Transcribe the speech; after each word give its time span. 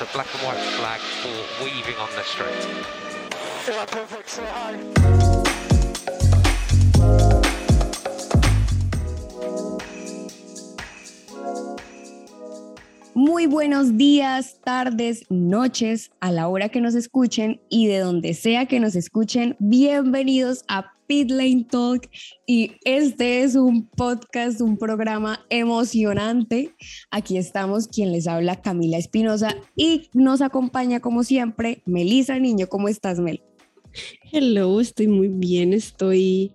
a 0.00 0.06
black 0.14 0.26
and 0.34 0.42
white 0.44 0.56
flag 0.78 1.00
for 1.20 1.64
weaving 1.64 1.96
on 1.96 2.08
the 2.16 2.22
straight. 2.22 2.66
Yeah, 3.68 3.84
perfect. 3.84 4.30
Say 4.30 4.46
hi. 4.46 4.78
Muy 13.14 13.46
buenos 13.46 13.98
días, 13.98 14.58
tardes, 14.64 15.26
noches, 15.28 16.10
a 16.20 16.32
la 16.32 16.48
hora 16.48 16.70
que 16.70 16.80
nos 16.80 16.94
escuchen 16.94 17.60
y 17.68 17.86
de 17.86 17.98
donde 17.98 18.32
sea 18.32 18.64
que 18.64 18.80
nos 18.80 18.96
escuchen, 18.96 19.56
bienvenidos 19.58 20.64
a 20.68 20.94
Pit 21.10 21.32
Talk 21.68 22.08
y 22.46 22.70
este 22.84 23.42
es 23.42 23.56
un 23.56 23.88
podcast, 23.88 24.60
un 24.60 24.78
programa 24.78 25.44
emocionante. 25.50 26.76
Aquí 27.10 27.36
estamos, 27.36 27.88
quien 27.88 28.12
les 28.12 28.28
habla 28.28 28.62
Camila 28.62 28.96
Espinosa 28.96 29.56
y 29.74 30.08
nos 30.14 30.40
acompaña 30.40 31.00
como 31.00 31.24
siempre 31.24 31.82
Melisa 31.84 32.38
Niño. 32.38 32.68
¿Cómo 32.68 32.86
estás, 32.86 33.18
Mel? 33.18 33.42
Hello, 34.30 34.80
estoy 34.80 35.08
muy 35.08 35.26
bien, 35.26 35.72
estoy 35.72 36.52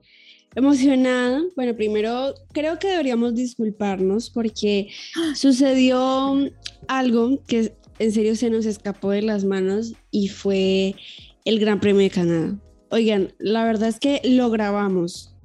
emocionada. 0.56 1.44
Bueno, 1.58 1.76
primero 1.76 2.34
creo 2.54 2.80
que 2.80 2.88
deberíamos 2.88 3.36
disculparnos 3.36 4.30
porque 4.30 4.88
sucedió 5.36 6.50
algo 6.88 7.44
que 7.46 7.74
en 8.00 8.12
serio 8.14 8.38
se 8.38 8.50
nos 8.50 8.66
escapó 8.66 9.10
de 9.10 9.22
las 9.22 9.44
manos 9.44 9.96
y 10.12 10.30
fue 10.30 10.96
el 11.44 11.60
Gran 11.60 11.82
Premio 11.82 12.04
de 12.04 12.10
Canadá. 12.10 12.58
Oigan, 12.90 13.34
la 13.40 13.64
verdad 13.66 13.90
es 13.90 14.00
que 14.00 14.22
lo 14.24 14.50
grabamos. 14.50 15.36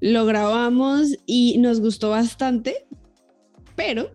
Lo 0.00 0.26
grabamos 0.26 1.16
y 1.24 1.56
nos 1.58 1.80
gustó 1.80 2.10
bastante, 2.10 2.86
pero 3.74 4.10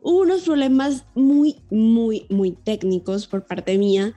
hubo 0.00 0.22
unos 0.22 0.42
problemas 0.42 1.04
muy, 1.14 1.56
muy, 1.70 2.26
muy 2.30 2.52
técnicos 2.52 3.26
por 3.26 3.46
parte 3.46 3.76
mía 3.76 4.14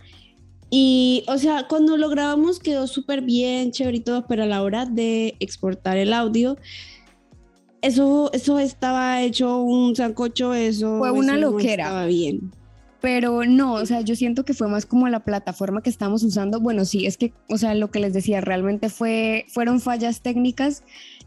y, 0.70 1.24
o 1.28 1.38
sea, 1.38 1.68
cuando 1.68 1.96
lo 1.98 2.10
grabamos 2.10 2.60
quedó 2.60 2.88
súper 2.88 3.22
bien, 3.22 3.72
chévere 3.72 3.98
y 3.98 4.02
todo, 4.02 4.26
pero 4.28 4.44
a 4.44 4.46
la 4.46 4.64
hora 4.64 4.86
de 4.86 5.36
exportar 5.40 5.98
el 5.98 6.14
audio, 6.14 6.58
eso, 7.82 8.30
eso 8.34 8.60
estaba 8.60 9.22
hecho 9.22 9.62
un 9.62 9.96
sancocho, 9.96 10.54
eso 10.54 10.98
Fue 10.98 11.12
una 11.12 11.34
eso 11.38 11.42
no 11.42 11.52
loquera. 11.52 11.86
estaba 11.86 12.06
bien. 12.06 12.52
Pero 13.02 13.46
no, 13.46 13.74
o 13.74 13.86
sea, 13.86 14.02
yo 14.02 14.16
siento 14.16 14.44
que 14.44 14.54
fue 14.54 14.68
más 14.68 14.86
como 14.86 15.08
la 15.08 15.20
plataforma 15.20 15.82
que 15.84 15.90
estamos 15.90 16.24
usando. 16.24 16.60
Bueno, 16.60 16.84
sí, 16.84 17.06
es 17.06 17.18
que, 17.18 17.34
o 17.48 17.58
sea, 17.58 17.76
lo 17.76 17.92
que 17.92 18.00
les 18.00 18.14
decía, 18.14 18.42
realmente 18.42 18.90
fue, 18.90 19.46
fueron 19.50 19.80
fallas 19.80 20.22
técnicas, 20.22 20.84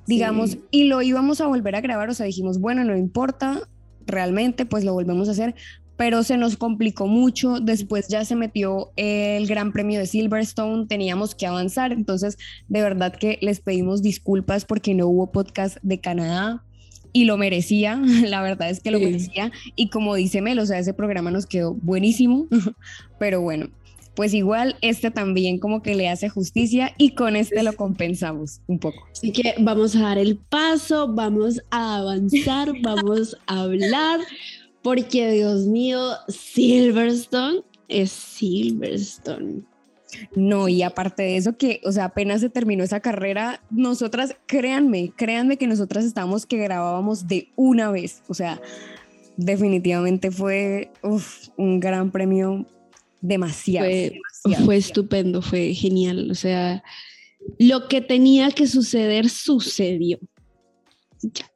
digamos, 0.06 0.50
Sí. 0.50 0.60
y 0.72 0.84
lo 0.84 1.00
íbamos 1.02 1.40
a 1.40 1.46
volver 1.46 1.76
a 1.76 1.80
grabar, 1.80 2.10
o 2.10 2.14
sea, 2.14 2.26
dijimos, 2.26 2.58
bueno, 2.58 2.82
no 2.84 2.96
importa, 2.96 3.68
realmente, 4.06 4.66
pues 4.66 4.84
lo 4.84 4.92
volvemos 4.92 5.28
a 5.28 5.32
hacer, 5.32 5.54
pero 5.96 6.22
se 6.22 6.38
nos 6.38 6.56
complicó 6.56 7.06
mucho. 7.06 7.60
Después 7.60 8.08
ya 8.08 8.24
se 8.24 8.34
metió 8.34 8.90
el 8.96 9.46
Gran 9.46 9.70
Premio 9.70 10.00
de 10.00 10.06
Silverstone, 10.06 10.86
teníamos 10.86 11.34
que 11.34 11.46
avanzar, 11.46 11.92
entonces, 11.92 12.36
de 12.68 12.82
verdad 12.82 13.14
que 13.14 13.38
les 13.42 13.60
pedimos 13.60 14.02
disculpas 14.02 14.64
porque 14.64 14.94
no 14.94 15.06
hubo 15.06 15.30
podcast 15.30 15.76
de 15.82 16.00
Canadá. 16.00 16.64
Y 17.12 17.24
lo 17.24 17.36
merecía, 17.36 17.96
la 18.26 18.42
verdad 18.42 18.70
es 18.70 18.80
que 18.80 18.90
lo 18.90 18.98
Sí. 18.98 19.04
merecía. 19.04 19.52
Y 19.76 19.88
como 19.88 20.14
dice 20.14 20.40
Mel, 20.42 20.58
o 20.58 20.66
sea, 20.66 20.78
ese 20.78 20.94
programa 20.94 21.30
nos 21.30 21.46
quedó 21.46 21.74
buenísimo, 21.74 22.46
pero 23.18 23.40
bueno, 23.40 23.68
pues 24.14 24.34
igual 24.34 24.76
este 24.82 25.10
también 25.10 25.58
como 25.58 25.82
que 25.82 25.94
le 25.94 26.08
hace 26.08 26.28
justicia 26.28 26.92
y 26.98 27.10
con 27.14 27.36
este 27.36 27.62
lo 27.62 27.72
compensamos 27.74 28.60
un 28.66 28.78
poco. 28.78 28.98
Así 29.12 29.32
que 29.32 29.54
vamos 29.58 29.96
a 29.96 30.00
dar 30.00 30.18
el 30.18 30.36
paso, 30.36 31.12
vamos 31.12 31.60
a 31.70 31.98
avanzar, 31.98 32.72
vamos 32.82 33.36
a 33.46 33.60
hablar, 33.62 34.20
porque 34.82 35.30
Dios 35.30 35.66
mío, 35.66 36.00
Silverstone 36.28 37.60
es 37.88 38.10
Silverstone. 38.12 39.62
No, 40.34 40.68
y 40.68 40.82
aparte 40.82 41.22
de 41.22 41.36
eso 41.36 41.56
que, 41.56 41.80
o 41.84 41.92
sea, 41.92 42.06
apenas 42.06 42.40
se 42.40 42.50
terminó 42.50 42.82
esa 42.84 43.00
carrera, 43.00 43.62
nosotras, 43.70 44.36
créanme, 44.46 45.12
créanme 45.16 45.56
que 45.56 45.66
nosotras 45.66 46.04
estábamos 46.04 46.46
que 46.46 46.56
grabábamos 46.58 47.26
de 47.28 47.48
una 47.56 47.90
vez, 47.90 48.22
o 48.28 48.34
sea, 48.34 48.60
definitivamente 49.36 50.30
fue 50.30 50.90
uf, 51.02 51.48
un 51.56 51.80
gran 51.80 52.10
premio 52.10 52.66
demasiado. 53.20 53.86
Fue- 53.86 54.12
demasiado. 54.44 54.64
Fue 54.66 54.76
estupendo, 54.76 55.42
fue 55.42 55.74
genial. 55.74 56.30
O 56.30 56.34
sea, 56.34 56.82
lo 57.58 57.88
que 57.88 58.00
tenía 58.00 58.50
que 58.50 58.66
suceder 58.66 59.28
sucedió. 59.28 60.18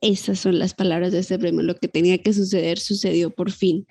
Esas 0.00 0.38
son 0.38 0.58
las 0.58 0.74
palabras 0.74 1.12
de 1.12 1.20
este 1.20 1.38
premio. 1.38 1.62
Lo 1.62 1.76
que 1.76 1.88
tenía 1.88 2.18
que 2.18 2.32
suceder 2.34 2.78
sucedió 2.78 3.30
por 3.30 3.50
fin. 3.50 3.86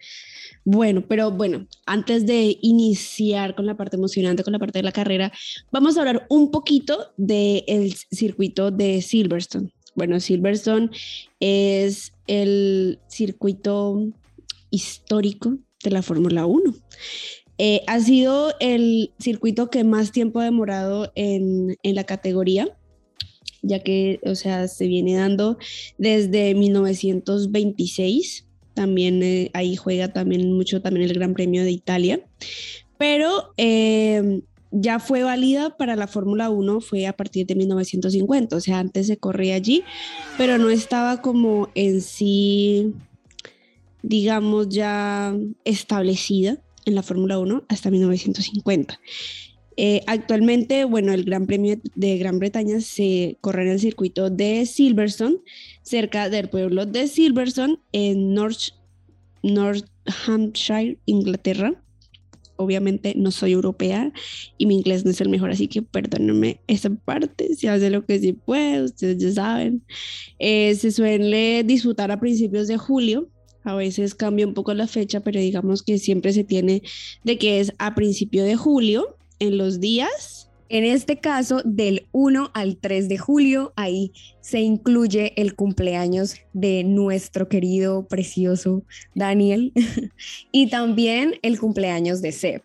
Bueno, 0.66 1.03
pero 1.07 1.29
bueno, 1.31 1.68
antes 1.85 2.25
de 2.25 2.57
iniciar 2.62 3.53
con 3.53 3.66
la 3.66 3.75
parte 3.75 3.97
emocionante, 3.97 4.44
con 4.44 4.53
la 4.53 4.59
parte 4.59 4.79
de 4.79 4.84
la 4.84 4.94
carrera, 4.94 5.31
vamos 5.72 5.97
a 5.97 6.00
hablar 6.00 6.25
un 6.29 6.51
poquito 6.51 7.12
del 7.18 7.94
circuito 8.12 8.72
de 8.72 9.01
Silverstone. 9.01 9.74
Bueno, 9.96 10.19
Silverstone 10.19 10.90
es 11.40 12.13
el 12.28 13.00
circuito 13.07 14.07
histórico 14.69 15.57
de 15.84 15.91
la 15.91 16.01
Fórmula 16.01 16.46
1. 16.46 16.74
Eh, 17.57 17.81
ha 17.85 18.00
sido 18.00 18.53
el 18.59 19.12
circuito 19.19 19.69
que 19.69 19.84
más 19.84 20.12
tiempo 20.12 20.40
ha 20.40 20.45
demorado 20.45 21.12
en, 21.16 21.78
en 21.84 21.95
la 21.95 22.06
categoría, 22.06 22.75
ya 23.62 23.80
que, 23.80 24.19
o 24.25 24.34
sea, 24.35 24.68
se 24.68 24.88
viene 24.88 25.16
dando 25.16 25.57
desde 25.97 26.56
1926. 26.56 28.47
También 28.73 29.22
eh, 29.23 29.51
ahí 29.53 29.75
juega 29.75 30.07
también 30.07 30.51
mucho 30.53 30.81
también 30.81 31.09
el 31.09 31.16
Gran 31.16 31.34
Premio 31.34 31.63
de 31.63 31.72
Italia. 31.72 32.22
Pero 32.97 33.53
eh, 33.57 34.41
ya 34.73 35.00
fue 35.00 35.23
válida 35.23 35.78
para 35.78 35.95
la 35.95 36.07
Fórmula 36.07 36.50
1, 36.50 36.81
fue 36.81 37.06
a 37.06 37.13
partir 37.13 37.45
de 37.45 37.56
1950, 37.56 38.56
o 38.56 38.59
sea, 38.59 38.79
antes 38.79 39.07
se 39.07 39.17
corría 39.17 39.56
allí, 39.56 39.83
pero 40.38 40.57
no 40.57 40.69
estaba 40.69 41.22
como 41.22 41.69
en 41.75 42.01
sí, 42.01 42.94
digamos, 44.01 44.69
ya 44.69 45.35
establecida 45.63 46.57
en 46.85 46.95
la 46.95 47.03
Fórmula 47.03 47.38
1 47.38 47.66
hasta 47.69 47.91
1950. 47.91 49.00
Eh, 49.78 50.01
actualmente, 50.07 50.85
bueno, 50.85 51.13
el 51.13 51.23
Gran 51.23 51.45
Premio 51.47 51.79
de 51.95 52.17
Gran 52.17 52.39
Bretaña 52.39 52.79
se 52.81 53.38
corre 53.41 53.63
en 53.63 53.69
el 53.69 53.79
circuito 53.79 54.29
de 54.29 54.66
Silverstone, 54.66 55.38
cerca 55.81 56.29
del 56.29 56.50
pueblo 56.50 56.85
de 56.85 57.07
Silverstone, 57.07 57.79
en 57.91 58.33
North, 58.33 58.73
Hampshire, 60.25 60.97
Inglaterra. 61.06 61.79
Obviamente 62.56 63.13
no 63.17 63.31
soy 63.31 63.53
europea 63.53 64.13
y 64.57 64.67
mi 64.67 64.75
inglés 64.75 65.03
no 65.03 65.12
es 65.12 65.19
el 65.22 65.29
mejor, 65.29 65.50
así 65.50 65.67
que 65.67 65.81
perdónenme 65.81 66.59
esa 66.67 66.91
parte, 66.91 67.56
si 67.56 67.67
hace 67.67 67.89
lo 67.89 68.06
que 68.06 68.19
sí 68.19 68.33
puede, 68.33 68.83
ustedes 68.83 69.17
ya 69.17 69.31
saben. 69.31 69.83
Eh, 70.38 70.75
se 70.75 70.91
suele 70.91 71.63
disputar 71.63 72.12
a 72.12 72.19
principios 72.19 72.67
de 72.67 72.78
julio, 72.78 73.28
a 73.63 73.75
veces 73.75 74.13
cambia 74.13 74.45
un 74.45 74.53
poco 74.53 74.73
la 74.73 74.88
fecha, 74.88 75.22
pero 75.22 75.39
digamos 75.39 75.81
que 75.81 75.97
siempre 75.97 76.31
se 76.31 76.44
tiene 76.44 76.83
de 77.23 77.38
que 77.38 77.59
es 77.59 77.73
a 77.79 77.95
principio 77.95 78.44
de 78.44 78.56
julio, 78.56 79.17
en 79.43 79.57
los 79.57 79.79
días. 79.79 80.49
En 80.69 80.85
este 80.85 81.19
caso, 81.19 81.61
del 81.65 82.07
1 82.13 82.51
al 82.53 82.77
3 82.77 83.07
de 83.07 83.17
julio, 83.17 83.73
ahí 83.75 84.11
se 84.41 84.61
incluye 84.61 85.33
el 85.39 85.55
cumpleaños 85.55 86.37
de 86.53 86.83
nuestro 86.83 87.47
querido, 87.47 88.07
precioso 88.07 88.83
Daniel 89.13 89.71
y 90.51 90.67
también 90.67 91.35
el 91.43 91.59
cumpleaños 91.59 92.21
de 92.21 92.31
Seb. 92.31 92.63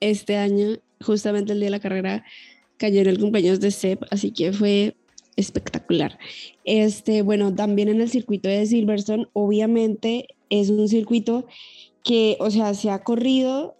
Este 0.00 0.36
año, 0.36 0.78
justamente 1.04 1.52
el 1.52 1.58
día 1.58 1.66
de 1.66 1.70
la 1.72 1.80
carrera, 1.80 2.24
cayó 2.78 3.00
en 3.00 3.08
el 3.08 3.18
cumpleaños 3.18 3.60
de 3.60 3.72
Seb, 3.72 3.98
así 4.10 4.30
que 4.30 4.52
fue 4.52 4.96
espectacular. 5.36 6.18
Este, 6.64 7.22
bueno, 7.22 7.54
también 7.54 7.88
en 7.88 8.00
el 8.00 8.08
circuito 8.08 8.48
de 8.48 8.64
Silverstone, 8.64 9.26
obviamente 9.32 10.28
es 10.48 10.70
un 10.70 10.88
circuito 10.88 11.46
que, 12.04 12.36
o 12.40 12.50
sea, 12.50 12.74
se 12.74 12.90
ha 12.90 13.02
corrido 13.02 13.76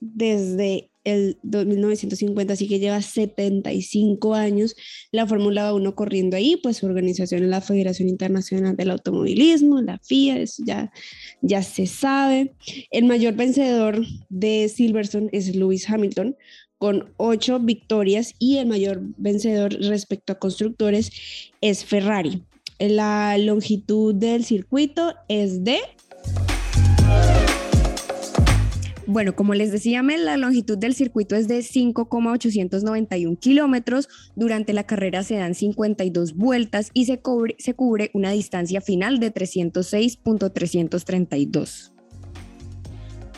desde 0.00 0.89
el 1.04 1.38
1950, 1.42 2.52
así 2.52 2.68
que 2.68 2.78
lleva 2.78 3.00
75 3.00 4.34
años 4.34 4.76
la 5.12 5.26
Fórmula 5.26 5.72
1 5.72 5.94
corriendo 5.94 6.36
ahí, 6.36 6.56
pues 6.56 6.78
su 6.78 6.86
organización 6.86 7.42
es 7.42 7.48
la 7.48 7.60
Federación 7.60 8.08
Internacional 8.08 8.76
del 8.76 8.90
Automovilismo, 8.90 9.80
la 9.80 9.98
FIA, 9.98 10.40
eso 10.40 10.62
ya, 10.66 10.92
ya 11.40 11.62
se 11.62 11.86
sabe. 11.86 12.54
El 12.90 13.04
mayor 13.06 13.34
vencedor 13.34 14.04
de 14.28 14.68
Silverstone 14.68 15.30
es 15.32 15.54
Lewis 15.54 15.88
Hamilton, 15.88 16.36
con 16.78 17.12
ocho 17.18 17.58
victorias, 17.58 18.34
y 18.38 18.56
el 18.56 18.66
mayor 18.66 19.02
vencedor 19.18 19.72
respecto 19.74 20.32
a 20.32 20.38
constructores 20.38 21.10
es 21.60 21.84
Ferrari. 21.84 22.42
La 22.78 23.36
longitud 23.36 24.14
del 24.14 24.44
circuito 24.44 25.14
es 25.28 25.62
de 25.62 25.80
Bueno, 29.12 29.34
como 29.34 29.54
les 29.54 29.72
decía 29.72 30.04
Mel, 30.04 30.24
la 30.24 30.36
longitud 30.36 30.78
del 30.78 30.94
circuito 30.94 31.34
es 31.34 31.48
de 31.48 31.62
5,891 31.62 33.38
kilómetros. 33.40 34.08
Durante 34.36 34.72
la 34.72 34.84
carrera 34.84 35.24
se 35.24 35.34
dan 35.34 35.56
52 35.56 36.36
vueltas 36.36 36.92
y 36.94 37.06
se 37.06 37.18
cubre, 37.18 37.56
se 37.58 37.74
cubre 37.74 38.12
una 38.14 38.30
distancia 38.30 38.80
final 38.80 39.18
de 39.18 39.34
306.332. 39.34 41.90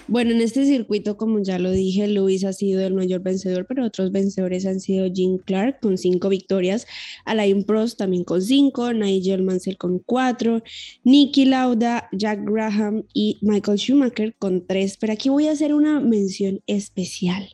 Bueno, 0.09 0.33
en 0.33 0.41
este 0.41 0.67
circuito, 0.67 1.17
como 1.17 1.43
ya 1.43 1.59
lo 1.59 1.71
dije, 1.71 2.09
Luis 2.09 2.45
ha 2.45 2.53
sido 2.53 2.85
el 2.85 2.93
mayor 2.93 3.23
vencedor, 3.23 3.67
pero 3.67 3.87
otros 3.87 4.11
vencedores 4.11 4.67
han 4.67 4.81
sido 4.81 5.09
Jim 5.11 5.39
Clark 5.39 5.81
con 5.81 5.97
cinco 5.97 6.29
victorias, 6.29 6.87
Alain 7.25 7.65
Prost 7.65 7.99
también 7.99 8.25
con 8.25 8.43
cinco, 8.43 8.93
Nigel 8.93 9.43
Mansell 9.43 9.79
con 9.79 10.01
cuatro, 10.01 10.63
Nicky 11.05 11.45
Lauda, 11.45 12.09
Jack 12.13 12.41
Graham 12.45 13.05
y 13.15 13.39
Michael 13.43 13.79
Schumacher 13.79 14.35
con 14.39 14.67
tres. 14.67 14.97
Pero 14.99 15.13
aquí 15.13 15.29
voy 15.29 15.47
a 15.47 15.53
hacer 15.53 15.73
una 15.73 16.01
mención 16.01 16.61
especial, 16.67 17.49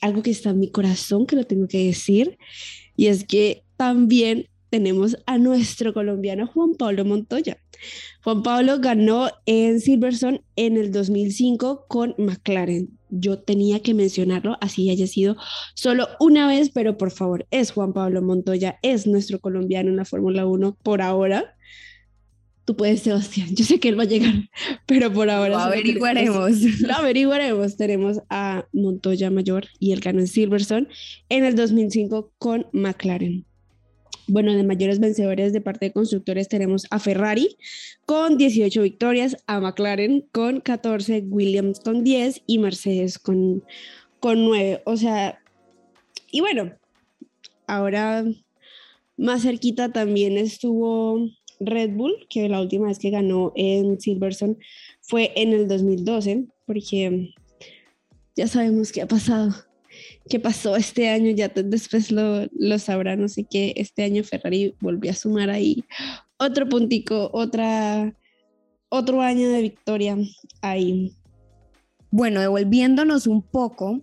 algo 0.00 0.22
que 0.22 0.30
está 0.30 0.50
en 0.50 0.60
mi 0.60 0.70
corazón, 0.70 1.26
que 1.26 1.36
lo 1.36 1.44
tengo 1.44 1.68
que 1.68 1.86
decir, 1.86 2.38
y 2.96 3.06
es 3.06 3.24
que 3.24 3.62
también 3.76 4.47
tenemos 4.70 5.16
a 5.26 5.38
nuestro 5.38 5.92
colombiano 5.92 6.46
Juan 6.46 6.74
Pablo 6.74 7.04
Montoya. 7.04 7.58
Juan 8.22 8.42
Pablo 8.42 8.78
ganó 8.80 9.30
en 9.46 9.80
Silverstone 9.80 10.42
en 10.56 10.76
el 10.76 10.92
2005 10.92 11.86
con 11.88 12.14
McLaren. 12.18 12.90
Yo 13.10 13.38
tenía 13.38 13.80
que 13.80 13.94
mencionarlo, 13.94 14.58
así 14.60 14.90
haya 14.90 15.06
sido 15.06 15.36
solo 15.74 16.08
una 16.20 16.46
vez, 16.46 16.70
pero 16.70 16.98
por 16.98 17.10
favor, 17.10 17.46
es 17.50 17.70
Juan 17.70 17.92
Pablo 17.92 18.20
Montoya, 18.20 18.78
es 18.82 19.06
nuestro 19.06 19.40
colombiano 19.40 19.88
en 19.88 19.96
la 19.96 20.04
Fórmula 20.04 20.46
1 20.46 20.76
por 20.82 21.00
ahora. 21.00 21.54
Tú 22.66 22.76
puedes, 22.76 23.00
Sebastián, 23.00 23.48
yo 23.54 23.64
sé 23.64 23.80
que 23.80 23.88
él 23.88 23.98
va 23.98 24.02
a 24.02 24.06
llegar, 24.06 24.34
pero 24.86 25.10
por 25.10 25.30
ahora... 25.30 25.48
Lo 25.48 25.58
averiguaremos. 25.58 26.60
Lo 26.82 26.94
averiguaremos. 26.96 27.78
Tenemos 27.78 28.20
a 28.28 28.66
Montoya 28.74 29.30
Mayor 29.30 29.68
y 29.78 29.92
él 29.92 30.00
ganó 30.00 30.20
en 30.20 30.26
Silverstone 30.26 30.86
en 31.30 31.44
el 31.44 31.56
2005 31.56 32.34
con 32.36 32.66
McLaren. 32.72 33.47
Bueno, 34.30 34.54
de 34.54 34.62
mayores 34.62 35.00
vencedores 35.00 35.54
de 35.54 35.62
parte 35.62 35.86
de 35.86 35.92
constructores 35.92 36.48
tenemos 36.48 36.86
a 36.90 36.98
Ferrari 36.98 37.56
con 38.04 38.36
18 38.36 38.82
victorias, 38.82 39.38
a 39.46 39.58
McLaren 39.58 40.26
con 40.32 40.60
14, 40.60 41.24
Williams 41.30 41.80
con 41.80 42.04
10 42.04 42.42
y 42.46 42.58
Mercedes 42.58 43.18
con, 43.18 43.64
con 44.20 44.44
9. 44.44 44.82
O 44.84 44.98
sea, 44.98 45.40
y 46.30 46.40
bueno, 46.40 46.74
ahora 47.66 48.22
más 49.16 49.42
cerquita 49.42 49.92
también 49.92 50.36
estuvo 50.36 51.26
Red 51.58 51.92
Bull, 51.92 52.26
que 52.28 52.50
la 52.50 52.60
última 52.60 52.88
vez 52.88 52.98
que 52.98 53.08
ganó 53.08 53.52
en 53.56 53.98
Silverstone 53.98 54.56
fue 55.00 55.32
en 55.36 55.54
el 55.54 55.68
2012, 55.68 56.48
porque 56.66 57.32
ya 58.36 58.46
sabemos 58.46 58.92
qué 58.92 59.00
ha 59.00 59.08
pasado 59.08 59.67
qué 60.28 60.40
pasó 60.40 60.76
este 60.76 61.08
año, 61.08 61.30
ya 61.32 61.48
después 61.48 62.10
lo, 62.10 62.46
lo 62.52 62.78
sabrá, 62.78 63.16
no 63.16 63.28
sé 63.28 63.46
qué, 63.50 63.74
este 63.76 64.04
año 64.04 64.24
Ferrari 64.24 64.74
volvió 64.80 65.10
a 65.10 65.14
sumar 65.14 65.50
ahí 65.50 65.84
otro 66.38 66.68
puntico, 66.68 67.30
otra, 67.32 68.14
otro 68.88 69.20
año 69.20 69.50
de 69.50 69.62
victoria 69.62 70.16
ahí. 70.62 71.12
Bueno, 72.10 72.40
devolviéndonos 72.40 73.26
un 73.26 73.42
poco, 73.42 74.00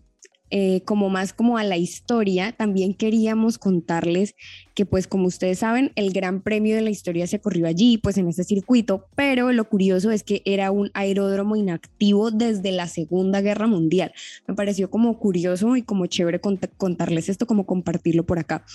eh, 0.52 0.82
como 0.86 1.10
más 1.10 1.34
como 1.34 1.58
a 1.58 1.64
la 1.64 1.78
historia, 1.78 2.52
también 2.52 2.94
queríamos 2.94 3.58
contarles 3.58 4.36
que 4.76 4.86
pues 4.86 5.08
como 5.08 5.28
ustedes 5.28 5.60
saben, 5.60 5.92
el 5.96 6.12
gran 6.12 6.42
premio 6.42 6.76
de 6.76 6.82
la 6.82 6.90
historia 6.90 7.26
se 7.28 7.40
corrió 7.40 7.66
allí, 7.66 7.98
pues 7.98 8.18
en 8.18 8.28
ese 8.28 8.44
circuito, 8.44 9.08
pero 9.16 9.52
lo 9.54 9.68
curioso 9.70 10.12
es 10.12 10.24
que 10.24 10.42
era 10.46 10.70
un 10.70 10.92
aeródromo 10.94 11.56
inactivo 11.56 12.30
desde 12.30 12.74
la 12.74 12.88
Segunda 12.88 13.42
Guerra 13.42 13.68
Mundial. 13.68 14.12
Me 14.48 14.54
pareció 14.54 14.90
como 14.90 15.18
curioso 15.18 15.78
y 15.78 15.82
como 15.82 16.06
chévere 16.08 16.42
contarles 16.42 17.30
esto, 17.30 17.48
como 17.48 17.66
compartirlo 17.66 18.26
por 18.26 18.38
acá. 18.38 18.66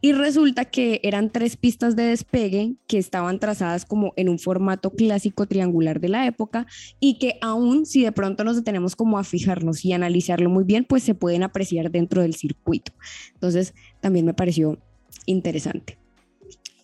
Y 0.00 0.12
resulta 0.12 0.64
que 0.64 1.00
eran 1.04 1.30
tres 1.30 1.56
pistas 1.56 1.96
de 1.96 2.04
despegue 2.04 2.74
que 2.86 2.96
estaban 2.96 3.38
trazadas 3.38 3.84
como 3.84 4.14
en 4.16 4.30
un 4.30 4.38
formato 4.38 4.90
clásico 4.90 5.46
triangular 5.46 6.00
de 6.00 6.08
la 6.08 6.26
época 6.26 6.66
y 6.98 7.18
que 7.18 7.36
aún 7.42 7.84
si 7.84 8.02
de 8.02 8.12
pronto 8.12 8.42
nos 8.42 8.56
detenemos 8.56 8.96
como 8.96 9.18
a 9.18 9.24
fijarnos 9.24 9.84
y 9.84 9.92
analizarlo 9.92 10.48
muy 10.48 10.64
bien, 10.64 10.84
pues 10.84 11.02
se 11.02 11.14
pueden 11.14 11.42
apreciar 11.42 11.90
dentro 11.90 12.22
del 12.22 12.34
circuito. 12.34 12.92
Entonces, 13.34 13.74
también 14.00 14.24
me 14.24 14.32
pareció 14.34 14.78
interesante. 15.26 15.98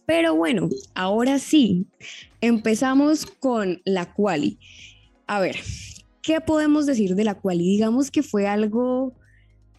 Pero 0.06 0.34
bueno, 0.34 0.70
ahora 0.94 1.38
sí, 1.38 1.86
empezamos 2.40 3.26
con 3.26 3.82
la 3.84 4.14
quali. 4.14 4.58
A 5.26 5.38
ver, 5.38 5.56
¿qué 6.22 6.40
podemos 6.40 6.86
decir 6.86 7.14
de 7.14 7.25
la 7.25 7.34
quali? 7.34 7.64
Digamos 7.64 8.10
que 8.10 8.22
fue 8.22 8.46
algo, 8.46 9.08
o 9.08 9.14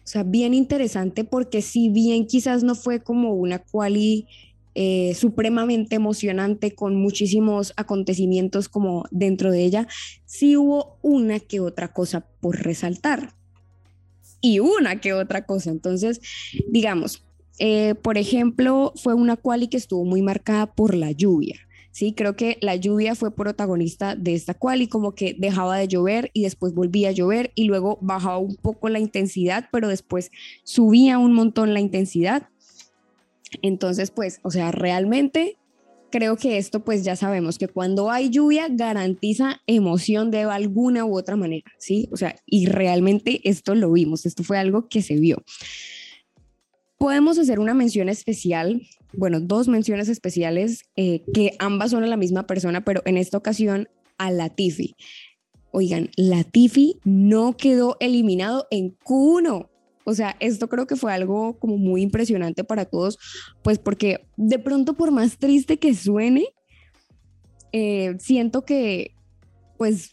sea, 0.04 0.22
bien 0.22 0.54
interesante 0.54 1.24
porque 1.24 1.62
si 1.62 1.88
bien 1.88 2.26
quizás 2.26 2.62
no 2.62 2.76
fue 2.76 3.00
como 3.00 3.34
una 3.34 3.58
quali 3.58 4.28
eh, 4.76 5.14
supremamente 5.16 5.96
emocionante 5.96 6.76
con 6.76 6.94
muchísimos 6.94 7.72
acontecimientos 7.76 8.68
como 8.68 9.06
dentro 9.10 9.50
de 9.50 9.64
ella, 9.64 9.88
sí 10.26 10.56
hubo 10.56 10.96
una 11.02 11.40
que 11.40 11.58
otra 11.58 11.92
cosa 11.92 12.24
por 12.40 12.62
resaltar. 12.62 13.34
Y 14.40 14.60
una 14.60 15.00
que 15.00 15.12
otra 15.12 15.44
cosa. 15.44 15.70
Entonces, 15.70 16.20
digamos, 16.68 17.24
eh, 17.60 17.94
por 17.94 18.16
ejemplo, 18.16 18.94
fue 18.96 19.12
una 19.12 19.36
quali 19.36 19.68
que 19.68 19.76
estuvo 19.76 20.06
muy 20.06 20.22
marcada 20.22 20.74
por 20.74 20.94
la 20.94 21.12
lluvia. 21.12 21.56
Sí, 21.92 22.14
creo 22.14 22.34
que 22.34 22.56
la 22.62 22.74
lluvia 22.76 23.14
fue 23.14 23.34
protagonista 23.34 24.16
de 24.16 24.34
esta 24.34 24.54
quali, 24.54 24.88
como 24.88 25.14
que 25.14 25.36
dejaba 25.38 25.76
de 25.76 25.86
llover 25.86 26.30
y 26.32 26.44
después 26.44 26.72
volvía 26.72 27.10
a 27.10 27.12
llover 27.12 27.52
y 27.54 27.64
luego 27.64 27.98
bajaba 28.00 28.38
un 28.38 28.56
poco 28.56 28.88
la 28.88 28.98
intensidad, 28.98 29.68
pero 29.70 29.88
después 29.88 30.30
subía 30.64 31.18
un 31.18 31.34
montón 31.34 31.74
la 31.74 31.80
intensidad. 31.80 32.48
Entonces, 33.60 34.10
pues, 34.10 34.40
o 34.42 34.50
sea, 34.50 34.70
realmente 34.70 35.58
creo 36.10 36.36
que 36.36 36.56
esto 36.56 36.82
pues 36.82 37.04
ya 37.04 37.14
sabemos 37.14 37.58
que 37.58 37.68
cuando 37.68 38.10
hay 38.10 38.30
lluvia 38.30 38.68
garantiza 38.70 39.60
emoción 39.66 40.30
de 40.30 40.42
alguna 40.44 41.04
u 41.04 41.14
otra 41.14 41.36
manera, 41.36 41.70
¿sí? 41.78 42.08
O 42.10 42.16
sea, 42.16 42.36
y 42.46 42.66
realmente 42.66 43.40
esto 43.44 43.74
lo 43.74 43.92
vimos, 43.92 44.24
esto 44.24 44.44
fue 44.44 44.56
algo 44.56 44.88
que 44.88 45.02
se 45.02 45.16
vio. 45.16 45.42
Podemos 47.00 47.38
hacer 47.38 47.60
una 47.60 47.72
mención 47.72 48.10
especial, 48.10 48.82
bueno, 49.14 49.40
dos 49.40 49.68
menciones 49.68 50.10
especiales, 50.10 50.82
eh, 50.96 51.22
que 51.32 51.56
ambas 51.58 51.92
son 51.92 52.04
a 52.04 52.06
la 52.06 52.18
misma 52.18 52.46
persona, 52.46 52.84
pero 52.84 53.00
en 53.06 53.16
esta 53.16 53.38
ocasión 53.38 53.88
a 54.18 54.30
Latifi. 54.30 54.96
Oigan, 55.70 56.10
Latifi 56.18 57.00
no 57.04 57.56
quedó 57.56 57.96
eliminado 58.00 58.66
en 58.70 58.98
Q1. 58.98 59.70
O 60.04 60.12
sea, 60.14 60.36
esto 60.40 60.68
creo 60.68 60.86
que 60.86 60.94
fue 60.94 61.10
algo 61.10 61.58
como 61.58 61.78
muy 61.78 62.02
impresionante 62.02 62.64
para 62.64 62.84
todos, 62.84 63.18
pues 63.62 63.78
porque 63.78 64.26
de 64.36 64.58
pronto 64.58 64.92
por 64.92 65.10
más 65.10 65.38
triste 65.38 65.78
que 65.78 65.94
suene, 65.94 66.48
eh, 67.72 68.14
siento 68.18 68.66
que 68.66 69.14
pues 69.78 70.12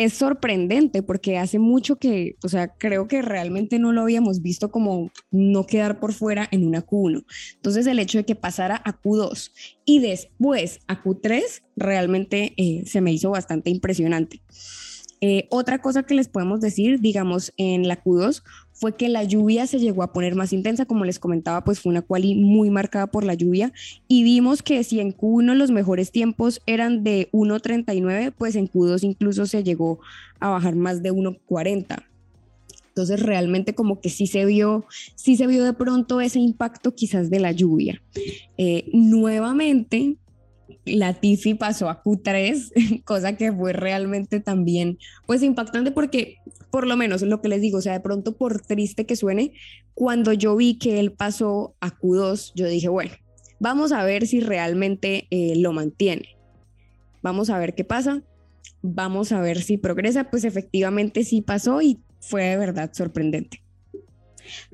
es 0.00 0.14
sorprendente 0.14 1.02
porque 1.02 1.36
hace 1.36 1.58
mucho 1.58 1.96
que, 1.96 2.36
o 2.42 2.48
sea, 2.48 2.68
creo 2.68 3.06
que 3.06 3.20
realmente 3.20 3.78
no 3.78 3.92
lo 3.92 4.00
habíamos 4.00 4.40
visto 4.40 4.70
como 4.70 5.12
no 5.30 5.66
quedar 5.66 6.00
por 6.00 6.14
fuera 6.14 6.48
en 6.50 6.66
una 6.66 6.86
Q1. 6.86 7.26
Entonces 7.56 7.86
el 7.86 7.98
hecho 7.98 8.16
de 8.16 8.24
que 8.24 8.34
pasara 8.34 8.80
a 8.82 8.98
Q2 8.98 9.52
y 9.84 9.98
después 9.98 10.80
a 10.86 11.02
Q3 11.02 11.42
realmente 11.76 12.54
eh, 12.56 12.84
se 12.86 13.02
me 13.02 13.12
hizo 13.12 13.28
bastante 13.28 13.68
impresionante. 13.68 14.40
Eh, 15.20 15.46
otra 15.50 15.82
cosa 15.82 16.02
que 16.02 16.14
les 16.14 16.28
podemos 16.28 16.60
decir, 16.60 17.00
digamos, 17.00 17.52
en 17.56 17.86
la 17.86 18.02
Q2 18.02 18.42
fue 18.72 18.96
que 18.96 19.10
la 19.10 19.22
lluvia 19.24 19.66
se 19.66 19.78
llegó 19.78 20.02
a 20.02 20.12
poner 20.12 20.34
más 20.34 20.54
intensa, 20.54 20.86
como 20.86 21.04
les 21.04 21.18
comentaba, 21.18 21.62
pues 21.62 21.80
fue 21.80 21.90
una 21.90 22.00
quali 22.00 22.34
muy 22.34 22.70
marcada 22.70 23.08
por 23.08 23.24
la 23.24 23.34
lluvia 23.34 23.72
y 24.08 24.22
vimos 24.22 24.62
que 24.62 24.82
si 24.82 25.00
en 25.00 25.12
Q1 25.12 25.54
los 25.54 25.70
mejores 25.70 26.10
tiempos 26.10 26.62
eran 26.64 27.04
de 27.04 27.28
1.39, 27.32 28.32
pues 28.36 28.56
en 28.56 28.68
Q2 28.68 29.02
incluso 29.02 29.44
se 29.44 29.62
llegó 29.62 30.00
a 30.38 30.48
bajar 30.48 30.76
más 30.76 31.02
de 31.02 31.12
1.40. 31.12 32.04
Entonces 32.88 33.22
realmente 33.22 33.74
como 33.74 34.00
que 34.00 34.08
sí 34.08 34.26
se 34.26 34.44
vio, 34.46 34.84
sí 35.14 35.36
se 35.36 35.46
vio 35.46 35.64
de 35.64 35.72
pronto 35.74 36.20
ese 36.20 36.40
impacto 36.40 36.94
quizás 36.94 37.30
de 37.30 37.40
la 37.40 37.52
lluvia. 37.52 38.02
Eh, 38.56 38.90
nuevamente, 38.92 40.16
la 40.84 41.14
Tiffy 41.14 41.54
pasó 41.54 41.88
a 41.88 42.02
Q3, 42.02 43.02
cosa 43.04 43.36
que 43.36 43.52
fue 43.52 43.72
realmente 43.72 44.40
también 44.40 44.98
pues 45.26 45.42
impactante 45.42 45.90
porque 45.90 46.38
por 46.70 46.86
lo 46.86 46.96
menos 46.96 47.22
lo 47.22 47.40
que 47.40 47.48
les 47.48 47.60
digo, 47.60 47.78
o 47.78 47.82
sea, 47.82 47.92
de 47.92 48.00
pronto 48.00 48.36
por 48.36 48.60
triste 48.60 49.06
que 49.06 49.16
suene, 49.16 49.52
cuando 49.94 50.32
yo 50.32 50.56
vi 50.56 50.78
que 50.78 51.00
él 51.00 51.12
pasó 51.12 51.74
a 51.80 51.90
Q2, 51.90 52.52
yo 52.54 52.66
dije, 52.68 52.88
bueno, 52.88 53.12
vamos 53.58 53.92
a 53.92 54.04
ver 54.04 54.26
si 54.26 54.40
realmente 54.40 55.26
eh, 55.30 55.54
lo 55.56 55.72
mantiene. 55.72 56.36
Vamos 57.22 57.50
a 57.50 57.58
ver 57.58 57.74
qué 57.74 57.84
pasa, 57.84 58.22
vamos 58.82 59.32
a 59.32 59.40
ver 59.40 59.62
si 59.62 59.76
progresa, 59.76 60.30
pues 60.30 60.44
efectivamente 60.44 61.24
sí 61.24 61.42
pasó 61.42 61.82
y 61.82 61.98
fue 62.20 62.44
de 62.44 62.56
verdad 62.56 62.90
sorprendente 62.92 63.62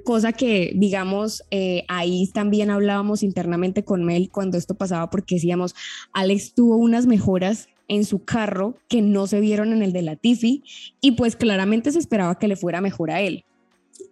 cosa 0.04 0.32
que, 0.32 0.72
digamos, 0.74 1.42
eh, 1.50 1.84
ahí 1.88 2.28
también 2.32 2.70
hablábamos 2.70 3.22
internamente 3.22 3.84
con 3.84 4.04
Mel 4.04 4.30
cuando 4.30 4.58
esto 4.58 4.74
pasaba, 4.74 5.10
porque 5.10 5.36
decíamos, 5.36 5.74
Alex 6.12 6.54
tuvo 6.54 6.76
unas 6.76 7.06
mejoras 7.06 7.68
en 7.88 8.04
su 8.04 8.24
carro 8.24 8.76
que 8.88 9.02
no 9.02 9.26
se 9.26 9.40
vieron 9.40 9.72
en 9.72 9.82
el 9.82 9.92
de 9.92 10.02
la 10.02 10.16
Tiffy 10.16 10.62
y 11.00 11.12
pues 11.12 11.36
claramente 11.36 11.92
se 11.92 11.98
esperaba 11.98 12.38
que 12.38 12.48
le 12.48 12.56
fuera 12.56 12.80
mejor 12.80 13.10
a 13.10 13.20
él. 13.20 13.44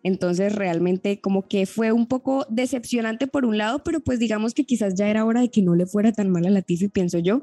Entonces 0.03 0.55
realmente 0.55 1.21
como 1.21 1.47
que 1.47 1.67
fue 1.67 1.93
un 1.93 2.07
poco 2.07 2.47
decepcionante 2.49 3.27
por 3.27 3.45
un 3.45 3.59
lado, 3.59 3.83
pero 3.85 4.01
pues 4.01 4.19
digamos 4.19 4.55
que 4.55 4.65
quizás 4.65 4.95
ya 4.95 5.09
era 5.09 5.25
hora 5.25 5.41
de 5.41 5.51
que 5.51 5.63
no 5.63 5.75
le 5.75 5.87
fuera 5.87 6.13
tan 6.13 6.31
mal 6.31 6.47
a 6.47 6.51
Latifi, 6.51 6.89
pienso 6.89 7.19
yo. 7.19 7.43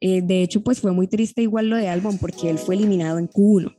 Eh, 0.00 0.20
de 0.22 0.42
hecho 0.42 0.62
pues 0.62 0.80
fue 0.80 0.92
muy 0.92 1.06
triste 1.06 1.42
igual 1.42 1.68
lo 1.68 1.76
de 1.76 1.88
Albon 1.88 2.18
porque 2.18 2.50
él 2.50 2.58
fue 2.58 2.74
eliminado 2.74 3.18
en 3.18 3.28
Q1. 3.28 3.74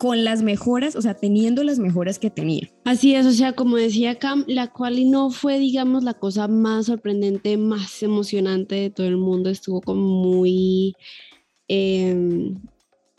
Con 0.00 0.24
las 0.24 0.40
mejoras, 0.40 0.96
o 0.96 1.02
sea, 1.02 1.12
teniendo 1.12 1.62
las 1.62 1.78
mejoras 1.78 2.18
que 2.18 2.30
tenía. 2.30 2.70
Así 2.86 3.14
es, 3.14 3.26
o 3.26 3.32
sea, 3.32 3.52
como 3.52 3.76
decía 3.76 4.18
Cam, 4.18 4.46
la 4.48 4.68
quali 4.68 5.04
no 5.04 5.28
fue, 5.28 5.58
digamos, 5.58 6.04
la 6.04 6.14
cosa 6.14 6.48
más 6.48 6.86
sorprendente, 6.86 7.58
más 7.58 8.02
emocionante 8.02 8.76
de 8.76 8.88
todo 8.88 9.06
el 9.06 9.18
mundo, 9.18 9.50
estuvo 9.50 9.82
como 9.82 10.00
muy 10.00 10.94
em, 11.68 12.54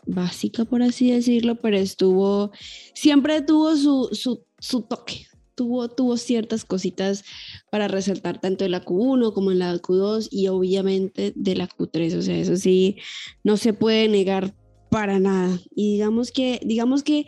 básica, 0.06 0.64
por 0.64 0.82
así 0.82 1.12
decirlo, 1.12 1.54
pero 1.54 1.76
estuvo, 1.76 2.50
siempre 2.94 3.42
tuvo 3.42 3.76
su, 3.76 4.08
su, 4.10 4.44
su 4.58 4.82
toque, 4.82 5.28
tuvo, 5.54 5.88
tuvo 5.88 6.16
ciertas 6.16 6.64
cositas 6.64 7.22
para 7.70 7.86
resaltar 7.86 8.40
tanto 8.40 8.64
de 8.64 8.70
la 8.70 8.84
Q1 8.84 9.32
como 9.32 9.52
en 9.52 9.60
la 9.60 9.72
Q2 9.76 10.26
y 10.32 10.48
obviamente 10.48 11.32
de 11.36 11.54
la 11.54 11.68
Q3, 11.68 12.18
o 12.18 12.22
sea, 12.22 12.36
eso 12.36 12.56
sí, 12.56 12.96
no 13.44 13.56
se 13.56 13.72
puede 13.72 14.08
negar 14.08 14.52
para 14.92 15.18
nada. 15.18 15.58
Y 15.74 15.92
digamos 15.94 16.30
que, 16.30 16.60
digamos 16.62 17.02
que 17.02 17.26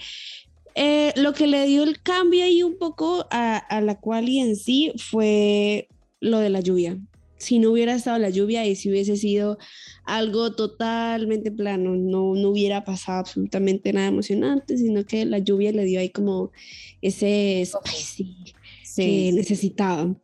eh, 0.74 1.14
lo 1.16 1.32
que 1.32 1.46
le 1.46 1.66
dio 1.66 1.82
el 1.82 2.02
cambio 2.02 2.44
ahí 2.44 2.62
un 2.62 2.76
poco 2.76 3.26
a, 3.30 3.56
a 3.56 3.80
la 3.80 3.98
quali 3.98 4.38
en 4.38 4.54
sí 4.54 4.92
fue 4.98 5.88
lo 6.20 6.40
de 6.40 6.50
la 6.50 6.60
lluvia. 6.60 6.98
Si 7.38 7.58
no 7.58 7.72
hubiera 7.72 7.94
estado 7.94 8.18
la 8.18 8.28
lluvia 8.28 8.66
y 8.66 8.76
si 8.76 8.90
hubiese 8.90 9.16
sido 9.16 9.56
algo 10.04 10.52
totalmente 10.52 11.50
plano, 11.50 11.96
no, 11.96 12.34
no 12.34 12.50
hubiera 12.50 12.84
pasado 12.84 13.20
absolutamente 13.20 13.94
nada 13.94 14.08
emocionante, 14.08 14.76
sino 14.76 15.06
que 15.06 15.24
la 15.24 15.38
lluvia 15.38 15.72
le 15.72 15.86
dio 15.86 16.00
ahí 16.00 16.10
como 16.10 16.52
ese 17.00 17.64
spicy 17.64 18.54
que 18.94 19.32
necesitaba. 19.32 20.14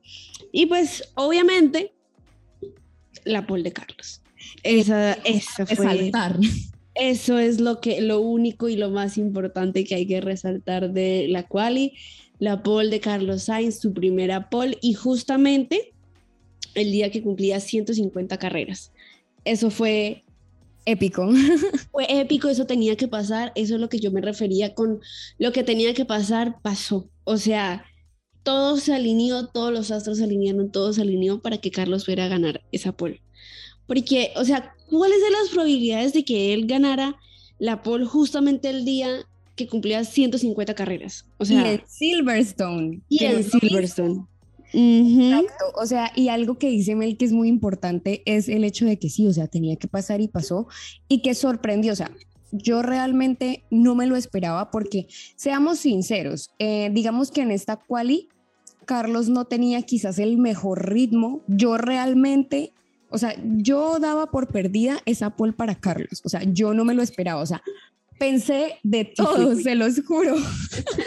Y 0.53 0.67
pues 0.67 1.11
obviamente 1.15 1.95
la 3.25 3.47
pole 3.47 3.63
de 3.63 3.73
Carlos. 3.73 4.21
Esa, 4.63 5.15
esa 5.25 5.65
fue... 5.65 5.87
Saltar. 5.87 6.39
Eso 7.01 7.39
es 7.39 7.61
lo 7.61 7.81
que 7.81 8.03
lo 8.03 8.21
único 8.21 8.69
y 8.69 8.77
lo 8.77 8.91
más 8.91 9.17
importante 9.17 9.85
que 9.85 9.95
hay 9.95 10.07
que 10.07 10.21
resaltar 10.21 10.93
de 10.93 11.29
la 11.31 11.45
quali, 11.45 11.95
la 12.39 12.63
pole 12.63 12.91
de 12.91 13.01
Carlos 13.01 13.45
Sainz, 13.45 13.79
su 13.79 13.95
primera 13.95 14.51
pole 14.51 14.77
y 14.83 14.93
justamente 14.93 15.95
el 16.75 16.93
día 16.93 17.11
que 17.11 17.23
cumplía 17.23 17.59
150 17.59 18.37
carreras. 18.37 18.93
Eso 19.47 19.71
fue 19.71 20.25
épico. 20.85 21.27
Fue 21.91 22.21
épico, 22.21 22.51
eso 22.51 22.67
tenía 22.67 22.97
que 22.97 23.09
pasar, 23.09 23.53
eso 23.55 23.77
es 23.77 23.81
lo 23.81 23.89
que 23.89 23.99
yo 23.99 24.11
me 24.11 24.21
refería 24.21 24.75
con 24.75 25.01
lo 25.39 25.53
que 25.53 25.63
tenía 25.63 25.95
que 25.95 26.05
pasar, 26.05 26.61
pasó. 26.61 27.09
O 27.25 27.39
sea, 27.39 27.85
todo 28.43 28.77
se 28.77 28.93
alineó, 28.95 29.47
todos 29.47 29.73
los 29.73 29.91
astros 29.91 30.19
se 30.19 30.25
alinearon, 30.25 30.71
todo 30.71 30.93
se 30.93 31.01
alineó 31.01 31.41
para 31.41 31.59
que 31.59 31.71
Carlos 31.71 32.05
fuera 32.05 32.27
a 32.27 32.29
ganar 32.29 32.63
esa 32.73 32.93
pole. 32.93 33.23
Porque, 33.91 34.31
o 34.37 34.45
sea, 34.45 34.73
¿cuáles 34.89 35.19
son 35.21 35.33
las 35.33 35.49
probabilidades 35.51 36.13
de 36.13 36.25
que 36.25 36.55
él 36.55 36.69
ganara 36.69 37.17
la 37.59 37.83
pole 37.83 38.05
justamente 38.07 38.71
el 38.71 38.85
día 38.85 39.09
que 39.57 39.67
cumplía 39.67 40.05
150 40.05 40.75
carreras? 40.77 41.27
O 41.39 41.45
sea, 41.45 41.61
y 41.61 41.75
en 41.75 41.83
Silverstone. 41.89 43.01
Y 43.09 43.25
en 43.25 43.43
Silverstone. 43.43 44.27
Exacto, 44.73 45.65
o 45.75 45.87
sea, 45.87 46.13
y 46.15 46.29
algo 46.29 46.57
que 46.57 46.71
dice 46.71 46.95
Mel 46.95 47.17
que 47.17 47.25
es 47.25 47.33
muy 47.33 47.49
importante 47.49 48.23
es 48.27 48.49
el 48.49 48.63
hecho 48.63 48.87
de 48.87 48.97
que 48.97 49.11
sí, 49.11 49.27
o 49.27 49.33
sea, 49.33 49.49
tenía 49.49 49.75
que 49.75 49.89
pasar 49.89 50.21
y 50.21 50.29
pasó 50.29 50.69
y 51.09 51.23
que 51.23 51.35
sorprendió, 51.35 51.93
o 51.93 51.97
sea, 51.97 52.13
yo 52.53 52.83
realmente 52.83 53.65
no 53.71 53.97
me 53.97 54.07
lo 54.07 54.15
esperaba 54.15 54.71
porque, 54.71 55.09
seamos 55.35 55.81
sinceros, 55.81 56.51
eh, 56.61 56.91
digamos 56.93 57.33
que 57.33 57.41
en 57.41 57.51
esta 57.51 57.75
quali 57.75 58.29
Carlos 58.85 59.29
no 59.29 59.47
tenía 59.47 59.83
quizás 59.83 60.21
el 60.21 60.39
mejor 60.39 60.89
ritmo, 60.89 61.43
yo 61.49 61.77
realmente 61.77 62.73
o 63.11 63.19
sea, 63.19 63.35
yo 63.45 63.99
daba 63.99 64.31
por 64.31 64.49
perdida 64.49 65.01
esa 65.05 65.31
pole 65.31 65.53
para 65.53 65.75
Carlos. 65.75 66.23
O 66.25 66.29
sea, 66.29 66.43
yo 66.45 66.75
no 66.75 66.85
me 66.85 66.95
lo 66.95 67.03
esperaba. 67.03 67.43
O 67.43 67.47
sea, 67.47 67.63
pensé 68.19 68.79
de 68.85 69.05
todo, 69.17 69.57
se 69.57 69.75
los 69.75 70.01
juro. 70.07 70.37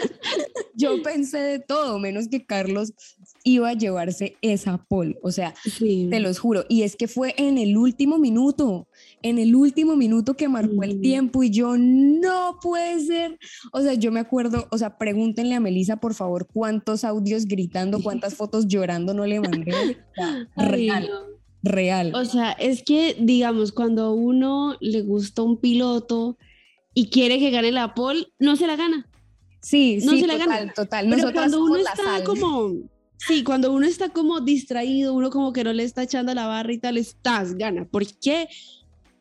yo 0.74 1.02
pensé 1.02 1.38
de 1.38 1.58
todo, 1.60 1.98
menos 1.98 2.28
que 2.28 2.44
Carlos 2.44 2.92
iba 3.46 3.70
a 3.70 3.74
llevarse 3.74 4.36
esa 4.42 4.78
pole. 4.78 5.18
O 5.22 5.30
sea, 5.30 5.54
sí. 5.64 6.08
te 6.10 6.20
los 6.20 6.38
juro. 6.38 6.64
Y 6.68 6.82
es 6.82 6.96
que 6.96 7.08
fue 7.08 7.34
en 7.38 7.56
el 7.56 7.76
último 7.76 8.18
minuto, 8.18 8.88
en 9.22 9.38
el 9.38 9.54
último 9.54 9.96
minuto 9.96 10.34
que 10.34 10.48
marcó 10.48 10.82
el 10.82 11.00
tiempo 11.00 11.42
y 11.42 11.50
yo 11.50 11.76
no 11.78 12.58
puede 12.60 13.00
ser. 13.00 13.38
O 13.72 13.80
sea, 13.80 13.94
yo 13.94 14.12
me 14.12 14.20
acuerdo, 14.20 14.66
o 14.70 14.78
sea, 14.78 14.98
pregúntenle 14.98 15.54
a 15.54 15.60
Melissa, 15.60 15.96
por 15.96 16.14
favor, 16.14 16.46
cuántos 16.52 17.04
audios 17.04 17.46
gritando, 17.46 18.02
cuántas 18.02 18.34
fotos 18.36 18.66
llorando 18.66 19.14
no 19.14 19.26
le 19.26 19.40
mandé. 19.40 19.98
real 20.56 21.08
real. 21.64 22.14
O 22.14 22.24
sea, 22.24 22.52
es 22.52 22.82
que, 22.82 23.16
digamos, 23.18 23.72
cuando 23.72 24.04
a 24.04 24.14
uno 24.14 24.76
le 24.80 25.02
gusta 25.02 25.42
un 25.42 25.58
piloto 25.58 26.38
y 26.92 27.08
quiere 27.08 27.38
que 27.38 27.50
gane 27.50 27.72
la 27.72 27.94
pole, 27.94 28.28
no 28.38 28.54
se 28.56 28.66
la 28.66 28.76
gana. 28.76 29.08
Sí, 29.60 29.98
no 30.04 30.12
sí, 30.12 30.20
se 30.20 30.26
total, 30.26 30.38
la 30.38 30.46
gana. 30.46 30.72
total. 30.74 31.06
Pero 31.10 31.32
cuando 31.32 31.64
uno 31.64 31.76
está 31.76 32.22
como, 32.24 32.74
sí, 33.16 33.42
cuando 33.42 33.72
uno 33.72 33.86
está 33.86 34.10
como 34.10 34.40
distraído, 34.40 35.14
uno 35.14 35.30
como 35.30 35.52
que 35.52 35.64
no 35.64 35.72
le 35.72 35.84
está 35.84 36.02
echando 36.02 36.34
la 36.34 36.46
barra 36.46 36.72
y 36.72 36.78
tal, 36.78 36.98
estás 36.98 37.54
gana. 37.54 37.86
¿Por 37.86 38.06
qué? 38.06 38.46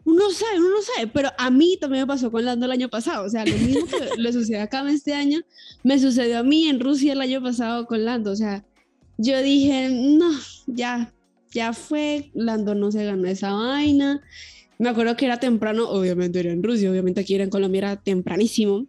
Uno 0.05 0.29
sabe, 0.31 0.59
uno 0.59 0.69
no 0.69 0.81
sabe, 0.81 1.07
pero 1.07 1.29
a 1.37 1.49
mí 1.49 1.77
también 1.79 2.03
me 2.03 2.07
pasó 2.07 2.29
con 2.29 2.43
Lando 2.43 2.65
el 2.65 2.73
año 2.73 2.89
pasado, 2.89 3.25
o 3.25 3.29
sea, 3.29 3.45
lo 3.45 3.55
mismo 3.55 3.85
que 3.85 4.21
le 4.21 4.33
sucedió 4.33 4.61
acá 4.61 4.85
este 4.91 5.13
año, 5.13 5.39
me 5.81 5.97
sucedió 5.97 6.39
a 6.39 6.43
mí 6.43 6.67
en 6.67 6.81
Rusia 6.81 7.13
el 7.13 7.21
año 7.21 7.41
pasado 7.41 7.85
con 7.85 8.03
Lando, 8.03 8.31
o 8.31 8.35
sea, 8.35 8.65
yo 9.17 9.41
dije, 9.41 9.87
no, 9.89 10.29
ya, 10.67 11.13
ya 11.53 11.73
fue, 11.73 12.31
Lando 12.33 12.75
no 12.75 12.91
se 12.91 13.05
ganó 13.05 13.27
esa 13.27 13.53
vaina. 13.53 14.21
Me 14.77 14.89
acuerdo 14.89 15.15
que 15.15 15.25
era 15.25 15.39
temprano, 15.39 15.89
obviamente 15.89 16.39
era 16.39 16.51
en 16.51 16.63
Rusia, 16.63 16.89
obviamente 16.89 17.21
aquí 17.21 17.35
era 17.35 17.43
en 17.43 17.49
Colombia 17.49 17.79
era 17.79 17.95
tempranísimo. 18.01 18.87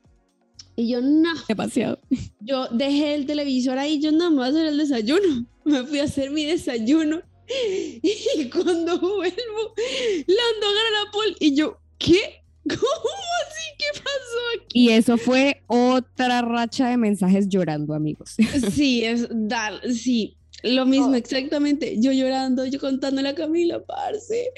Y 0.76 0.88
yo 0.88 1.00
no, 1.00 1.33
Demasiado. 1.47 2.00
yo 2.40 2.66
dejé 2.68 3.14
el 3.14 3.26
televisor 3.26 3.78
ahí, 3.78 4.00
yo 4.00 4.11
no 4.11 4.30
me 4.30 4.38
voy 4.38 4.47
a 4.47 4.49
hacer 4.49 4.66
el 4.66 4.78
desayuno. 4.78 5.47
Me 5.64 5.83
fui 5.85 5.99
a 6.00 6.04
hacer 6.04 6.30
mi 6.30 6.44
desayuno. 6.44 7.23
Y 8.02 8.50
cuando 8.50 8.99
vuelvo, 8.99 9.75
Lando 10.26 10.66
gana 10.66 11.04
la 11.04 11.11
pole. 11.12 11.37
Y 11.40 11.54
yo, 11.54 11.78
¿qué? 11.99 12.42
¿Cómo 12.68 12.76
así? 12.80 13.71
¿Qué 13.78 14.00
pasó 14.00 14.64
aquí? 14.64 14.80
Y 14.80 14.90
eso 14.90 15.16
fue 15.18 15.62
otra 15.66 16.42
racha 16.42 16.88
de 16.88 16.97
mensajes 16.97 17.49
llorando, 17.49 17.94
amigos. 17.94 18.37
Sí, 18.73 19.04
es 19.04 19.28
dar, 19.30 19.80
sí, 19.92 20.37
lo 20.64 20.87
mismo, 20.87 21.09
Oh. 21.09 21.14
exactamente. 21.14 21.97
Yo 22.00 22.11
llorando, 22.12 22.64
yo 22.66 22.80
contándole 22.80 23.28
a 23.28 23.35
Camila, 23.35 23.83
parce. 23.85 24.50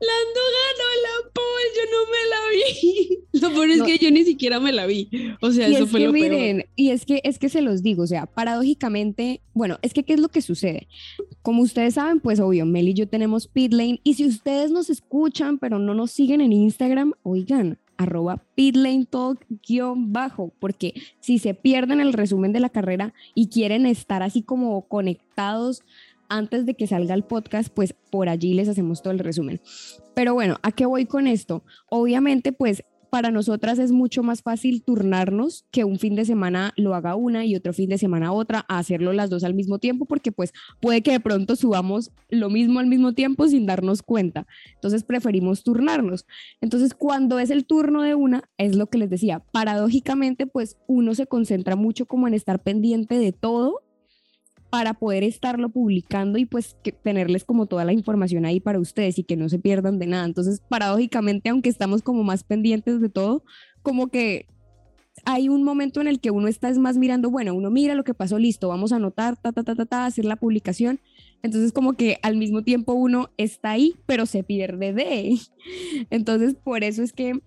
Lando 0.00 0.40
ganó 0.56 0.88
la 1.02 1.30
pole, 1.34 1.68
yo 1.76 1.82
no 1.92 2.10
me 2.10 2.28
la 2.30 2.40
vi. 2.52 3.18
Lo 3.40 3.50
peor 3.50 3.70
es 3.70 3.76
No. 3.78 3.84
que 3.86 3.98
yo 3.98 4.10
ni 4.10 4.24
siquiera 4.24 4.58
me 4.58 4.72
la 4.72 4.86
vi. 4.86 5.08
O 5.42 5.50
sea, 5.52 5.68
Y 5.68 5.74
eso 5.74 5.84
es 5.84 5.90
fue 5.90 6.00
que 6.00 6.06
lo 6.06 6.12
peor. 6.12 6.30
miren, 6.30 6.64
y 6.74 6.90
es 6.90 7.04
que 7.04 7.20
es 7.22 7.38
que 7.38 7.48
se 7.48 7.60
los 7.62 7.82
digo, 7.82 8.02
o 8.02 8.06
sea, 8.06 8.26
paradójicamente, 8.26 9.42
bueno, 9.54 9.78
es 9.82 9.92
que 9.94 10.02
qué 10.04 10.14
es 10.14 10.20
lo 10.20 10.28
que 10.28 10.42
sucede. 10.42 10.88
Como 11.42 11.62
ustedes 11.62 11.94
saben, 11.94 12.20
pues 12.20 12.40
obvio, 12.40 12.66
Mel 12.66 12.88
y 12.88 12.94
yo 12.94 13.08
tenemos 13.08 13.46
Pitlane 13.46 14.00
y 14.02 14.14
si 14.14 14.26
ustedes 14.26 14.70
nos 14.70 14.90
escuchan 14.90 15.58
pero 15.58 15.78
no 15.78 15.94
nos 15.94 16.10
siguen 16.10 16.40
en 16.40 16.52
Instagram, 16.52 17.12
oigan, 17.22 17.78
arroba 17.98 18.42
Pitlane 18.54 19.04
Talk 19.04 19.44
guion 19.66 20.12
bajo, 20.12 20.52
porque 20.58 20.94
si 21.20 21.38
se 21.38 21.52
pierden 21.52 22.00
el 22.00 22.14
resumen 22.14 22.52
de 22.52 22.60
la 22.60 22.70
carrera 22.70 23.12
y 23.34 23.48
quieren 23.48 23.84
estar 23.84 24.22
así 24.22 24.42
como 24.42 24.88
conectados 24.88 25.82
antes 26.30 26.64
de 26.64 26.74
que 26.74 26.86
salga 26.86 27.14
el 27.14 27.24
podcast, 27.24 27.68
pues 27.74 27.92
por 27.92 28.28
allí 28.28 28.54
les 28.54 28.68
hacemos 28.68 29.02
todo 29.02 29.12
el 29.12 29.18
resumen. 29.18 29.60
Pero 30.14 30.34
bueno, 30.34 30.58
¿a 30.62 30.72
qué 30.72 30.86
voy 30.86 31.06
con 31.06 31.26
esto? 31.26 31.64
Obviamente, 31.88 32.52
pues 32.52 32.84
para 33.10 33.30
nosotras 33.30 33.78
es 33.78 33.92
mucho 33.92 34.22
más 34.22 34.42
fácil 34.42 34.82
turnarnos 34.82 35.64
que 35.70 35.84
un 35.84 35.98
fin 35.98 36.14
de 36.14 36.24
semana 36.24 36.72
lo 36.76 36.94
haga 36.94 37.14
una 37.14 37.44
y 37.44 37.56
otro 37.56 37.72
fin 37.72 37.88
de 37.88 37.98
semana 37.98 38.32
otra, 38.32 38.64
a 38.68 38.78
hacerlo 38.78 39.12
las 39.12 39.30
dos 39.30 39.44
al 39.44 39.54
mismo 39.54 39.78
tiempo, 39.78 40.04
porque 40.04 40.32
pues 40.32 40.52
puede 40.80 41.02
que 41.02 41.12
de 41.12 41.20
pronto 41.20 41.56
subamos 41.56 42.10
lo 42.28 42.50
mismo 42.50 42.80
al 42.80 42.86
mismo 42.86 43.12
tiempo 43.12 43.48
sin 43.48 43.66
darnos 43.66 44.02
cuenta. 44.02 44.46
Entonces 44.74 45.04
preferimos 45.04 45.62
turnarnos. 45.62 46.26
Entonces 46.60 46.94
cuando 46.94 47.38
es 47.38 47.50
el 47.50 47.64
turno 47.66 48.02
de 48.02 48.14
una, 48.14 48.44
es 48.58 48.76
lo 48.76 48.86
que 48.86 48.98
les 48.98 49.10
decía, 49.10 49.42
paradójicamente 49.52 50.46
pues 50.46 50.76
uno 50.86 51.14
se 51.14 51.26
concentra 51.26 51.76
mucho 51.76 52.06
como 52.06 52.28
en 52.28 52.34
estar 52.34 52.62
pendiente 52.62 53.18
de 53.18 53.32
todo 53.32 53.82
para 54.70 54.94
poder 54.94 55.24
estarlo 55.24 55.70
publicando 55.70 56.38
y 56.38 56.44
pues 56.44 56.76
tenerles 57.02 57.44
como 57.44 57.66
toda 57.66 57.84
la 57.84 57.92
información 57.92 58.44
ahí 58.44 58.60
para 58.60 58.78
ustedes 58.78 59.18
y 59.18 59.24
que 59.24 59.36
no 59.36 59.48
se 59.48 59.58
pierdan 59.58 59.98
de 59.98 60.06
nada. 60.06 60.24
Entonces, 60.24 60.60
paradójicamente, 60.68 61.48
aunque 61.48 61.68
estamos 61.70 62.02
como 62.02 62.22
más 62.22 62.44
pendientes 62.44 63.00
de 63.00 63.08
todo, 63.08 63.44
como 63.82 64.08
que 64.08 64.46
hay 65.24 65.48
un 65.48 65.64
momento 65.64 66.00
en 66.00 66.08
el 66.08 66.20
que 66.20 66.30
uno 66.30 66.48
está 66.48 66.68
es 66.68 66.78
más 66.78 66.96
mirando, 66.96 67.30
bueno, 67.30 67.54
uno 67.54 67.70
mira 67.70 67.94
lo 67.94 68.04
que 68.04 68.14
pasó, 68.14 68.38
listo, 68.38 68.68
vamos 68.68 68.92
a 68.92 68.96
anotar, 68.96 69.36
ta, 69.36 69.52
ta, 69.52 69.62
ta, 69.62 69.74
ta, 69.74 69.86
ta, 69.86 70.06
hacer 70.06 70.24
la 70.24 70.36
publicación. 70.36 71.00
Entonces, 71.42 71.72
como 71.72 71.94
que 71.94 72.18
al 72.22 72.36
mismo 72.36 72.62
tiempo 72.62 72.92
uno 72.92 73.30
está 73.36 73.70
ahí, 73.70 73.94
pero 74.06 74.26
se 74.26 74.42
pierde 74.42 74.92
de. 74.92 75.38
Entonces, 76.10 76.54
por 76.54 76.84
eso 76.84 77.02
es 77.02 77.12
que 77.12 77.40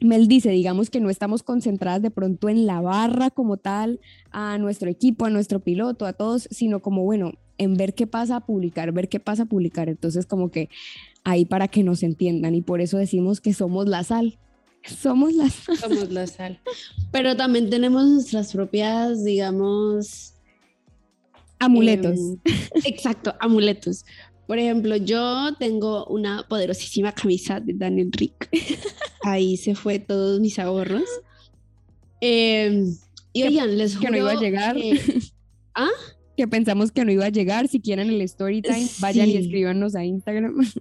Mel 0.00 0.28
dice, 0.28 0.50
digamos 0.50 0.90
que 0.90 1.00
no 1.00 1.10
estamos 1.10 1.42
concentradas 1.42 2.02
de 2.02 2.10
pronto 2.10 2.48
en 2.48 2.66
la 2.66 2.80
barra 2.80 3.30
como 3.30 3.56
tal, 3.58 4.00
a 4.30 4.58
nuestro 4.58 4.88
equipo, 4.90 5.26
a 5.26 5.30
nuestro 5.30 5.60
piloto, 5.60 6.06
a 6.06 6.12
todos, 6.14 6.48
sino 6.50 6.80
como, 6.80 7.04
bueno, 7.04 7.32
en 7.58 7.74
ver 7.74 7.94
qué 7.94 8.06
pasa 8.06 8.36
a 8.36 8.40
publicar, 8.40 8.90
ver 8.92 9.08
qué 9.08 9.20
pasa 9.20 9.42
a 9.42 9.46
publicar. 9.46 9.88
Entonces, 9.88 10.24
como 10.24 10.50
que 10.50 10.70
ahí 11.24 11.44
para 11.44 11.68
que 11.68 11.82
nos 11.82 12.02
entiendan 12.02 12.54
y 12.54 12.62
por 12.62 12.80
eso 12.80 12.96
decimos 12.96 13.40
que 13.40 13.52
somos 13.52 13.86
la 13.86 14.02
sal. 14.02 14.38
Somos 14.84 15.34
las... 15.34 15.52
Somos 15.78 16.10
la 16.10 16.26
sal. 16.26 16.60
Pero 17.12 17.36
también 17.36 17.68
tenemos 17.68 18.06
nuestras 18.06 18.52
propias, 18.52 19.24
digamos... 19.24 20.34
Amuletos. 21.58 22.18
em, 22.18 22.38
exacto, 22.86 23.34
amuletos. 23.38 24.06
Por 24.46 24.58
ejemplo, 24.58 24.96
yo 24.96 25.54
tengo 25.58 26.06
una 26.06 26.46
poderosísima 26.48 27.12
camisa 27.12 27.60
de 27.60 27.74
Daniel 27.74 28.10
Rick. 28.12 28.48
Ahí 29.22 29.56
se 29.56 29.74
fue 29.74 29.98
todos 29.98 30.40
mis 30.40 30.58
ahorros. 30.58 31.04
Em, 32.20 32.96
y 33.32 33.42
oigan, 33.44 33.76
les 33.78 33.96
que 33.96 34.10
no 34.10 34.16
iba 34.16 34.30
a 34.32 34.34
juro 34.34 34.46
llegar. 34.46 34.76
que- 34.76 35.00
¿Ah? 35.74 35.88
que 36.36 36.48
pensamos 36.48 36.90
que 36.90 37.04
no 37.04 37.12
iba 37.12 37.26
a 37.26 37.30
llegar. 37.30 37.68
Si 37.68 37.80
quieren 37.80 38.08
el 38.08 38.20
story 38.22 38.62
time, 38.62 38.88
vayan 39.00 39.28
y 39.28 39.36
escríbanos 39.36 39.94
a 39.94 40.04
Instagram. 40.04 40.56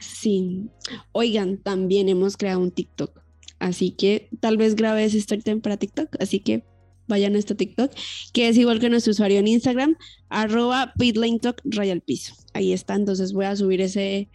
Sí. 0.00 0.68
Oigan, 1.12 1.58
también 1.58 2.08
hemos 2.08 2.36
creado 2.38 2.60
un 2.60 2.70
TikTok. 2.70 3.20
Así 3.58 3.90
que 3.90 4.28
tal 4.40 4.56
vez 4.56 4.74
grabé 4.74 5.04
ese 5.04 5.18
story 5.18 5.42
time 5.42 5.60
para 5.60 5.76
TikTok. 5.76 6.16
Así 6.18 6.40
que 6.40 6.64
vayan 7.06 7.34
a 7.34 7.38
este 7.38 7.54
TikTok, 7.54 7.92
que 8.32 8.48
es 8.48 8.56
igual 8.56 8.80
que 8.80 8.88
nuestro 8.88 9.12
usuario 9.12 9.38
en 9.38 9.48
Instagram, 9.48 9.96
arroba 10.28 10.92
pitlanetalk 10.98 11.60
Royal 11.64 12.00
Piso. 12.00 12.34
Ahí 12.52 12.72
está. 12.72 12.94
Entonces 12.94 13.32
voy 13.32 13.46
a 13.46 13.56
subir 13.56 13.80
ese, 13.80 14.28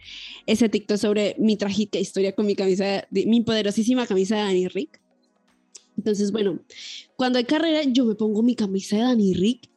ese 0.46 0.68
TikTok 0.68 0.98
sobre 0.98 1.36
mi 1.38 1.56
trágica 1.56 1.98
historia 1.98 2.34
con 2.34 2.46
mi 2.46 2.54
camisa, 2.54 3.06
de, 3.10 3.26
mi 3.26 3.40
poderosísima 3.42 4.06
camisa 4.06 4.36
de 4.36 4.42
Danny 4.42 4.68
Rick. 4.68 5.00
Entonces, 5.96 6.32
bueno, 6.32 6.60
cuando 7.16 7.38
hay 7.38 7.44
carrera, 7.44 7.82
yo 7.84 8.04
me 8.04 8.14
pongo 8.14 8.42
mi 8.42 8.54
camisa 8.54 8.96
de 8.96 9.02
Danny 9.02 9.34
Rick. 9.34 9.68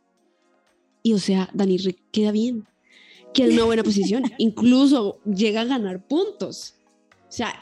Y 1.02 1.14
o 1.14 1.20
sea, 1.20 1.50
Danny 1.54 1.78
Rick 1.78 2.00
queda 2.12 2.32
bien. 2.32 2.66
Queda 3.34 3.48
en 3.48 3.54
una 3.54 3.66
buena 3.66 3.84
posición. 3.84 4.24
Incluso 4.38 5.20
llega 5.26 5.62
a 5.62 5.66
ganar 5.66 6.08
puntos. 6.08 6.76
O 7.28 7.32
sea, 7.32 7.54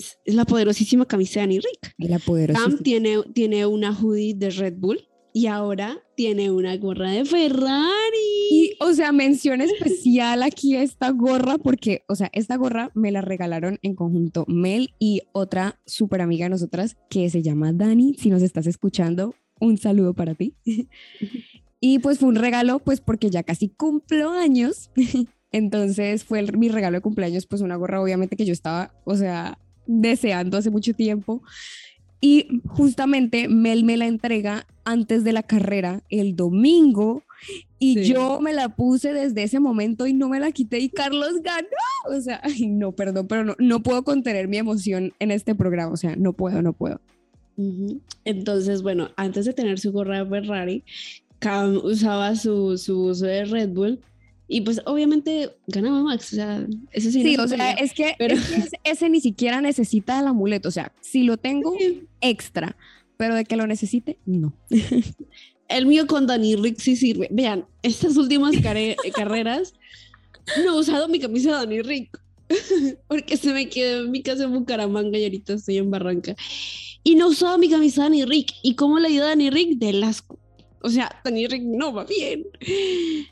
es- 0.00 0.18
la 0.34 0.44
poderosísima 0.44 1.06
camisa 1.06 1.40
de 1.40 1.46
Danny 1.46 1.58
Rick. 1.60 1.94
La 1.98 2.18
poderosa. 2.18 2.60
Cam 2.60 2.78
tiene, 2.78 3.18
tiene 3.34 3.66
una 3.66 3.92
hoodie 3.92 4.34
de 4.34 4.50
Red 4.50 4.74
Bull 4.78 5.06
y 5.32 5.46
ahora 5.46 5.98
tiene 6.16 6.50
una 6.50 6.76
gorra 6.76 7.10
de 7.12 7.24
Ferrari. 7.24 7.86
Y, 8.50 8.72
o 8.80 8.92
sea, 8.92 9.12
mención 9.12 9.60
especial 9.60 10.42
aquí 10.42 10.74
a 10.74 10.82
esta 10.82 11.10
gorra, 11.10 11.56
porque, 11.58 12.02
o 12.08 12.16
sea, 12.16 12.28
esta 12.32 12.56
gorra 12.56 12.90
me 12.94 13.12
la 13.12 13.20
regalaron 13.20 13.78
en 13.82 13.94
conjunto 13.94 14.44
Mel 14.48 14.92
y 14.98 15.22
otra 15.32 15.78
súper 15.86 16.20
amiga 16.20 16.46
de 16.46 16.50
nosotras 16.50 16.96
que 17.08 17.30
se 17.30 17.42
llama 17.42 17.72
Dani. 17.72 18.14
Si 18.18 18.28
nos 18.28 18.42
estás 18.42 18.66
escuchando, 18.66 19.34
un 19.60 19.78
saludo 19.78 20.14
para 20.14 20.34
ti. 20.34 20.54
y 21.80 22.00
pues 22.00 22.18
fue 22.18 22.28
un 22.28 22.34
regalo, 22.36 22.80
pues 22.80 23.00
porque 23.00 23.30
ya 23.30 23.42
casi 23.44 23.68
cumplo 23.68 24.30
años. 24.30 24.90
Entonces 25.52 26.24
fue 26.24 26.40
el- 26.40 26.56
mi 26.58 26.68
regalo 26.68 26.96
de 26.98 27.02
cumpleaños, 27.02 27.46
pues 27.46 27.62
una 27.62 27.76
gorra 27.76 28.02
obviamente 28.02 28.36
que 28.36 28.44
yo 28.46 28.52
estaba, 28.52 28.92
o 29.04 29.16
sea, 29.16 29.58
deseando 29.90 30.56
hace 30.56 30.70
mucho 30.70 30.94
tiempo. 30.94 31.42
Y 32.22 32.60
justamente 32.68 33.48
Mel 33.48 33.82
me 33.84 33.96
la 33.96 34.06
entrega 34.06 34.66
antes 34.84 35.24
de 35.24 35.32
la 35.32 35.42
carrera 35.42 36.02
el 36.10 36.36
domingo 36.36 37.22
y 37.78 37.94
Sí. 37.94 38.12
yo 38.12 38.40
me 38.42 38.52
la 38.52 38.68
puse 38.76 39.14
desde 39.14 39.42
ese 39.42 39.58
momento 39.58 40.06
y 40.06 40.12
no 40.12 40.28
me 40.28 40.38
la 40.38 40.52
quité 40.52 40.78
y 40.80 40.90
Carlos 40.90 41.32
ganó. 41.42 42.14
O 42.14 42.20
sea, 42.20 42.40
ay, 42.44 42.66
no, 42.66 42.92
perdón, 42.92 43.26
pero 43.26 43.44
no, 43.44 43.56
no 43.58 43.82
puedo 43.82 44.04
contener 44.04 44.48
mi 44.48 44.58
emoción 44.58 45.12
en 45.18 45.30
este 45.30 45.54
programa. 45.54 45.92
O 45.92 45.96
sea, 45.96 46.14
no 46.16 46.34
puedo, 46.34 46.60
no 46.62 46.72
puedo. 46.74 47.00
Entonces, 48.24 48.82
bueno, 48.82 49.10
antes 49.16 49.44
de 49.44 49.52
tener 49.52 49.78
su 49.78 49.92
gorra 49.92 50.22
de 50.24 50.28
Ferrari, 50.30 50.84
Cam 51.38 51.76
usaba 51.82 52.34
su, 52.36 52.76
su 52.78 53.04
uso 53.06 53.24
de 53.26 53.44
Red 53.44 53.70
Bull 53.70 54.00
y 54.52 54.62
pues 54.62 54.82
obviamente 54.84 55.50
ganaba 55.68 56.02
Max. 56.02 56.32
O 56.32 56.36
sea, 56.36 56.66
eso 56.90 57.10
sí. 57.10 57.22
Sí, 57.22 57.36
no 57.36 57.44
o 57.44 57.48
se 57.48 57.56
sea, 57.56 57.70
es 57.72 57.94
que, 57.94 58.14
pero- 58.18 58.34
es 58.34 58.46
que 58.48 58.56
ese, 58.56 58.80
ese 58.84 59.08
ni 59.08 59.20
siquiera 59.20 59.60
necesita 59.60 60.18
el 60.18 60.26
amuleto. 60.26 60.68
O 60.68 60.72
sea, 60.72 60.92
si 61.00 61.22
lo 61.22 61.36
tengo, 61.36 61.74
Sí. 61.78 62.02
extra. 62.20 62.76
Pero 63.16 63.34
de 63.36 63.44
que 63.44 63.56
lo 63.56 63.66
necesite, 63.66 64.18
no. 64.26 64.52
El 65.68 65.86
mío 65.86 66.08
con 66.08 66.26
Dani 66.26 66.56
Rick 66.56 66.80
sí 66.80 66.96
sirve. 66.96 67.28
Vean, 67.30 67.64
estas 67.82 68.16
últimas 68.16 68.54
carreras 69.14 69.74
no 70.64 70.74
he 70.74 70.80
usado 70.80 71.06
mi 71.06 71.20
camisa 71.20 71.50
de 71.50 71.56
Dani 71.58 71.82
Rick 71.82 72.20
porque 73.06 73.36
se 73.36 73.52
me 73.52 73.68
quedó 73.68 74.02
en 74.04 74.10
mi 74.10 74.20
casa 74.22 74.42
en 74.42 74.52
Bucaramanga 74.52 75.16
y 75.16 75.22
ahorita 75.22 75.52
estoy 75.52 75.76
en 75.76 75.92
Barranca. 75.92 76.34
Y 77.04 77.14
no 77.14 77.26
he 77.26 77.30
usado 77.30 77.56
mi 77.56 77.70
camisa 77.70 78.02
de 78.02 78.08
Dani 78.08 78.24
Rick. 78.24 78.50
¿Y 78.64 78.74
cómo 78.74 78.98
le 78.98 79.10
dio 79.10 79.22
a 79.22 79.28
Dani 79.28 79.48
Rick? 79.50 79.78
Del 79.78 80.02
asco. 80.02 80.39
O 80.82 80.88
sea, 80.90 81.10
Dani 81.24 81.46
Rick 81.46 81.62
no 81.64 81.92
va 81.92 82.04
bien. 82.04 82.44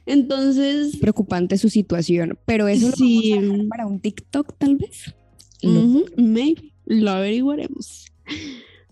Entonces, 0.07 0.97
Preocupante 0.97 1.59
su 1.59 1.69
situación. 1.69 2.39
Pero 2.47 2.69
eso 2.69 2.91
Sí. 2.97 3.35
lo 3.35 3.41
vamos 3.53 3.67
a 3.67 3.69
para 3.69 3.87
un 3.87 4.01
TikTok, 4.01 4.55
tal 4.59 4.77
vez. 4.77 5.15
Maybe, 6.17 6.73
lo 6.87 7.11
averiguaremos. 7.11 8.07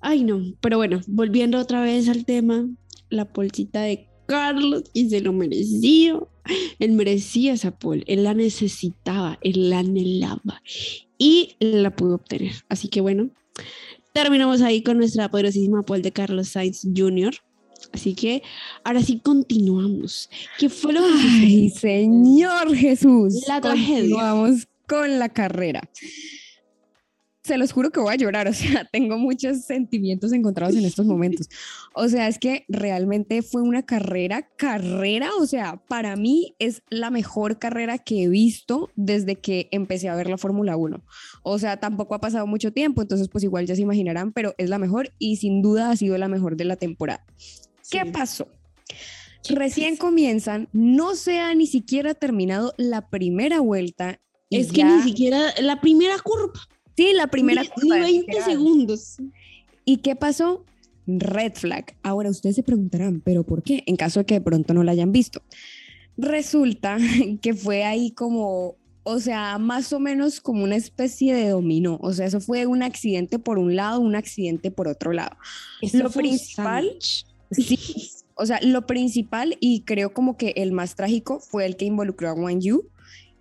Ay, 0.01 0.25
no. 0.25 0.43
Pero 0.61 0.79
bueno, 0.79 1.01
volviendo 1.07 1.59
otra 1.59 1.83
vez 1.83 2.09
al 2.09 2.25
tema, 2.25 2.69
la 3.11 3.33
polcita 3.33 3.83
de 3.83 4.09
Carlos 4.27 4.85
y 4.93 5.09
se 5.09 5.21
lo 5.21 5.33
mereció. 5.33 6.29
Él 6.79 6.93
merecía 6.93 7.53
esa 7.55 7.77
pole, 7.77 8.05
él 8.07 8.23
la 8.25 8.35
necesitaba, 8.35 9.39
él 9.43 9.71
la 9.71 9.81
anhelaba 9.81 10.63
y 11.19 11.57
la 11.61 11.95
pudo 11.95 12.17
obtener. 12.17 12.53
Así 12.69 12.89
que 12.89 13.01
bueno, 13.01 13.31
terminamos 14.13 14.63
ahí 14.63 14.83
con 14.83 14.99
nuestra 14.99 15.29
poderosísima 15.31 15.83
pole 15.85 16.03
de 16.03 16.13
Carlos 16.13 16.49
Sainz 16.49 16.87
Jr. 16.97 17.35
Así 17.93 18.15
que 18.15 18.43
ahora 18.85 19.03
sí 19.03 19.21
continuamos. 19.21 20.29
¿Qué 20.59 20.69
fue 20.69 20.93
lo 20.93 21.01
que 21.01 21.09
Ay? 21.13 21.71
Señor 21.71 22.75
Jesús. 22.75 23.45
La 23.49 23.61
tragedia. 23.61 24.01
Continuamos 24.01 24.69
con 24.87 25.19
la 25.19 25.29
carrera. 25.29 25.83
Se 27.43 27.59
los 27.59 27.71
juro 27.71 27.91
que 27.91 28.01
voy 28.01 28.13
a 28.13 28.17
llorar, 28.17 28.49
o 28.49 28.53
sea, 28.53 28.85
tengo 28.91 29.19
muchos 29.19 29.63
sentimientos 29.63 30.33
encontrados 30.33 30.75
en 30.75 30.85
estos 30.85 31.07
momentos. 31.07 31.49
O 31.95 32.09
sea, 32.09 32.27
es 32.27 32.39
que 32.39 32.65
realmente 32.69 33.41
fue 33.43 33.63
una 33.63 33.85
carrera, 33.85 34.49
carrera, 34.57 35.31
o 35.39 35.47
sea, 35.47 35.81
para 35.89 36.17
mí 36.17 36.57
es 36.59 36.83
la 36.91 37.11
mejor 37.11 37.59
carrera 37.59 37.99
que 37.99 38.25
he 38.25 38.29
visto 38.29 38.91
desde 38.97 39.37
que 39.37 39.69
empecé 39.71 40.09
a 40.09 40.17
ver 40.17 40.29
la 40.29 40.39
Fórmula 40.39 40.77
1. 40.77 41.05
O 41.45 41.59
sea, 41.59 41.79
tampoco 41.79 42.17
ha 42.17 42.21
pasado 42.21 42.49
mucho 42.49 42.73
tiempo, 42.73 43.01
entonces 43.01 43.29
pues 43.29 43.45
igual 43.45 43.67
ya 43.67 43.77
se 43.77 43.83
imaginarán, 43.83 44.33
pero 44.33 44.55
es 44.59 44.69
la 44.69 44.79
mejor 44.79 45.13
y 45.19 45.37
sin 45.37 45.63
duda 45.63 45.91
ha 45.91 45.97
sido 45.97 46.19
la 46.19 46.29
mejor 46.29 46.57
de 46.57 46.65
la 46.65 46.77
temporada. 46.77 47.25
¿Qué 47.91 48.05
pasó? 48.07 48.49
Recién 49.49 49.97
comienzan, 49.97 50.69
no 50.73 51.15
se 51.15 51.39
ha 51.41 51.55
ni 51.55 51.67
siquiera 51.67 52.15
terminado 52.15 52.75
la 52.79 53.09
primera 53.09 53.61
vuelta. 53.61 54.21
y 54.49 54.59
Es 54.59 54.73
que 54.73 54.85
ni 54.85 55.03
siquiera 55.03 55.55
la 55.61 55.81
primera 55.81 56.19
curva, 56.19 56.61
Sí, 56.97 57.13
la 57.15 57.27
primera 57.27 57.63
ni, 57.63 57.69
curva, 57.69 57.97
ni 57.97 58.03
20 58.03 58.27
literal. 58.33 58.51
segundos. 58.51 59.17
¿Y 59.85 59.99
qué 59.99 60.17
pasó? 60.17 60.65
Red 61.07 61.53
flag. 61.55 61.95
Ahora 62.03 62.31
ustedes 62.31 62.57
se 62.57 62.63
preguntarán, 62.63 63.21
¿pero 63.21 63.45
por 63.45 63.63
qué? 63.63 63.85
En 63.87 63.97
caso 63.97 64.21
de 64.21 64.27
que 64.27 64.35
de 64.35 64.41
pronto 64.41 64.75
no 64.75 64.83
la 64.83 64.93
hayan 64.93 65.13
visto. 65.13 65.43
Resulta 66.17 66.97
que 67.43 67.55
fue 67.55 67.85
ahí 67.85 68.11
como, 68.13 68.77
o 69.05 69.21
sea, 69.21 69.59
más 69.59 69.93
o 69.93 70.01
menos 70.01 70.41
como 70.41 70.65
una 70.65 70.75
especie 70.77 71.35
de 71.35 71.51
dominó. 71.51 71.99
O 72.03 72.13
sea, 72.13 72.27
eso 72.27 72.41
fue 72.41 72.67
un 72.67 72.83
accidente 72.83 73.39
por 73.39 73.59
un 73.59 73.77
lado, 73.77 74.01
un 74.01 74.17
accidente 74.17 74.71
por 74.71 74.89
otro 74.89 75.13
lado. 75.13 75.37
Eso 75.83 75.99
Lo 75.99 76.11
principal-. 76.11 76.97
Sí, 77.51 77.79
o 78.35 78.45
sea, 78.47 78.61
lo 78.63 78.87
principal 78.87 79.57
y 79.61 79.81
creo 79.83 80.13
como 80.13 80.37
que 80.37 80.53
el 80.57 80.73
más 80.73 80.95
trágico 80.95 81.41
fue 81.41 81.67
el 81.67 81.77
que 81.77 81.87
involucró 81.87 82.29
a 82.31 82.35
Wang 82.35 82.61
Yu. 82.61 82.85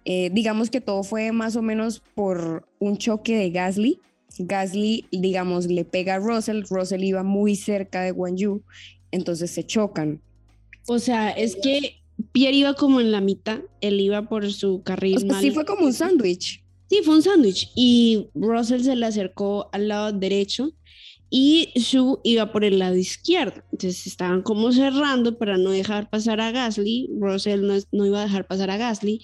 Eh, 0.06 0.30
digamos 0.32 0.70
que 0.70 0.82
todo 0.82 1.04
fue 1.04 1.32
más 1.32 1.56
o 1.56 1.62
menos 1.62 2.02
por 2.13 2.68
un 2.80 2.98
choque 2.98 3.36
de 3.36 3.50
Gasly. 3.50 4.00
Gasly, 4.38 5.06
digamos, 5.12 5.65
le 5.68 5.86
pega 5.86 6.15
a 6.15 6.20
Russell, 6.20 6.63
Russell 6.70 7.04
iba 7.04 7.24
muy 7.24 7.56
cerca 7.56 8.02
de 8.02 8.12
Wang 8.12 8.36
Yu, 8.36 8.62
entonces 9.12 9.52
se 9.52 9.65
chocan. 9.65 10.22
O 10.88 11.00
sea, 11.00 11.32
es 11.32 11.56
que 11.56 12.02
Pierre 12.32 12.58
iba 12.58 12.74
como 12.76 13.02
en 13.02 13.12
la 13.12 13.22
mitad, 13.22 13.60
él 13.82 14.00
iba 14.00 14.30
por 14.30 14.52
su 14.52 14.84
carril 14.84 15.18
O 15.18 15.20
sea, 15.20 15.32
mal. 15.32 15.41
sí 15.41 15.52
fue 15.52 15.65
como 15.65 15.86
un 15.86 15.94
sándwich. 15.94 16.63
Sí, 16.89 17.00
fue 17.04 17.15
un 17.15 17.24
sándwich. 17.24 17.72
Y 17.76 18.28
Russell 18.36 18.84
se 18.84 18.96
le 18.96 19.06
acercó 19.08 19.70
al 19.72 19.88
lado 19.88 20.12
derecho 20.12 20.72
y 21.29 21.71
Shu 21.75 22.19
iba 22.23 22.51
por 22.51 22.63
el 22.63 22.79
lado 22.79 22.95
izquierdo. 22.95 23.61
Entonces 23.71 24.07
estaban 24.07 24.41
como 24.41 24.71
cerrando 24.71 25.38
para 25.38 25.57
no 25.57 25.71
dejar 25.71 26.09
pasar 26.09 26.39
a 26.39 26.51
Gasly. 26.51 27.09
Russell 27.19 27.65
no, 27.65 27.75
no 27.91 28.05
iba 28.05 28.21
a 28.21 28.23
dejar 28.23 28.47
pasar 28.47 28.69
a 28.69 28.77
Gasly. 28.77 29.21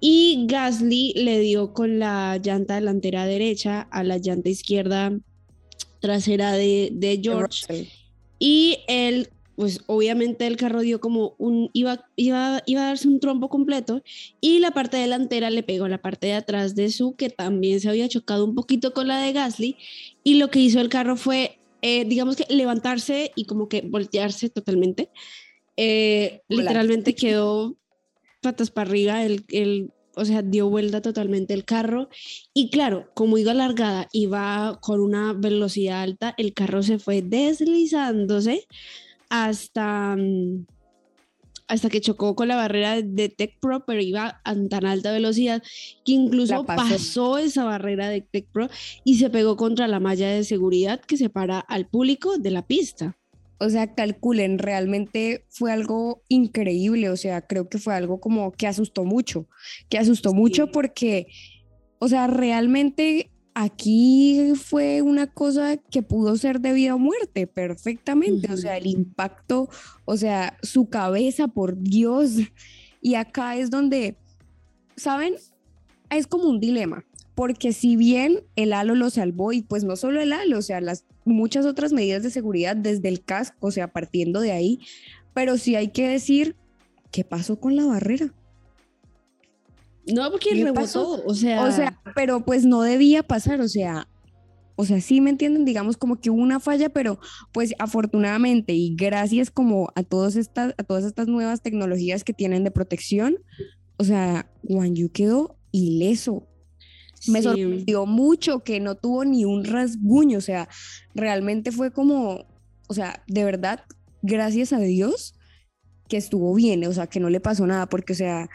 Y 0.00 0.46
Gasly 0.48 1.12
le 1.16 1.40
dio 1.40 1.72
con 1.72 1.98
la 1.98 2.38
llanta 2.38 2.74
delantera 2.74 3.26
derecha 3.26 3.82
a 3.90 4.02
la 4.02 4.18
llanta 4.18 4.48
izquierda 4.48 5.16
trasera 6.00 6.52
de, 6.52 6.90
de 6.92 7.20
George. 7.22 7.88
Y 8.38 8.78
él, 8.86 9.28
pues 9.56 9.80
obviamente 9.86 10.46
el 10.46 10.58
carro 10.58 10.82
dio 10.82 11.00
como 11.00 11.34
un, 11.38 11.70
iba, 11.72 12.04
iba, 12.14 12.62
iba 12.66 12.82
a 12.82 12.86
darse 12.88 13.08
un 13.08 13.20
trompo 13.20 13.48
completo 13.48 14.02
y 14.40 14.58
la 14.58 14.70
parte 14.70 14.98
delantera 14.98 15.48
le 15.48 15.62
pegó 15.62 15.86
a 15.86 15.88
la 15.88 16.02
parte 16.02 16.26
de 16.28 16.34
atrás 16.34 16.74
de 16.74 16.90
su, 16.90 17.16
que 17.16 17.30
también 17.30 17.80
se 17.80 17.88
había 17.88 18.08
chocado 18.08 18.44
un 18.44 18.54
poquito 18.54 18.92
con 18.92 19.08
la 19.08 19.18
de 19.18 19.32
Gasly. 19.32 19.76
Y 20.22 20.34
lo 20.34 20.50
que 20.50 20.60
hizo 20.60 20.80
el 20.80 20.90
carro 20.90 21.16
fue, 21.16 21.58
eh, 21.80 22.04
digamos 22.04 22.36
que 22.36 22.46
levantarse 22.54 23.32
y 23.34 23.46
como 23.46 23.68
que 23.68 23.80
voltearse 23.80 24.50
totalmente. 24.50 25.08
Eh, 25.78 26.42
literalmente 26.48 27.14
quedó 27.14 27.76
patas 28.42 28.70
para 28.70 28.90
arriba 28.90 29.24
el, 29.24 29.44
el 29.48 29.90
o 30.16 30.24
sea, 30.24 30.42
dio 30.42 30.68
vuelta 30.68 31.00
totalmente 31.00 31.54
el 31.54 31.64
carro. 31.64 32.10
Y 32.52 32.68
claro, 32.68 33.10
como 33.14 33.38
iba 33.38 33.54
largada, 33.54 34.08
iba 34.12 34.78
con 34.82 35.00
una 35.00 35.32
velocidad 35.32 36.02
alta, 36.02 36.34
el 36.36 36.52
carro 36.52 36.82
se 36.82 36.98
fue 36.98 37.22
deslizándose 37.22 38.66
hasta, 39.30 40.16
mm, 40.16 40.66
hasta 41.68 41.88
que 41.88 42.00
chocó 42.00 42.36
con 42.36 42.48
la 42.48 42.56
barrera 42.56 43.02
de 43.02 43.28
Tech 43.28 43.58
Pro, 43.60 43.84
pero 43.84 44.00
iba 44.00 44.40
a 44.44 44.54
tan 44.68 44.86
alta 44.86 45.10
velocidad 45.12 45.62
que 46.04 46.12
incluso 46.12 46.64
pasó. 46.64 46.94
pasó. 46.94 47.38
esa 47.38 47.64
barrera 47.64 48.08
de 48.08 48.20
Tech 48.20 48.46
Pro 48.52 48.68
y 49.04 49.18
se 49.18 49.30
pegó 49.30 49.56
contra 49.56 49.88
la 49.88 49.98
malla 50.00 50.28
de 50.28 50.44
seguridad 50.44 51.00
que 51.00 51.16
separa 51.16 51.58
al 51.58 51.86
público 51.88 52.38
de 52.38 52.50
la 52.52 52.66
pista. 52.66 53.16
O 53.58 53.70
sea, 53.70 53.94
calculen, 53.94 54.58
realmente 54.58 55.44
fue 55.48 55.72
algo 55.72 56.22
increíble, 56.28 57.08
o 57.08 57.16
sea, 57.16 57.40
creo 57.40 57.68
que 57.70 57.78
fue 57.78 57.94
algo 57.94 58.20
como 58.20 58.52
que 58.52 58.66
asustó 58.66 59.04
mucho, 59.04 59.48
que 59.88 59.98
asustó 59.98 60.30
Sí. 60.30 60.36
mucho 60.36 60.70
porque, 60.70 61.26
o 61.98 62.06
sea, 62.08 62.26
realmente 62.26 63.30
aquí 63.58 64.52
fue 64.54 65.00
una 65.00 65.26
cosa 65.26 65.78
que 65.78 66.02
pudo 66.02 66.36
ser 66.36 66.60
de 66.60 66.74
vida 66.74 66.94
o 66.94 66.98
muerte 66.98 67.46
perfectamente, 67.46 68.52
o 68.52 68.56
sea, 68.58 68.76
el 68.76 68.86
impacto, 68.86 69.70
o 70.04 70.18
sea, 70.18 70.58
su 70.62 70.90
cabeza, 70.90 71.48
por 71.48 71.78
Dios, 71.78 72.32
y 73.00 73.14
acá 73.14 73.56
es 73.56 73.70
donde, 73.70 74.18
¿saben? 74.94 75.36
Es 76.10 76.26
como 76.26 76.50
un 76.50 76.60
dilema, 76.60 77.06
porque 77.34 77.72
si 77.72 77.96
bien 77.96 78.42
el 78.56 78.74
halo 78.74 78.94
lo 78.94 79.08
salvó, 79.08 79.54
y 79.54 79.62
pues 79.62 79.84
no 79.84 79.96
solo 79.96 80.20
el 80.20 80.34
halo, 80.34 80.58
o 80.58 80.62
sea, 80.62 80.82
las 80.82 81.06
muchas 81.24 81.64
otras 81.64 81.94
medidas 81.94 82.22
de 82.22 82.30
seguridad 82.30 82.76
desde 82.76 83.08
el 83.08 83.24
casco, 83.24 83.68
o 83.68 83.70
sea, 83.70 83.88
partiendo 83.88 84.42
de 84.42 84.52
ahí, 84.52 84.80
pero 85.32 85.56
sí 85.56 85.76
hay 85.76 85.88
que 85.88 86.06
decir, 86.06 86.56
¿qué 87.10 87.24
pasó 87.24 87.58
con 87.58 87.74
la 87.74 87.86
barrera? 87.86 88.34
No, 90.06 90.30
porque 90.30 90.50
¿Qué 90.50 90.64
rebotó, 90.64 90.80
pasó? 90.80 91.22
o 91.24 91.34
sea, 91.34 91.62
O 91.64 91.72
sea, 91.72 92.00
pero 92.14 92.44
pues 92.44 92.64
no 92.64 92.82
debía 92.82 93.22
pasar, 93.22 93.60
o 93.60 93.68
sea, 93.68 94.08
o 94.76 94.84
sea, 94.84 95.00
sí 95.00 95.20
me 95.20 95.30
entienden, 95.30 95.64
digamos 95.64 95.96
como 95.96 96.20
que 96.20 96.30
hubo 96.30 96.40
una 96.40 96.60
falla, 96.60 96.90
pero 96.90 97.18
pues 97.52 97.74
afortunadamente 97.78 98.74
y 98.74 98.94
gracias 98.94 99.50
como 99.50 99.88
a 99.94 100.02
todas 100.02 100.36
estas, 100.36 100.74
a 100.76 100.84
todas 100.84 101.04
estas 101.04 101.28
nuevas 101.28 101.62
tecnologías 101.62 102.24
que 102.24 102.34
tienen 102.34 102.62
de 102.62 102.70
protección, 102.70 103.38
o 103.96 104.04
sea, 104.04 104.50
Juan 104.62 104.94
Yu 104.94 105.10
quedó 105.10 105.56
ileso. 105.72 106.46
Me 107.26 107.38
sí. 107.38 107.44
sorprendió 107.44 108.04
mucho 108.04 108.62
que 108.62 108.78
no 108.78 108.94
tuvo 108.94 109.24
ni 109.24 109.46
un 109.46 109.64
rasguño, 109.64 110.38
o 110.38 110.42
sea, 110.42 110.68
realmente 111.14 111.72
fue 111.72 111.90
como, 111.90 112.46
o 112.86 112.94
sea, 112.94 113.24
de 113.26 113.44
verdad, 113.44 113.82
gracias 114.22 114.74
a 114.74 114.78
Dios 114.78 115.34
que 116.08 116.18
estuvo 116.18 116.54
bien, 116.54 116.84
o 116.84 116.92
sea, 116.92 117.06
que 117.06 117.18
no 117.18 117.30
le 117.30 117.40
pasó 117.40 117.66
nada, 117.66 117.86
porque, 117.86 118.12
o 118.12 118.16
sea, 118.16 118.48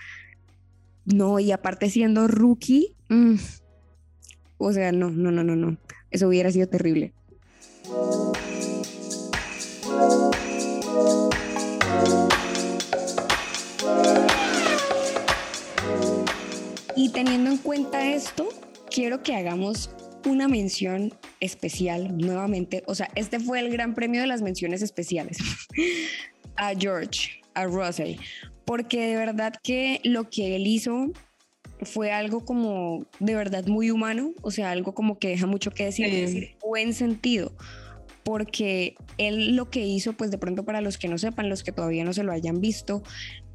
no, 1.06 1.40
y 1.40 1.52
aparte 1.52 1.90
siendo 1.90 2.28
rookie, 2.28 2.96
mm, 3.10 3.36
o 4.58 4.74
sea, 4.74 4.92
no, 4.92 5.10
no, 5.10 5.32
no, 5.32 5.44
no, 5.44 5.56
no, 5.56 5.78
eso 6.12 6.28
hubiera 6.28 6.52
sido 6.52 6.68
terrible. 6.68 7.14
Y 16.96 17.10
teniendo 17.10 17.52
en 17.52 17.58
cuenta 17.58 18.14
esto, 18.14 18.50
quiero 18.90 19.24
que 19.24 19.36
hagamos 19.36 19.90
una 20.26 20.48
mención 20.48 21.14
especial 21.40 22.18
nuevamente. 22.18 22.84
O 22.86 22.96
sea, 22.96 23.10
este 23.16 23.40
fue 23.40 23.60
el 23.60 23.72
gran 23.72 23.96
premio 23.96 24.22
de 24.22 24.28
las 24.28 24.42
menciones 24.42 24.82
especiales. 24.82 25.38
a 26.58 26.74
George, 26.78 27.42
a 27.56 27.66
Russell, 27.66 28.18
porque 28.66 29.06
de 29.08 29.16
verdad 29.16 29.54
que 29.64 30.00
lo 30.04 30.30
que 30.30 30.56
él 30.56 30.68
hizo 30.68 31.12
fue 31.82 32.12
algo 32.12 32.46
como 32.46 33.06
de 33.20 33.36
verdad 33.36 33.66
muy 33.66 33.90
humano, 33.92 34.34
o 34.42 34.52
sea, 34.52 34.72
algo 34.72 34.94
como 34.94 35.18
que 35.18 35.30
deja 35.30 35.48
mucho 35.48 35.72
que 35.72 35.86
decir, 35.86 36.08
Sí. 36.08 36.16
es 36.16 36.34
decir, 36.34 36.56
buen 36.62 36.94
sentido, 36.94 37.54
porque 38.24 38.96
él 39.18 39.56
lo 39.56 39.70
que 39.72 39.86
hizo, 39.86 40.14
pues 40.14 40.30
de 40.30 40.38
pronto 40.38 40.64
para 40.64 40.82
los 40.82 40.98
que 41.00 41.08
no 41.08 41.18
sepan, 41.18 41.50
los 41.50 41.64
que 41.64 41.72
todavía 41.72 42.04
no 42.04 42.14
se 42.14 42.24
lo 42.24 42.32
hayan 42.32 42.62
visto, 42.62 43.02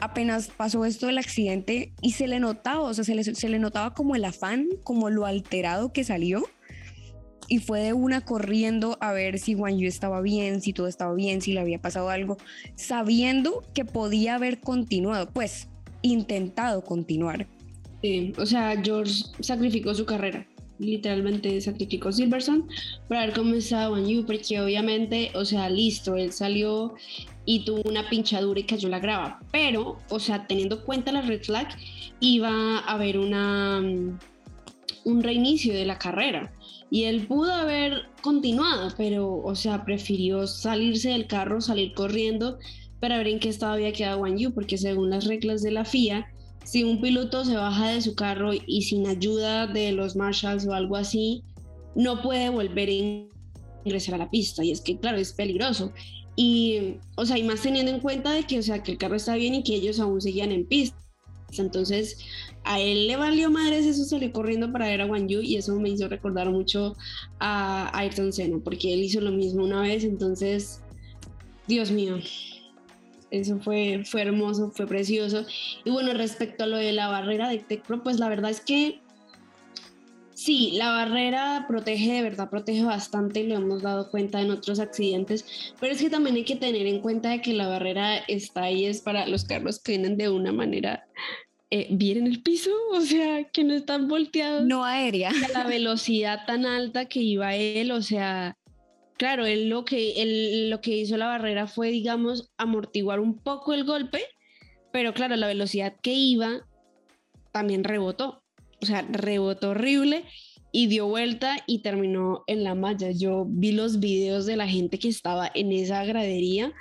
apenas 0.00 0.48
pasó 0.48 0.84
esto 0.84 1.06
del 1.06 1.18
accidente 1.18 1.92
y 2.02 2.12
se 2.12 2.26
le 2.26 2.40
notaba, 2.40 2.80
o 2.82 2.92
sea, 2.94 3.04
se 3.04 3.14
le, 3.14 3.22
se 3.22 3.48
le 3.48 3.58
notaba 3.60 3.94
como 3.94 4.16
el 4.16 4.24
afán, 4.24 4.66
como 4.82 5.08
lo 5.08 5.24
alterado 5.24 5.92
que 5.92 6.02
salió. 6.02 6.44
Y 7.48 7.58
fue 7.58 7.80
de 7.80 7.92
una 7.92 8.22
corriendo 8.22 8.98
a 9.00 9.12
ver 9.12 9.38
si 9.38 9.54
Juan 9.54 9.78
Yu 9.78 9.86
estaba 9.86 10.20
bien, 10.20 10.60
si 10.60 10.72
todo 10.72 10.88
estaba 10.88 11.14
bien, 11.14 11.40
si 11.40 11.52
le 11.52 11.60
había 11.60 11.80
pasado 11.80 12.10
algo, 12.10 12.36
sabiendo 12.74 13.62
que 13.72 13.84
podía 13.84 14.34
haber 14.34 14.60
continuado, 14.60 15.30
pues 15.30 15.68
intentado 16.02 16.82
continuar. 16.82 17.46
Sí, 18.02 18.32
o 18.38 18.46
sea, 18.46 18.80
George 18.82 19.24
sacrificó 19.40 19.94
su 19.94 20.04
carrera. 20.04 20.46
Literalmente 20.78 21.58
sacrificó 21.60 22.12
Silverstone 22.12 22.64
para 23.08 23.32
cómo 23.32 23.54
estaba 23.54 23.92
Wang 23.92 24.06
Yu, 24.06 24.26
porque 24.26 24.60
obviamente, 24.60 25.30
o 25.34 25.44
sea, 25.44 25.70
listo, 25.70 26.16
él 26.16 26.32
salió 26.32 26.94
y 27.46 27.64
tuvo 27.64 27.82
una 27.88 28.08
pinchadura 28.10 28.60
y 28.60 28.64
cayó 28.64 28.88
la 28.88 28.98
grava. 28.98 29.40
Pero, 29.52 29.98
o 30.10 30.20
sea, 30.20 30.46
teniendo 30.46 30.76
en 30.76 30.82
cuenta 30.82 31.12
la 31.12 31.22
red 31.22 31.42
flag, 31.42 31.68
iba 32.20 32.78
a 32.80 32.92
haber 32.92 33.18
una, 33.18 33.80
mm, 33.80 34.18
un 35.04 35.22
reinicio 35.22 35.72
de 35.72 35.86
la 35.86 35.98
carrera. 35.98 36.52
Y 36.96 37.04
él 37.04 37.26
pudo 37.26 37.52
haber 37.52 38.04
continuado, 38.22 38.88
pero, 38.96 39.42
o 39.42 39.54
sea, 39.54 39.84
prefirió 39.84 40.46
salirse 40.46 41.10
del 41.10 41.26
carro, 41.26 41.60
salir 41.60 41.92
corriendo 41.92 42.56
para 43.00 43.18
ver 43.18 43.28
en 43.28 43.38
qué 43.38 43.50
estado 43.50 43.74
había 43.74 43.92
quedado 43.92 44.20
Wang 44.20 44.38
Yu, 44.38 44.54
porque 44.54 44.78
según 44.78 45.10
las 45.10 45.26
reglas 45.26 45.62
de 45.62 45.72
la 45.72 45.84
FIA, 45.84 46.26
si 46.64 46.84
un 46.84 47.02
piloto 47.02 47.44
se 47.44 47.54
baja 47.54 47.90
de 47.90 48.00
su 48.00 48.14
carro 48.14 48.52
y 48.66 48.80
sin 48.80 49.06
ayuda 49.06 49.66
de 49.66 49.92
los 49.92 50.16
marshals 50.16 50.66
o 50.66 50.72
algo 50.72 50.96
así, 50.96 51.42
no 51.94 52.22
puede 52.22 52.48
volver 52.48 52.88
a 52.88 53.28
ingresar 53.84 54.14
a 54.14 54.18
la 54.24 54.30
pista. 54.30 54.64
Y 54.64 54.70
es 54.70 54.80
que, 54.80 54.98
claro, 54.98 55.18
es 55.18 55.34
peligroso. 55.34 55.92
Y, 56.34 56.94
o 57.16 57.26
sea, 57.26 57.36
y 57.36 57.42
más 57.42 57.60
teniendo 57.60 57.92
en 57.92 58.00
cuenta 58.00 58.32
de 58.32 58.44
que, 58.44 58.58
o 58.58 58.62
sea, 58.62 58.82
que 58.82 58.92
el 58.92 58.96
carro 58.96 59.16
está 59.16 59.34
bien 59.34 59.54
y 59.54 59.62
que 59.62 59.74
ellos 59.74 60.00
aún 60.00 60.22
seguían 60.22 60.50
en 60.50 60.64
pista. 60.64 60.96
Entonces, 61.62 62.18
a 62.64 62.80
él 62.80 63.06
le 63.06 63.16
valió 63.16 63.50
madres 63.50 63.86
eso, 63.86 64.04
salió 64.04 64.32
corriendo 64.32 64.72
para 64.72 64.86
ver 64.86 65.00
a 65.00 65.06
Wang 65.06 65.28
Yu 65.28 65.40
y 65.40 65.56
eso 65.56 65.74
me 65.78 65.90
hizo 65.90 66.08
recordar 66.08 66.50
mucho 66.50 66.96
a 67.38 67.96
Ayrton 67.96 68.32
Senna, 68.32 68.58
porque 68.62 68.92
él 68.92 69.02
hizo 69.02 69.20
lo 69.20 69.30
mismo 69.30 69.64
una 69.64 69.82
vez, 69.82 70.04
entonces, 70.04 70.80
Dios 71.66 71.90
mío, 71.90 72.18
eso 73.30 73.58
fue, 73.60 74.02
fue 74.04 74.22
hermoso, 74.22 74.70
fue 74.74 74.86
precioso. 74.86 75.46
Y 75.84 75.90
bueno, 75.90 76.12
respecto 76.14 76.64
a 76.64 76.66
lo 76.66 76.76
de 76.76 76.92
la 76.92 77.08
barrera 77.08 77.48
de 77.48 77.58
Tech 77.58 77.82
Pro, 77.82 78.02
pues 78.02 78.18
la 78.18 78.28
verdad 78.28 78.50
es 78.50 78.60
que 78.60 79.00
sí, 80.34 80.72
la 80.74 80.90
barrera 80.90 81.64
protege, 81.66 82.12
de 82.12 82.22
verdad 82.22 82.50
protege 82.50 82.84
bastante 82.84 83.40
y 83.40 83.46
lo 83.46 83.56
hemos 83.56 83.82
dado 83.82 84.10
cuenta 84.10 84.40
en 84.40 84.50
otros 84.50 84.78
accidentes, 84.78 85.74
pero 85.80 85.92
es 85.92 86.00
que 86.00 86.10
también 86.10 86.36
hay 86.36 86.44
que 86.44 86.56
tener 86.56 86.86
en 86.86 87.00
cuenta 87.00 87.30
de 87.30 87.40
que 87.40 87.52
la 87.52 87.68
barrera 87.68 88.18
está 88.28 88.64
ahí 88.64 88.84
es 88.84 89.00
para 89.00 89.26
los 89.26 89.44
carros 89.44 89.80
que 89.80 89.92
vienen 89.92 90.16
de 90.16 90.28
una 90.28 90.52
manera 90.52 91.06
eh, 91.70 91.88
bien 91.90 92.18
en 92.18 92.26
el 92.26 92.42
piso, 92.42 92.70
o 92.92 93.00
sea, 93.00 93.44
que 93.44 93.64
no 93.64 93.74
están 93.74 94.08
volteados 94.08 94.64
No 94.64 94.84
aérea. 94.84 95.30
a 95.30 95.48
la 95.52 95.64
velocidad 95.64 96.46
tan 96.46 96.66
alta 96.66 97.06
que 97.06 97.20
iba 97.20 97.54
él, 97.54 97.90
o 97.92 98.02
sea, 98.02 98.56
claro, 99.16 99.46
él 99.46 99.68
lo 99.68 99.84
que, 99.84 100.22
él, 100.22 100.70
lo 100.70 100.80
que 100.80 100.96
hizo 100.96 101.16
la 101.16 101.26
barrera 101.26 101.66
fue, 101.66 101.90
digamos, 101.90 102.50
amortiguar 102.56 103.20
un 103.20 103.38
poco 103.38 103.74
el 103.74 103.84
golpe, 103.84 104.22
pero 104.92 105.12
claro, 105.14 105.36
la 105.36 105.46
velocidad 105.46 105.94
que 106.02 106.12
iba 106.12 106.66
también 107.52 107.84
rebotó, 107.84 108.42
o 108.82 108.86
sea, 108.86 109.02
rebotó 109.10 109.70
horrible 109.70 110.24
y 110.72 110.88
dio 110.88 111.06
vuelta 111.06 111.56
y 111.66 111.80
terminó 111.80 112.44
en 112.46 112.64
la 112.64 112.74
malla. 112.74 113.10
Yo 113.10 113.46
vi 113.48 113.72
los 113.72 114.00
videos 114.00 114.46
de 114.46 114.56
la 114.56 114.68
gente 114.68 114.98
que 114.98 115.08
estaba 115.08 115.50
en 115.54 115.72
esa 115.72 116.04
gradería 116.04 116.72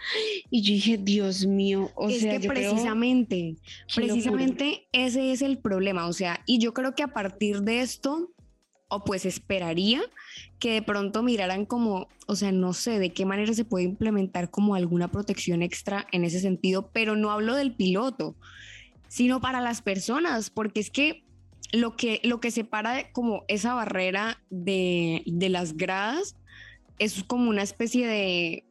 y 0.50 0.62
yo 0.62 0.74
dije, 0.74 0.98
Dios 0.98 1.46
mío, 1.46 1.92
o 1.96 2.10
es 2.10 2.22
sea, 2.22 2.38
que 2.38 2.46
yo 2.46 2.50
precisamente, 2.50 3.56
precisamente 3.94 4.88
ese 4.92 5.32
es 5.32 5.42
el 5.42 5.58
problema, 5.58 6.08
o 6.08 6.14
sea, 6.14 6.42
y 6.46 6.60
yo 6.60 6.74
creo 6.74 6.96
que 6.96 7.04
a 7.04 7.14
partir 7.14 7.62
de 7.62 7.82
esto, 7.82 8.32
o 8.88 9.04
pues 9.04 9.26
esperaría 9.26 10.02
que 10.60 10.74
de 10.74 10.82
pronto 10.82 11.24
miraran 11.24 11.66
como, 11.66 12.08
o 12.28 12.36
sea, 12.36 12.52
no 12.52 12.74
sé 12.74 13.00
de 13.00 13.14
qué 13.14 13.26
manera 13.26 13.54
se 13.54 13.66
puede 13.66 13.86
implementar 13.86 14.52
como 14.52 14.76
alguna 14.76 15.10
protección 15.10 15.62
extra 15.62 16.08
en 16.12 16.24
ese 16.24 16.40
sentido, 16.40 16.90
pero 16.94 17.16
no 17.16 17.32
hablo 17.32 17.56
del 17.56 17.74
piloto, 17.74 18.36
sino 19.08 19.42
para 19.42 19.62
las 19.62 19.82
personas, 19.82 20.50
porque 20.50 20.80
es 20.80 20.90
que 20.90 21.25
lo 21.72 21.96
que, 21.96 22.20
lo 22.24 22.40
que 22.40 22.52
separa 22.52 23.12
como 23.12 23.44
esa 23.48 23.74
barrera 23.74 24.42
de, 24.50 25.24
de 25.26 25.50
las 25.50 25.76
gradas 25.78 26.36
es 27.00 27.24
como 27.24 27.50
una 27.50 27.64
especie 27.64 28.08
de, 28.08 28.64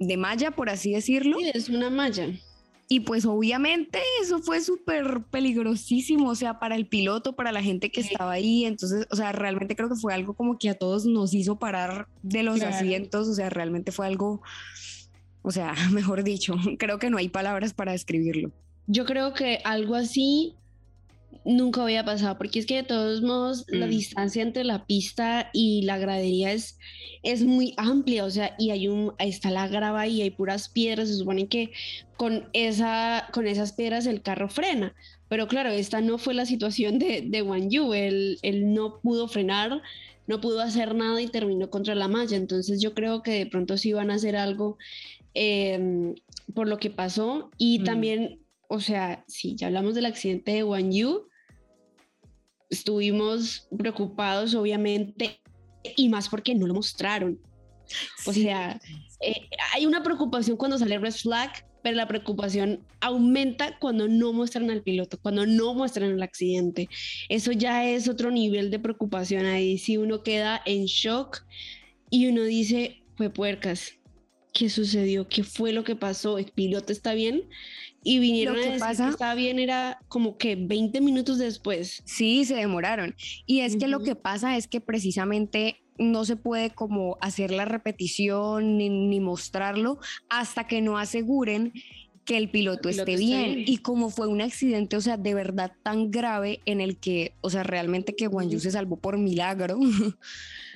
de 0.00 0.16
malla, 0.16 0.52
por 0.52 0.70
así 0.70 0.92
decirlo. 0.92 1.38
Sí, 1.38 1.50
es 1.52 1.68
una 1.68 1.90
malla. 1.90 2.28
Y 2.88 3.00
pues 3.00 3.26
obviamente 3.26 3.98
eso 4.22 4.38
fue 4.38 4.60
súper 4.60 5.24
peligrosísimo, 5.30 6.30
o 6.30 6.34
sea, 6.36 6.60
para 6.60 6.76
el 6.76 6.86
piloto, 6.86 7.34
para 7.34 7.50
la 7.50 7.60
gente 7.60 7.90
que 7.90 8.00
estaba 8.00 8.30
ahí. 8.32 8.64
Entonces, 8.64 9.08
o 9.10 9.16
sea, 9.16 9.32
realmente 9.32 9.74
creo 9.74 9.88
que 9.88 9.96
fue 9.96 10.14
algo 10.14 10.34
como 10.34 10.56
que 10.56 10.70
a 10.70 10.74
todos 10.74 11.04
nos 11.04 11.34
hizo 11.34 11.58
parar 11.58 12.06
de 12.22 12.44
los 12.44 12.58
Claro. 12.60 12.76
asientos, 12.76 13.26
o 13.26 13.34
sea, 13.34 13.50
realmente 13.50 13.90
fue 13.90 14.06
algo, 14.06 14.40
o 15.42 15.50
sea, 15.50 15.74
mejor 15.92 16.22
dicho, 16.22 16.54
creo 16.78 17.00
que 17.00 17.10
no 17.10 17.18
hay 17.18 17.28
palabras 17.28 17.74
para 17.74 17.90
describirlo. 17.90 18.52
Yo 18.86 19.04
creo 19.04 19.34
que 19.34 19.58
algo 19.64 19.96
así 19.96 20.54
nunca 21.44 21.82
había 21.82 22.04
pasado, 22.04 22.36
porque 22.38 22.58
es 22.58 22.66
que 22.66 22.76
de 22.76 22.82
todos 22.82 23.22
modos 23.22 23.64
la 23.68 23.86
Mm. 23.86 23.90
distancia 23.90 24.42
entre 24.42 24.64
la 24.64 24.84
pista 24.84 25.50
y 25.52 25.82
la 25.82 25.96
gradería 25.98 26.52
es, 26.52 26.78
es 27.22 27.42
muy 27.44 27.72
amplia, 27.76 28.24
o 28.24 28.30
sea, 28.30 28.54
y 28.58 28.70
hay 28.70 28.88
un, 28.88 29.12
ahí 29.18 29.28
está 29.28 29.50
la 29.50 29.68
grava 29.68 30.06
y 30.08 30.22
hay 30.22 30.30
puras 30.30 30.68
piedras, 30.68 31.08
se 31.08 31.14
supone 31.16 31.46
que 31.48 31.70
con, 32.16 32.48
esa, 32.52 33.28
con 33.32 33.46
esas 33.46 33.72
piedras 33.74 34.06
el 34.06 34.22
carro 34.22 34.48
frena, 34.48 34.94
pero 35.28 35.46
claro, 35.46 35.70
esta 35.70 36.00
no 36.00 36.18
fue 36.18 36.34
la 36.34 36.46
situación 36.46 36.98
de, 36.98 37.22
de 37.26 37.42
Wang 37.42 37.68
Yu, 37.70 37.92
él, 37.94 38.38
él 38.42 38.72
no 38.74 39.00
pudo 39.00 39.28
frenar, 39.28 39.82
no 40.26 40.40
pudo 40.40 40.60
hacer 40.60 40.94
nada 40.96 41.20
y 41.22 41.28
terminó 41.28 41.70
contra 41.70 41.94
la 41.94 42.08
malla, 42.08 42.36
entonces 42.36 42.80
yo 42.80 42.92
creo 42.94 43.22
que 43.22 43.30
de 43.32 43.46
pronto 43.46 43.76
sí 43.76 43.92
van 43.92 44.10
a 44.10 44.14
hacer 44.14 44.34
algo 44.36 44.78
eh, 45.34 46.14
por 46.54 46.66
lo 46.66 46.78
que 46.78 46.90
pasó 46.90 47.50
y 47.58 47.80
Mm. 47.80 47.84
también, 47.84 48.40
o 48.68 48.80
sea, 48.80 49.24
si 49.28 49.54
ya 49.56 49.66
hablamos 49.68 49.94
del 49.94 50.06
accidente 50.06 50.52
de 50.52 50.64
Wang 50.64 50.90
Yu, 50.92 51.28
estuvimos 52.70 53.68
preocupados, 53.76 54.54
obviamente, 54.54 55.40
y 55.96 56.08
más 56.08 56.28
porque 56.28 56.54
no 56.54 56.66
lo 56.66 56.74
mostraron. 56.74 57.40
O 58.26 58.32
Sí. 58.32 58.42
sea, 58.42 58.80
eh, 59.20 59.48
hay 59.74 59.86
una 59.86 60.02
preocupación 60.02 60.56
cuando 60.56 60.78
sale 60.78 60.98
Red 60.98 61.12
Flag, 61.12 61.64
pero 61.82 61.96
la 61.96 62.08
preocupación 62.08 62.84
aumenta 63.00 63.78
cuando 63.78 64.08
no 64.08 64.32
muestran 64.32 64.68
al 64.72 64.82
piloto, 64.82 65.18
cuando 65.22 65.46
no 65.46 65.72
muestran 65.74 66.10
el 66.10 66.22
accidente. 66.22 66.88
Eso 67.28 67.52
ya 67.52 67.88
es 67.88 68.08
otro 68.08 68.32
nivel 68.32 68.72
de 68.72 68.80
preocupación. 68.80 69.46
Ahí 69.46 69.78
sí 69.78 69.96
uno 69.96 70.24
queda 70.24 70.60
en 70.66 70.86
shock 70.86 71.44
y 72.10 72.26
uno 72.26 72.42
dice, 72.42 73.04
fue 73.16 73.30
puercas. 73.30 73.92
¿Qué 74.58 74.70
sucedió? 74.70 75.28
¿Qué 75.28 75.44
fue 75.44 75.72
lo 75.72 75.84
que 75.84 75.96
pasó? 75.96 76.38
¿El 76.38 76.46
piloto 76.46 76.90
está 76.92 77.12
bien? 77.12 77.42
Y 78.02 78.20
vinieron 78.20 78.54
Lo 78.54 78.60
a 78.60 78.64
que 78.64 78.70
decir 78.70 78.80
pasa- 78.86 79.04
que 79.04 79.10
estaba 79.10 79.34
bien, 79.34 79.58
era 79.58 79.98
como 80.08 80.38
que 80.38 80.56
20 80.56 81.00
minutos 81.02 81.36
después. 81.38 82.02
Sí, 82.06 82.44
se 82.46 82.54
demoraron. 82.54 83.14
Y 83.44 83.60
es 83.60 83.76
que 83.76 83.86
lo 83.86 84.00
que 84.02 84.14
pasa 84.14 84.56
es 84.56 84.66
que 84.66 84.80
precisamente 84.80 85.76
no 85.98 86.24
se 86.24 86.36
puede 86.36 86.70
como 86.70 87.18
hacer 87.20 87.50
la 87.50 87.66
repetición 87.66 88.78
ni, 88.78 88.88
ni 88.88 89.20
mostrarlo 89.20 89.98
hasta 90.30 90.66
que 90.66 90.80
no 90.80 90.96
aseguren 90.96 91.72
que 92.24 92.36
el 92.38 92.48
piloto, 92.50 92.88
El 92.88 92.94
piloto 92.96 93.10
esté 93.12 93.22
bien. 93.24 93.54
bien. 93.56 93.64
Y 93.68 93.78
como 93.78 94.08
fue 94.10 94.26
un 94.26 94.40
accidente, 94.40 94.96
o 94.96 95.00
sea, 95.00 95.16
de 95.18 95.34
verdad 95.34 95.72
tan 95.82 96.10
grave 96.10 96.60
en 96.64 96.80
el 96.80 96.96
que, 96.98 97.34
o 97.42 97.50
sea, 97.50 97.62
realmente 97.62 98.16
que 98.16 98.26
Wang 98.26 98.48
Yu 98.48 98.58
se 98.58 98.70
salvó 98.70 98.96
por 98.96 99.16
milagro, 99.18 99.78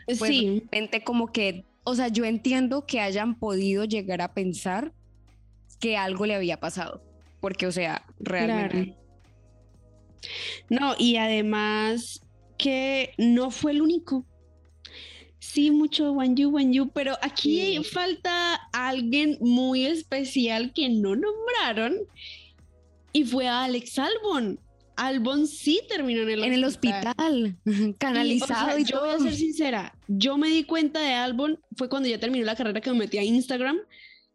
pues 0.07 0.19
sí, 0.21 0.63
realmente 0.71 1.03
como 1.03 1.33
que, 1.33 1.65
o 1.85 1.95
sea, 1.95 2.09
yo 2.09 2.25
entiendo 2.25 2.87
que 2.87 3.01
hayan 3.01 3.39
podido 3.39 3.85
llegar 3.85 4.21
a 4.23 4.33
pensar 4.35 4.93
que 5.79 5.97
algo 5.97 6.27
le 6.27 6.35
había 6.35 6.61
pasado. 6.61 7.03
Porque, 7.41 7.67
o 7.67 7.73
sea, 7.73 8.05
realmente... 8.19 8.95
Claro. 8.95 9.01
No, 10.69 10.95
y 10.99 11.17
además 11.17 12.21
que 12.59 13.15
no 13.17 13.51
fue 13.51 13.73
el 13.73 13.81
único. 13.83 14.27
Sí, 15.39 15.71
mucho 15.71 16.13
Wan 16.13 16.37
Yu, 16.37 16.91
pero 16.93 17.17
aquí 17.23 17.77
Sí. 17.79 17.85
falta 17.85 18.55
alguien 18.73 19.39
muy 19.41 19.87
especial 19.87 20.73
que 20.75 20.91
no 20.91 21.17
nombraron 21.17 21.97
y 23.13 23.25
fue 23.25 23.49
a 23.49 23.65
Alex 23.65 23.99
Albon. 23.99 24.61
Albon 25.01 25.47
sí 25.47 25.81
terminó 25.89 26.23
en 26.23 26.31
el 26.31 26.45
En 26.45 26.53
el 26.53 26.65
hospital, 26.65 27.57
canalizado 27.99 28.77
y, 28.79 28.83
Y, 28.83 28.85
o 28.85 28.87
sea, 28.87 28.95
yo 28.95 29.01
voy 29.01 29.11
a 29.11 29.19
ser 29.19 29.35
sincera, 29.35 29.95
yo 30.09 30.37
me 30.37 30.49
di 30.49 30.65
cuenta 30.65 31.01
de 31.01 31.13
Albon 31.13 31.59
fue 31.77 31.89
cuando 31.89 32.09
ya 32.09 32.19
terminó 32.19 32.45
la 32.45 32.57
carrera 32.57 32.81
que 32.81 32.91
me 32.91 32.99
metí 32.99 33.19
a 33.19 33.23
Instagram, 33.23 33.79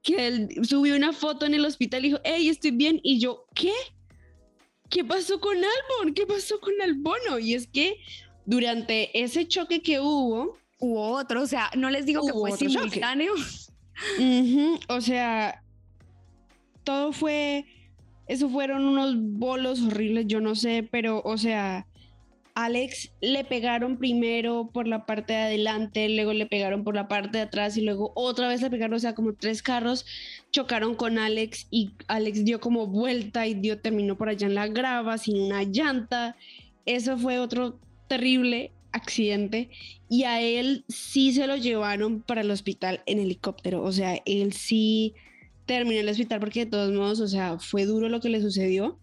que 0.01 0.27
él 0.27 0.49
subió 0.63 0.95
una 0.95 1.13
foto 1.13 1.45
en 1.45 1.53
el 1.53 1.65
hospital 1.65 2.05
y 2.05 2.09
dijo, 2.09 2.21
hey, 2.23 2.49
estoy 2.49 2.71
bien. 2.71 2.99
Y 3.03 3.19
yo, 3.19 3.45
¿qué? 3.53 3.73
¿Qué 4.89 5.03
pasó 5.03 5.39
con 5.39 5.57
Albon? 5.57 6.13
¿Qué 6.13 6.25
pasó 6.27 6.59
con 6.59 6.73
Albono? 6.81 7.39
Y 7.39 7.55
es 7.55 7.67
que 7.67 7.97
durante 8.45 9.19
ese 9.19 9.47
choque 9.47 9.81
que 9.81 9.99
hubo, 9.99 10.57
Hubo 10.79 11.11
otro, 11.11 11.41
o 11.41 11.47
sea, 11.47 11.71
no 11.75 11.89
les 11.89 12.05
digo 12.05 12.25
que 12.25 12.33
fue 12.33 12.51
simultáneo. 12.51 13.33
o 14.89 15.01
sea, 15.01 15.63
todo 16.83 17.13
fue, 17.13 17.65
eso 18.27 18.49
fueron 18.49 18.85
unos 18.85 19.15
bolos 19.17 19.81
horribles, 19.81 20.27
yo 20.27 20.41
no 20.41 20.55
sé, 20.55 20.87
pero, 20.89 21.21
o 21.23 21.37
sea, 21.37 21.87
Alex 22.55 23.11
le 23.19 23.43
pegaron 23.43 23.97
primero 23.97 24.69
por 24.71 24.87
la 24.87 25.05
parte 25.05 25.33
de 25.33 25.39
adelante, 25.39 26.07
luego 26.07 26.31
le 26.31 26.45
pegaron 26.45 26.85
por 26.85 26.95
la 26.95 27.09
parte 27.09 27.37
de 27.37 27.43
atrás 27.43 27.75
y 27.75 27.81
luego 27.81 28.13
otra 28.15 28.47
vez 28.47 28.61
le 28.61 28.69
pegaron, 28.69 28.95
o 28.95 28.99
sea, 28.99 29.13
como 29.13 29.33
tres 29.33 29.61
carros 29.61 30.05
chocaron 30.51 30.95
con 30.95 31.19
Alex 31.19 31.67
y 31.69 31.91
Alex 32.07 32.45
dio 32.45 32.61
como 32.61 32.87
vuelta 32.87 33.45
y 33.45 33.55
dio, 33.55 33.81
terminó 33.81 34.17
por 34.17 34.29
allá 34.29 34.47
en 34.47 34.55
la 34.55 34.67
grava 34.67 35.17
sin 35.17 35.37
una 35.37 35.63
llanta. 35.63 36.37
Eso 36.85 37.17
fue 37.17 37.39
otro 37.39 37.77
terrible 38.07 38.71
accidente 38.93 39.69
y 40.07 40.23
a 40.23 40.41
él 40.41 40.85
sí 40.87 41.33
se 41.33 41.47
lo 41.47 41.57
llevaron 41.57 42.21
para 42.21 42.39
el 42.39 42.51
hospital 42.51 43.01
en 43.05 43.19
helicóptero, 43.19 43.83
o 43.83 43.91
sea, 43.91 44.21
él 44.25 44.53
sí 44.53 45.13
terminó 45.65 45.99
el 45.99 46.09
hospital 46.09 46.39
porque 46.39 46.65
de 46.65 46.71
todos 46.71 46.91
modos, 46.91 47.19
o 47.19 47.27
sea, 47.27 47.59
fue 47.59 47.85
duro 47.85 48.09
lo 48.09 48.19
que 48.19 48.29
le 48.29 48.41
sucedió. 48.41 48.99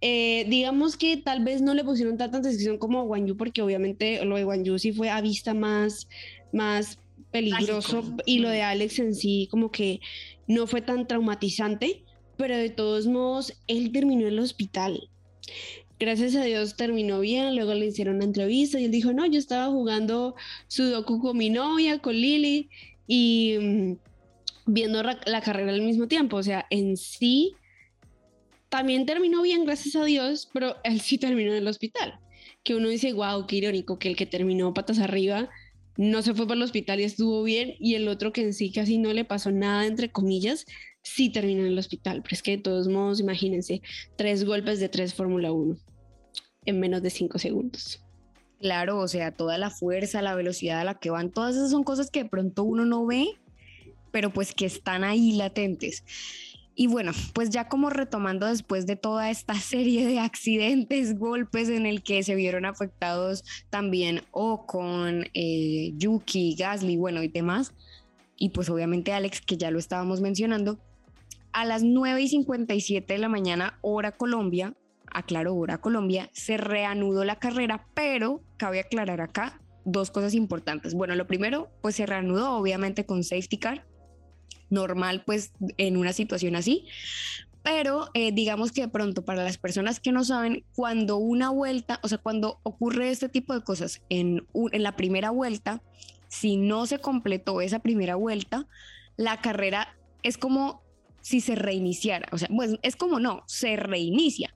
Eh, 0.00 0.44
digamos 0.48 0.96
que 0.96 1.16
tal 1.16 1.42
vez 1.42 1.62
no 1.62 1.74
le 1.74 1.82
pusieron 1.82 2.18
tanta 2.18 2.38
atención 2.38 2.78
como 2.78 3.00
a 3.00 3.04
Wang 3.04 3.26
Yu, 3.26 3.36
porque 3.36 3.62
obviamente 3.62 4.24
lo 4.24 4.36
de 4.36 4.44
Wang 4.44 4.62
Yu 4.62 4.78
sí 4.78 4.92
fue 4.92 5.08
a 5.08 5.20
vista 5.20 5.54
más, 5.54 6.08
más 6.52 6.98
peligroso 7.30 8.00
Trágico. 8.02 8.22
y 8.26 8.38
lo 8.40 8.50
de 8.50 8.62
Alex 8.62 8.98
en 8.98 9.14
sí 9.14 9.48
como 9.50 9.70
que 9.70 10.00
no 10.46 10.66
fue 10.66 10.82
tan 10.82 11.06
traumatizante, 11.08 12.04
pero 12.36 12.56
de 12.56 12.70
todos 12.70 13.06
modos 13.06 13.54
él 13.66 13.90
terminó 13.90 14.22
en 14.22 14.34
el 14.34 14.38
hospital. 14.38 15.08
Gracias 15.98 16.36
a 16.36 16.44
Dios 16.44 16.76
terminó 16.76 17.20
bien, 17.20 17.56
luego 17.56 17.72
le 17.72 17.86
hicieron 17.86 18.16
una 18.16 18.26
entrevista 18.26 18.78
y 18.78 18.84
él 18.84 18.90
dijo, 18.90 19.14
no, 19.14 19.24
yo 19.24 19.38
estaba 19.38 19.72
jugando 19.72 20.34
Sudoku 20.68 21.20
con 21.20 21.38
mi 21.38 21.48
novia, 21.48 22.00
con 22.00 22.14
Lily 22.14 22.68
y 23.06 23.56
mm, 23.58 23.92
viendo 24.66 25.02
la 25.02 25.40
carrera 25.40 25.72
al 25.72 25.82
mismo 25.82 26.08
tiempo, 26.08 26.36
o 26.36 26.42
sea, 26.42 26.66
en 26.70 26.96
sí 26.96 27.54
también 28.68 29.06
terminó 29.06 29.42
bien, 29.42 29.64
gracias 29.64 29.96
a 29.96 30.04
Dios, 30.04 30.48
pero 30.52 30.76
él 30.84 31.00
sí 31.00 31.18
terminó 31.18 31.52
en 31.52 31.58
el 31.58 31.68
hospital. 31.68 32.18
Que 32.62 32.74
uno 32.74 32.88
dice, 32.88 33.12
wow, 33.12 33.46
qué 33.46 33.56
irónico 33.56 33.98
que 33.98 34.08
el 34.08 34.16
que 34.16 34.26
terminó 34.26 34.74
patas 34.74 34.98
arriba 34.98 35.48
no 35.96 36.20
se 36.20 36.34
fue 36.34 36.46
para 36.46 36.56
el 36.56 36.62
hospital 36.62 37.00
y 37.00 37.04
estuvo 37.04 37.42
bien, 37.42 37.74
y 37.80 37.94
el 37.94 38.08
otro 38.08 38.32
que 38.32 38.42
en 38.42 38.52
sí 38.52 38.70
casi 38.70 38.98
no 38.98 39.14
le 39.14 39.24
pasó 39.24 39.50
nada, 39.50 39.86
entre 39.86 40.10
comillas, 40.10 40.66
sí 41.02 41.30
terminó 41.30 41.62
en 41.62 41.68
el 41.68 41.78
hospital. 41.78 42.22
Pero 42.22 42.34
es 42.34 42.42
que 42.42 42.56
de 42.56 42.62
todos 42.62 42.88
modos, 42.88 43.20
imagínense, 43.20 43.80
tres 44.16 44.44
golpes 44.44 44.78
de 44.78 44.88
tres 44.88 45.14
Fórmula 45.14 45.52
1 45.52 45.76
en 46.66 46.80
menos 46.80 47.00
de 47.00 47.10
cinco 47.10 47.38
segundos. 47.38 48.02
Claro, 48.60 48.98
o 48.98 49.08
sea, 49.08 49.32
toda 49.32 49.56
la 49.56 49.70
fuerza, 49.70 50.20
la 50.20 50.34
velocidad 50.34 50.80
a 50.80 50.84
la 50.84 50.98
que 50.98 51.10
van, 51.10 51.30
todas 51.30 51.54
esas 51.54 51.70
son 51.70 51.84
cosas 51.84 52.10
que 52.10 52.24
de 52.24 52.28
pronto 52.28 52.64
uno 52.64 52.84
no 52.84 53.06
ve, 53.06 53.28
pero 54.16 54.30
pues 54.30 54.54
que 54.54 54.64
están 54.64 55.04
ahí 55.04 55.32
latentes. 55.32 56.02
Y 56.74 56.86
bueno, 56.86 57.12
pues 57.34 57.50
ya 57.50 57.68
como 57.68 57.90
retomando 57.90 58.46
después 58.46 58.86
de 58.86 58.96
toda 58.96 59.28
esta 59.28 59.52
serie 59.60 60.06
de 60.06 60.20
accidentes, 60.20 61.18
golpes 61.18 61.68
en 61.68 61.84
el 61.84 62.02
que 62.02 62.22
se 62.22 62.34
vieron 62.34 62.64
afectados 62.64 63.44
también 63.68 64.22
Ocon, 64.30 65.26
eh, 65.34 65.92
Yuki, 65.98 66.56
Gasly, 66.58 66.96
bueno, 66.96 67.22
y 67.22 67.28
demás, 67.28 67.74
y 68.38 68.48
pues 68.48 68.70
obviamente 68.70 69.12
Alex, 69.12 69.42
que 69.42 69.58
ya 69.58 69.70
lo 69.70 69.78
estábamos 69.78 70.22
mencionando, 70.22 70.78
a 71.52 71.66
las 71.66 71.82
9 71.82 72.22
y 72.22 72.28
57 72.28 73.12
de 73.12 73.18
la 73.18 73.28
mañana, 73.28 73.78
hora 73.82 74.12
Colombia, 74.12 74.72
aclaro, 75.12 75.54
hora 75.54 75.76
Colombia, 75.82 76.30
se 76.32 76.56
reanudó 76.56 77.22
la 77.24 77.36
carrera, 77.38 77.86
pero 77.92 78.40
cabe 78.56 78.80
aclarar 78.80 79.20
acá 79.20 79.60
dos 79.84 80.10
cosas 80.10 80.32
importantes. 80.32 80.94
Bueno, 80.94 81.14
lo 81.16 81.26
primero, 81.26 81.68
pues 81.82 81.96
se 81.96 82.06
reanudó 82.06 82.56
obviamente 82.56 83.04
con 83.04 83.22
safety 83.22 83.58
car, 83.58 83.84
normal 84.70 85.22
pues 85.24 85.52
en 85.78 85.96
una 85.96 86.12
situación 86.12 86.56
así, 86.56 86.86
pero 87.62 88.08
eh, 88.14 88.30
digamos 88.32 88.70
que 88.70 88.82
de 88.82 88.88
pronto 88.88 89.24
para 89.24 89.42
las 89.42 89.58
personas 89.58 89.98
que 89.98 90.12
no 90.12 90.24
saben, 90.24 90.64
cuando 90.74 91.16
una 91.16 91.50
vuelta, 91.50 91.98
o 92.02 92.08
sea, 92.08 92.18
cuando 92.18 92.60
ocurre 92.62 93.10
este 93.10 93.28
tipo 93.28 93.54
de 93.54 93.62
cosas 93.62 94.02
en, 94.08 94.46
en 94.72 94.82
la 94.82 94.94
primera 94.96 95.30
vuelta, 95.30 95.82
si 96.28 96.56
no 96.56 96.86
se 96.86 96.98
completó 96.98 97.60
esa 97.60 97.80
primera 97.80 98.14
vuelta, 98.14 98.66
la 99.16 99.40
carrera 99.40 99.96
es 100.22 100.38
como 100.38 100.82
si 101.22 101.40
se 101.40 101.56
reiniciara, 101.56 102.28
o 102.30 102.38
sea, 102.38 102.48
pues 102.54 102.76
es 102.82 102.94
como 102.94 103.18
no, 103.18 103.42
se 103.46 103.74
reinicia. 103.76 104.54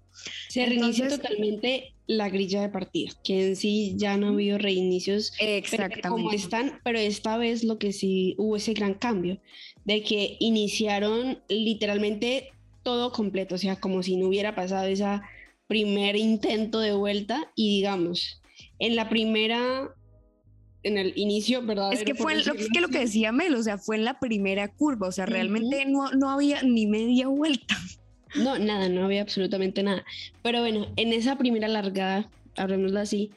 Se 0.49 0.67
reinicia 0.67 1.05
Entonces- 1.07 1.21
totalmente 1.21 1.95
la 2.07 2.29
grilla 2.29 2.61
de 2.61 2.69
partida, 2.69 3.13
que 3.23 3.49
en 3.51 3.57
sí 3.57 3.95
ya 3.97 4.17
no 4.17 4.27
ha 4.27 4.31
habido 4.31 4.59
reinicios 4.59 5.33
Exactamente. 5.39 6.09
como 6.09 6.33
están, 6.33 6.81
pero 6.85 6.99
esta 6.99 7.37
vez 7.37 7.63
lo 7.63 7.79
que 7.79 7.93
sí 7.93 8.35
hubo 8.37 8.57
ese 8.57 8.73
gran 8.75 8.95
cambio 8.95 9.41
de 9.85 10.03
que 10.03 10.37
iniciaron 10.41 11.43
literalmente 11.49 12.53
todo 12.83 13.13
completo, 13.13 13.55
o 13.55 13.59
sea, 13.59 13.77
como 13.77 14.03
si 14.03 14.17
no 14.17 14.29
hubiera 14.29 14.55
pasado 14.55 14.87
ese 14.87 15.05
primer 15.67 16.17
intento 16.17 16.81
de 16.81 16.93
vuelta 16.93 17.53
y 17.55 17.77
digamos, 17.77 18.41
en 18.79 18.97
la 18.97 19.09
primera, 19.09 19.89
en 20.83 20.99
el 20.99 21.13
inicio, 21.17 21.65
¿verdad? 21.65 21.93
Es 21.93 22.05
que 22.05 22.15
fue 22.15 22.35
lo, 22.35 22.55
es 22.55 22.69
que 22.73 22.81
lo 22.81 22.89
que 22.89 23.01
decía 23.01 23.33
Mel, 23.33 23.55
o 23.55 23.63
sea, 23.63 23.79
fue 23.79 23.97
en 23.97 24.05
la 24.05 24.19
primera 24.19 24.69
curva, 24.69 25.09
o 25.09 25.13
sea, 25.13 25.27
realmente 25.27 25.85
no, 25.87 26.11
no 26.13 26.31
había 26.31 26.63
ni 26.63 26.87
media 26.87 27.29
vuelta. 27.29 27.77
No, 28.37 28.61
nada, 28.61 28.89
no 28.89 29.07
había 29.07 29.23
absolutamente 29.23 29.83
nada. 29.83 30.05
Pero 30.41 30.61
bueno, 30.61 30.87
en 30.95 31.13
esa 31.13 31.37
primera 31.37 31.67
largada, 31.67 32.31
hablemoslo 32.57 33.01
así, 33.01 33.33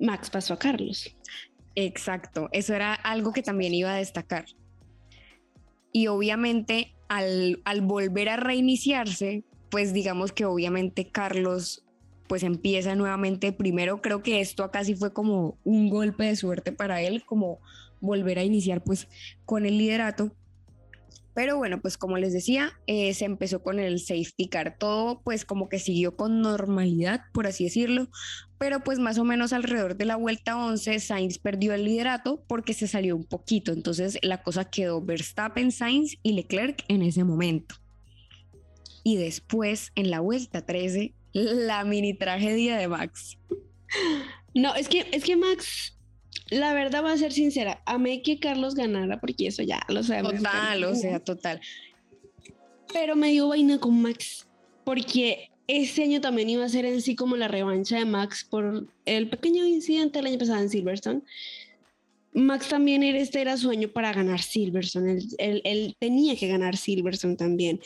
Max 0.00 0.28
pasó 0.28 0.54
a 0.54 0.58
Carlos. 0.58 1.14
Exacto, 1.76 2.48
eso 2.50 2.74
era 2.74 2.94
algo 2.94 3.32
que 3.32 3.44
también 3.44 3.74
iba 3.74 3.94
a 3.94 3.98
destacar. 3.98 4.46
Y 5.94 6.08
obviamente 6.08 6.92
al, 7.08 7.62
al 7.64 7.80
volver 7.80 8.28
a 8.28 8.36
reiniciarse, 8.36 9.44
pues 9.70 9.94
digamos 9.94 10.32
que 10.32 10.44
obviamente 10.44 11.08
Carlos 11.08 11.84
pues 12.26 12.42
empieza 12.42 12.94
nuevamente 12.94 13.52
primero. 13.52 14.02
Creo 14.02 14.22
que 14.22 14.40
esto 14.40 14.64
acá 14.64 14.84
sí 14.84 14.94
fue 14.94 15.12
como 15.12 15.56
un 15.64 15.88
golpe 15.88 16.24
de 16.24 16.36
suerte 16.36 16.72
para 16.72 17.00
él, 17.00 17.24
como 17.24 17.60
volver 18.00 18.38
a 18.38 18.44
iniciar 18.44 18.82
pues 18.82 19.08
con 19.44 19.66
el 19.66 19.78
liderato. 19.78 20.32
Pero 21.34 21.56
bueno, 21.56 21.80
pues 21.80 21.98
como 21.98 22.16
les 22.16 22.32
decía, 22.32 22.72
eh, 22.86 23.12
se 23.12 23.24
empezó 23.24 23.62
con 23.62 23.80
el 23.80 23.98
safety 23.98 24.48
car. 24.48 24.76
Todo 24.78 25.20
pues 25.22 25.44
como 25.44 25.68
que 25.68 25.78
siguió 25.78 26.16
con 26.16 26.40
normalidad, 26.40 27.22
por 27.32 27.46
así 27.46 27.64
decirlo. 27.64 28.08
Pero 28.58 28.84
pues 28.84 28.98
más 29.00 29.18
o 29.18 29.24
menos 29.24 29.52
alrededor 29.52 29.96
de 29.96 30.04
la 30.04 30.16
vuelta 30.16 30.56
11, 30.56 31.00
Sainz 31.00 31.38
perdió 31.38 31.74
el 31.74 31.84
liderato 31.84 32.44
porque 32.46 32.72
se 32.72 32.86
salió 32.86 33.16
un 33.16 33.24
poquito. 33.24 33.72
Entonces 33.72 34.18
la 34.22 34.42
cosa 34.42 34.70
quedó 34.70 35.02
Verstappen, 35.02 35.72
Sainz 35.72 36.16
y 36.22 36.32
Leclerc 36.32 36.84
en 36.88 37.02
ese 37.02 37.24
momento. 37.24 37.74
Y 39.02 39.16
después, 39.16 39.92
en 39.96 40.10
la 40.10 40.20
vuelta 40.20 40.64
13, 40.64 41.14
la 41.32 41.84
mini 41.84 42.14
tragedia 42.14 42.76
de 42.78 42.88
Max. 42.88 43.38
No, 44.54 44.74
es 44.76 44.88
que, 44.88 45.04
es 45.12 45.24
que 45.24 45.36
Max, 45.36 45.93
la 46.50 46.74
verdad 46.74 47.02
va 47.02 47.12
a 47.12 47.16
ser 47.16 47.32
sincera, 47.32 47.82
amé 47.86 48.22
que 48.22 48.38
Carlos 48.38 48.74
ganara 48.74 49.20
porque 49.20 49.46
eso 49.46 49.62
ya 49.62 49.80
lo 49.88 50.02
sabemos. 50.02 50.34
Total, 50.34 50.84
o 50.84 50.94
sea, 50.94 51.20
total. 51.20 51.60
Pero 52.92 53.16
me 53.16 53.30
dio 53.30 53.48
vaina 53.48 53.78
con 53.78 54.00
Max 54.00 54.46
porque 54.84 55.50
este 55.66 56.02
año 56.02 56.20
también 56.20 56.50
iba 56.50 56.64
a 56.64 56.68
ser 56.68 56.84
en 56.84 57.00
sí 57.00 57.16
como 57.16 57.36
la 57.36 57.48
revancha 57.48 57.98
de 57.98 58.04
Max 58.04 58.46
por 58.48 58.86
el 59.06 59.28
pequeño 59.28 59.66
incidente 59.66 60.18
el 60.18 60.26
año 60.26 60.38
pasado 60.38 60.60
en 60.60 60.70
Silverstone. 60.70 61.22
Max 62.34 62.68
también 62.68 63.02
era, 63.02 63.18
este 63.18 63.40
era 63.40 63.56
su 63.56 63.70
año 63.70 63.88
para 63.88 64.12
ganar 64.12 64.42
Silverstone. 64.42 65.12
Él, 65.12 65.28
él, 65.38 65.62
él 65.64 65.96
tenía 65.98 66.36
que 66.36 66.48
ganar 66.48 66.76
Silverstone 66.76 67.36
también. 67.36 67.80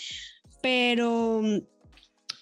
Pero 0.62 1.42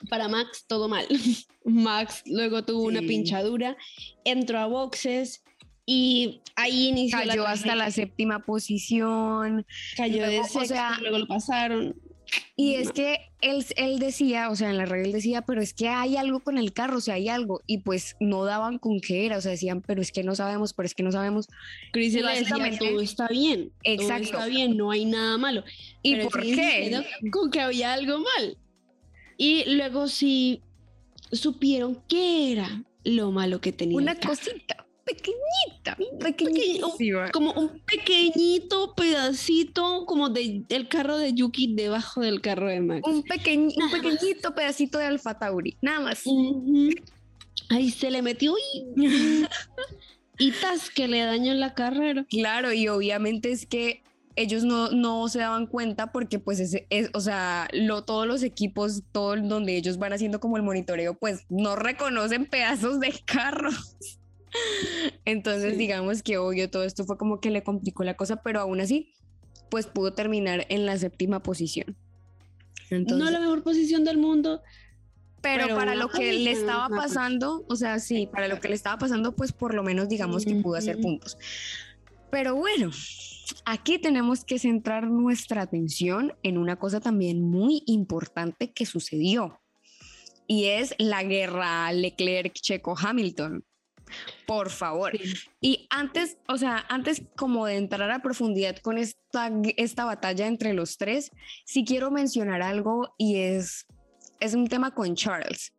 para 0.09 0.29
Max 0.29 0.65
todo 0.67 0.89
mal. 0.89 1.07
Max 1.65 2.23
luego 2.27 2.65
tuvo 2.65 2.83
una 2.85 3.01
pinchadura, 3.01 3.77
entró 4.25 4.59
a 4.59 4.67
boxes 4.67 5.43
y 5.87 6.41
ahí 6.57 6.89
inició 6.89 7.19
Cayó 7.19 7.45
la 7.45 7.51
hasta 7.53 7.75
la 7.77 7.91
séptima 7.91 8.41
posición. 8.41 9.65
cayó 9.97 10.23
de 10.23 10.27
luego, 10.27 10.43
o 10.45 10.49
sexto, 10.49 10.67
sea, 10.75 10.99
luego 11.01 11.19
lo 11.19 11.27
pasaron. 11.29 11.95
Y 12.57 12.75
No. 12.75 12.81
es 12.81 12.91
que 12.91 13.21
él, 13.41 13.65
él 13.77 14.01
decía, 14.01 14.51
o 14.51 14.57
sea, 14.57 14.71
en 14.71 14.79
la 14.79 14.85
regla 14.85 15.07
él 15.07 15.13
decía, 15.13 15.43
pero 15.43 15.63
es 15.63 15.73
que 15.73 15.89
hay 15.89 16.17
algo 16.17 16.41
con 16.41 16.59
el 16.59 16.73
carro, 16.73 16.97
o 16.99 17.01
sea, 17.01 17.15
hay 17.15 17.29
algo. 17.29 17.63
Y 17.69 17.79
pues 17.79 18.17
no 18.19 18.45
daban 18.45 18.79
con 18.79 18.99
qué 19.01 19.27
era, 19.27 19.39
o 19.39 19.41
sea, 19.41 19.53
decían, 19.53 19.81
pero 19.81 20.03
es 20.03 20.11
que 20.11 20.25
no 20.25 20.35
sabemos, 20.35 20.73
pero 20.73 20.87
es 20.87 20.95
que 20.95 21.05
no 21.05 21.13
sabemos. 21.13 21.47
Chris 21.93 22.15
Y 22.15 22.17
le 22.17 22.23
decía, 22.23 22.41
básicamente- 22.57 22.79
todo 22.91 23.01
está 23.01 23.29
bien. 23.29 23.69
todo 23.69 23.79
Exacto. 23.95 24.25
está 24.25 24.47
bien, 24.47 24.77
no 24.77 24.91
hay 24.91 25.05
nada 25.05 25.39
malo. 25.39 25.63
¿Y 26.03 26.17
Pero 26.17 26.31
por 26.31 26.43
qué? 26.43 27.01
Con 27.31 27.51
que 27.53 27.61
había 27.61 27.93
algo 27.93 28.19
mal. 28.19 28.59
Y 29.39 29.65
luego 29.77 30.09
sí 30.09 30.63
supieron 31.31 32.03
qué 32.09 32.53
era 32.53 32.83
lo 33.05 33.31
malo 33.31 33.61
que 33.61 33.71
tenía. 33.73 33.97
Una 33.99 34.15
cosita 34.17 34.86
pequeñita, 35.07 35.97
pequeñísima. 36.21 37.31
como 37.31 37.53
un 37.53 37.79
pequeñito 37.81 38.93
pedacito 38.95 40.05
como 40.05 40.29
de, 40.29 40.65
del 40.69 40.89
carro 40.89 41.17
de 41.17 41.33
Yuki 41.33 41.75
debajo 41.75 42.21
del 42.21 42.41
carro 42.41 42.67
de 42.69 42.81
Max. 42.81 43.03
Un, 43.09 43.23
pequeñ- 43.23 43.73
un 43.77 43.91
pequeñito 43.91 44.55
pedacito 44.55 44.99
de 44.99 45.05
Alfa 45.07 45.39
Tauri, 45.39 45.77
nada 45.81 46.01
más. 46.01 46.23
Ujú. 46.27 46.91
Ahí 47.71 47.91
se 47.91 48.11
le 48.11 48.21
metió 48.23 48.55
y, 48.75 48.85
y 50.39 50.51
tas 50.53 50.91
que 50.91 51.09
le 51.09 51.21
dañó 51.21 51.55
la 51.55 51.75
carrera. 51.75 52.27
Claro, 52.29 52.73
y 52.73 52.89
obviamente 52.89 53.53
es 53.53 53.65
que 53.67 54.03
ellos 54.35 54.65
no, 54.65 54.91
no 54.91 55.29
se 55.29 55.39
daban 55.39 55.67
cuenta 55.67 56.13
porque 56.13 56.39
pues 56.39 56.61
ese 56.61 56.87
es, 56.91 57.09
o 57.15 57.21
sea, 57.21 57.69
lo, 57.73 58.03
todos 58.05 58.27
los 58.27 58.43
equipos, 58.43 59.03
todo 59.13 59.35
el- 59.35 59.49
donde 59.49 59.77
ellos 59.77 59.99
van 59.99 60.13
haciendo 60.13 60.41
como 60.41 60.57
el 60.59 60.63
monitoreo, 60.63 61.15
pues 61.15 61.45
no 61.49 61.75
reconocen 61.77 62.45
pedazos 62.47 63.01
de 63.01 63.15
carros. 63.25 64.19
Entonces 65.25 65.73
Sí. 65.73 65.79
digamos 65.79 66.23
que 66.23 66.39
obvio 66.39 66.71
todo 66.71 66.85
esto 66.85 67.05
fue 67.05 67.17
como 67.19 67.41
que 67.41 67.51
le 67.51 67.63
complicó 67.63 68.05
la 68.05 68.15
cosa, 68.15 68.43
pero 68.43 68.61
aún 68.61 68.81
así 68.81 69.13
pues 69.69 69.87
pudo 69.87 70.13
terminar 70.13 70.65
en 70.69 70.87
la 70.87 70.97
séptima 70.97 71.43
posición. 71.43 71.97
Entonces, 72.91 73.25
no 73.25 73.31
la 73.31 73.41
mejor 73.41 73.65
posición 73.65 74.05
del 74.05 74.17
mundo. 74.17 74.63
pero, 75.43 75.65
pero 75.65 75.77
para 75.77 75.95
lo 75.97 76.09
que 76.09 76.33
le 76.33 76.53
estaba 76.53 76.89
pasando, 76.89 77.65
o 77.69 77.77
sea, 77.77 77.99
sí, 77.99 78.29
para 78.31 78.47
lo 78.49 78.61
que 78.61 78.69
le 78.69 78.75
estaba 78.75 78.97
pasando, 78.99 79.35
pues 79.35 79.53
por 79.53 79.75
lo 79.75 79.83
menos 79.83 80.09
digamos 80.09 80.45
que 80.45 80.55
pudo 80.57 80.77
hacer 80.77 81.01
puntos. 81.01 81.37
Pero 82.31 82.55
bueno, 82.55 82.91
aquí 83.65 83.99
tenemos 83.99 84.45
que 84.45 84.59
centrar 84.59 85.09
nuestra 85.09 85.63
atención 85.63 86.35
en 86.43 86.59
una 86.59 86.77
cosa 86.77 87.01
también 87.01 87.43
muy 87.43 87.83
importante 87.87 88.73
que 88.73 88.87
sucedió. 88.87 89.61
Y 90.47 90.67
es 90.67 90.95
la 90.99 91.25
guerra 91.25 91.91
Leclerc-Checo-Hamilton. 91.93 93.65
Por 94.47 94.71
favor. 94.71 95.13
Sí. 95.17 95.35
Y 95.61 95.87
antes, 95.91 96.39
o 96.49 96.59
sea, 96.59 96.85
antes 96.89 97.23
como 97.37 97.67
de 97.67 97.77
entrar 97.77 98.11
a 98.11 98.23
profundidad 98.23 98.77
con 98.79 98.99
esta, 98.99 99.51
esta 99.77 100.05
batalla 100.05 100.47
entre 100.47 100.73
los 100.73 100.97
tres, 100.97 101.31
sí 101.65 101.85
quiero 101.85 102.11
mencionar 102.11 102.63
algo 102.63 103.15
y 103.19 103.37
es, 103.37 103.87
es 104.41 104.55
un 104.55 104.69
tema 104.69 104.95
con 104.95 105.15
Charles. 105.15 105.73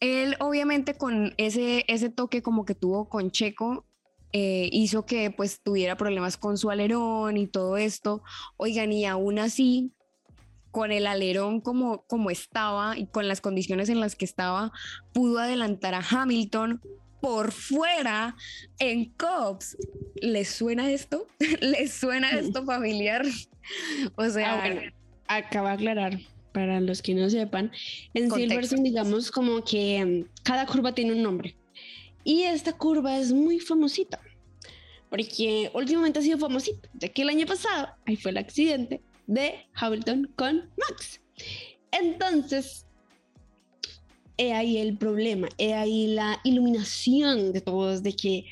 Él 0.00 0.36
obviamente 0.40 0.94
con 0.94 1.34
ese, 1.38 1.84
ese 1.88 2.10
toque 2.10 2.42
como 2.42 2.64
que 2.64 2.74
tuvo 2.74 3.08
con 3.08 3.30
Checo, 3.30 3.86
eh, 4.32 4.68
hizo 4.72 5.06
que 5.06 5.30
pues 5.30 5.62
tuviera 5.62 5.96
problemas 5.96 6.36
con 6.36 6.58
su 6.58 6.70
alerón 6.70 7.38
y 7.38 7.46
todo 7.46 7.78
esto. 7.78 8.22
Oigan, 8.58 8.92
y 8.92 9.06
aún 9.06 9.38
así, 9.38 9.92
con 10.70 10.92
el 10.92 11.06
alerón 11.06 11.62
como, 11.62 12.04
como 12.06 12.30
estaba 12.30 12.98
y 12.98 13.06
con 13.06 13.28
las 13.28 13.40
condiciones 13.40 13.88
en 13.88 13.98
las 13.98 14.14
que 14.14 14.26
estaba, 14.26 14.72
pudo 15.14 15.38
adelantar 15.38 15.94
a 15.94 16.04
Hamilton 16.06 16.82
por 17.20 17.52
fuera 17.52 18.36
en 18.78 19.06
Cops. 19.10 19.76
¿Les 20.20 20.48
suena 20.48 20.90
esto? 20.90 21.26
¿Les 21.60 21.92
suena 21.92 22.30
esto 22.30 22.64
familiar? 22.64 23.24
O 24.14 24.30
sea, 24.30 24.54
Ah, 24.54 24.60
bueno, 24.60 24.80
acaba 25.26 25.70
de 25.70 25.74
aclarar 25.74 26.20
para 26.52 26.80
los 26.80 27.02
que 27.02 27.14
no 27.14 27.28
sepan. 27.28 27.72
En 28.14 28.28
Contexto. 28.28 28.48
Silverstone, 28.48 28.82
digamos 28.84 29.30
como 29.32 29.64
que 29.64 30.04
mm, 30.04 30.42
cada 30.44 30.66
curva 30.66 30.94
tiene 30.94 31.12
un 31.12 31.22
nombre. 31.22 31.56
Y 32.22 32.44
esta 32.44 32.72
curva 32.72 33.18
es 33.18 33.32
muy 33.32 33.58
famosita. 33.58 34.20
Porque 35.10 35.70
últimamente 35.74 36.20
ha 36.20 36.22
sido 36.22 36.38
famosita. 36.38 36.88
Ya 36.94 37.08
que 37.08 37.22
el 37.22 37.28
año 37.28 37.44
pasado, 37.44 37.88
ahí 38.06 38.16
fue 38.16 38.30
el 38.30 38.38
accidente 38.38 39.02
de 39.26 39.66
Hamilton 39.74 40.32
con 40.36 40.70
Max. 40.76 41.20
Entonces, 41.90 42.85
he 44.38 44.52
ahí 44.52 44.78
el 44.78 44.96
problema, 44.98 45.48
he 45.58 45.74
ahí 45.74 46.08
la 46.08 46.40
iluminación 46.44 47.52
de 47.52 47.60
todos, 47.60 48.02
de 48.02 48.14
que, 48.14 48.44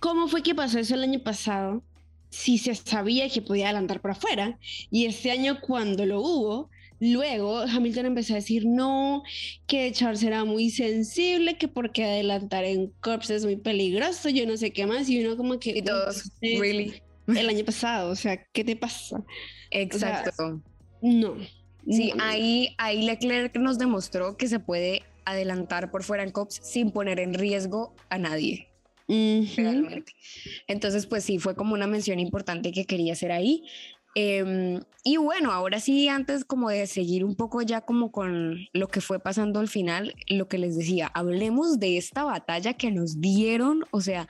¿cómo 0.00 0.28
fue 0.28 0.42
que 0.42 0.54
pasó 0.54 0.78
eso 0.78 0.94
el 0.94 1.02
año 1.02 1.20
pasado? 1.22 1.82
Si 2.30 2.58
se 2.58 2.74
sabía 2.74 3.28
que 3.28 3.42
podía 3.42 3.66
adelantar 3.66 4.00
por 4.00 4.12
afuera, 4.12 4.58
y 4.90 5.06
este 5.06 5.30
año 5.30 5.60
cuando 5.60 6.04
lo 6.06 6.20
hubo, 6.20 6.70
luego 7.00 7.60
Hamilton 7.60 8.06
empezó 8.06 8.34
a 8.34 8.36
decir 8.36 8.66
no, 8.66 9.22
que 9.66 9.90
Charles 9.92 10.22
era 10.22 10.44
muy 10.44 10.70
sensible, 10.70 11.56
que 11.56 11.68
porque 11.68 12.04
adelantar 12.04 12.64
en 12.64 12.88
Corps 13.00 13.30
es 13.30 13.44
muy 13.44 13.56
peligroso, 13.56 14.28
yo 14.28 14.46
no 14.46 14.56
sé 14.56 14.72
qué 14.72 14.86
más, 14.86 15.08
y 15.08 15.24
uno 15.24 15.36
como 15.36 15.58
que... 15.58 15.78
y 15.78 15.82
todos, 15.82 16.30
"Eh, 16.40 16.58
really. 16.60 17.02
El 17.26 17.48
año 17.48 17.64
pasado, 17.64 18.10
o 18.10 18.16
sea, 18.16 18.42
¿qué 18.52 18.64
te 18.64 18.74
pasa? 18.74 19.22
Exacto. 19.70 20.62
No. 21.02 21.36
Sí, 21.90 22.12
ahí, 22.20 22.74
ahí 22.78 23.02
Leclerc 23.02 23.56
nos 23.56 23.78
demostró 23.78 24.36
que 24.36 24.48
se 24.48 24.60
puede 24.60 25.02
adelantar 25.24 25.90
por 25.90 26.02
fuera 26.02 26.22
en 26.22 26.30
COPS 26.30 26.60
sin 26.62 26.90
poner 26.90 27.20
en 27.20 27.34
riesgo 27.34 27.94
a 28.08 28.18
nadie, 28.18 28.68
realmente. 29.08 30.12
Entonces, 30.66 31.06
pues 31.06 31.24
sí, 31.24 31.38
fue 31.38 31.54
como 31.54 31.74
una 31.74 31.86
mención 31.86 32.18
importante 32.18 32.72
que 32.72 32.84
quería 32.84 33.12
hacer 33.12 33.32
ahí. 33.32 33.64
Em, 34.14 34.80
y 35.04 35.16
bueno, 35.16 35.52
ahora 35.52 35.80
sí, 35.80 36.08
antes 36.08 36.44
como 36.44 36.70
de 36.70 36.86
seguir 36.86 37.24
un 37.24 37.36
poco 37.36 37.62
ya 37.62 37.82
como 37.82 38.10
con 38.10 38.66
lo 38.72 38.88
que 38.88 39.00
fue 39.00 39.20
pasando 39.20 39.60
al 39.60 39.68
final, 39.68 40.14
lo 40.28 40.48
que 40.48 40.58
les 40.58 40.76
decía, 40.76 41.10
hablemos 41.14 41.78
de 41.78 41.98
esta 41.98 42.24
batalla 42.24 42.74
que 42.74 42.90
nos 42.90 43.20
dieron, 43.20 43.84
o 43.90 44.00
sea, 44.00 44.26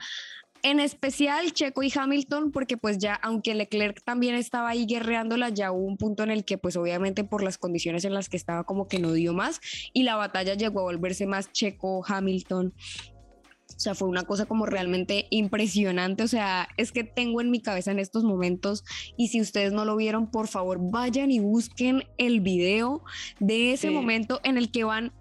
en 0.63 0.79
especial 0.79 1.53
Checo 1.53 1.83
y 1.83 1.91
Hamilton, 1.93 2.51
porque 2.51 2.77
pues 2.77 2.97
ya, 2.97 3.15
aunque 3.15 3.55
Leclerc 3.55 4.03
también 4.03 4.35
estaba 4.35 4.69
ahí 4.69 4.85
guerreándola, 4.85 5.49
ya 5.49 5.71
hubo 5.71 5.85
un 5.85 5.97
punto 5.97 6.23
en 6.23 6.31
el 6.31 6.45
que 6.45 6.57
pues 6.57 6.75
obviamente 6.75 7.23
por 7.23 7.43
las 7.43 7.57
condiciones 7.57 8.05
en 8.05 8.13
las 8.13 8.29
que 8.29 8.37
estaba 8.37 8.63
como 8.63 8.87
que 8.87 8.99
no 8.99 9.13
dio 9.13 9.33
más 9.33 9.61
y 9.93 10.03
la 10.03 10.15
batalla 10.15 10.53
llegó 10.55 10.81
a 10.81 10.83
volverse 10.83 11.25
más 11.25 11.51
Checo-Hamilton. 11.51 12.73
O 13.75 13.81
sea, 13.81 13.93
fue 13.95 14.09
una 14.09 14.23
cosa 14.23 14.45
como 14.45 14.65
realmente 14.65 15.27
impresionante. 15.29 16.23
O 16.23 16.27
sea, 16.27 16.67
es 16.75 16.91
que 16.91 17.03
tengo 17.03 17.39
en 17.39 17.51
mi 17.51 17.61
cabeza 17.61 17.91
en 17.91 17.99
estos 17.99 18.23
momentos 18.23 18.83
y 19.15 19.27
si 19.29 19.39
ustedes 19.39 19.71
no 19.71 19.85
lo 19.85 19.95
vieron, 19.95 20.29
por 20.31 20.47
favor, 20.47 20.79
vayan 20.81 21.31
y 21.31 21.39
busquen 21.39 22.03
el 22.17 22.41
video 22.41 23.03
de 23.39 23.71
ese 23.71 23.87
Sí. 23.89 23.93
momento 23.93 24.41
en 24.43 24.57
el 24.57 24.71
que 24.71 24.83
van 24.83 25.13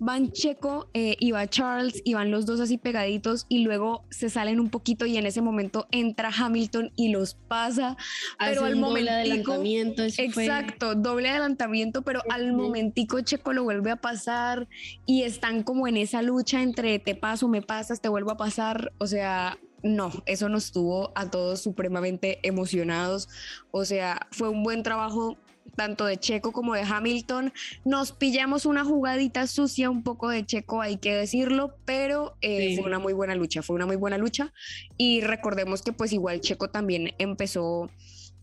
van 0.00 0.32
Checo 0.32 0.88
eh, 0.92 1.16
y 1.20 1.30
va 1.30 1.46
Charles 1.46 2.02
y 2.04 2.14
van 2.14 2.30
los 2.30 2.46
dos 2.46 2.60
así 2.60 2.78
pegaditos 2.78 3.46
y 3.48 3.60
luego 3.64 4.04
se 4.10 4.28
salen 4.28 4.58
un 4.60 4.68
poquito 4.68 5.06
y 5.06 5.16
en 5.16 5.26
ese 5.26 5.40
momento 5.40 5.86
entra 5.92 6.30
Hamilton 6.36 6.92
y 6.96 7.08
los 7.08 7.34
pasa, 7.34 7.96
pero 8.38 8.64
al 8.64 8.76
momentico 8.76 9.52
adelantamiento. 9.52 10.02
fue- 10.10 10.24
Exacto, 10.24 10.94
doble 10.94 11.28
adelantamiento, 11.30 12.02
pero 12.02 12.20
al 12.30 12.52
momentico 12.52 13.20
Checo 13.20 13.52
lo 13.52 13.62
vuelve 13.64 13.92
a 13.92 13.96
pasar 13.96 14.68
y 15.06 15.22
están 15.22 15.62
como 15.62 15.86
en 15.86 15.96
esa 15.96 16.22
lucha 16.22 16.60
entre 16.62 16.98
te 16.98 17.14
paso, 17.14 17.48
me 17.48 17.62
pasas, 17.62 18.00
te 18.00 18.08
vuelvo 18.08 18.32
a 18.32 18.36
pasar, 18.36 18.92
o 18.98 19.06
sea, 19.06 19.58
no, 19.82 20.10
eso 20.26 20.48
nos 20.48 20.72
tuvo 20.72 21.12
a 21.14 21.30
todos 21.30 21.60
supremamente 21.62 22.40
emocionados, 22.42 23.28
o 23.70 23.84
sea, 23.84 24.26
fue 24.32 24.48
un 24.48 24.62
buen 24.62 24.82
trabajo 24.82 25.36
tanto 25.76 26.06
de 26.06 26.16
Checo 26.16 26.52
como 26.52 26.74
de 26.74 26.82
Hamilton. 26.82 27.52
Nos 27.84 28.12
pillamos 28.12 28.66
una 28.66 28.84
jugadita 28.84 29.46
sucia, 29.46 29.90
un 29.90 30.02
poco 30.02 30.28
de 30.28 30.44
Checo, 30.46 30.80
hay 30.80 30.96
que 30.98 31.14
decirlo, 31.14 31.76
pero 31.84 32.36
eh, 32.40 32.68
Sí. 32.70 32.76
fue 32.76 32.86
una 32.86 32.98
muy 32.98 33.12
buena 33.12 33.34
lucha, 33.34 33.62
fue 33.62 33.76
una 33.76 33.86
muy 33.86 33.96
buena 33.96 34.18
lucha. 34.18 34.52
Y 34.96 35.20
recordemos 35.20 35.82
que 35.82 35.92
pues 35.92 36.12
igual 36.12 36.40
Checo 36.40 36.68
también 36.70 37.12
empezó 37.18 37.90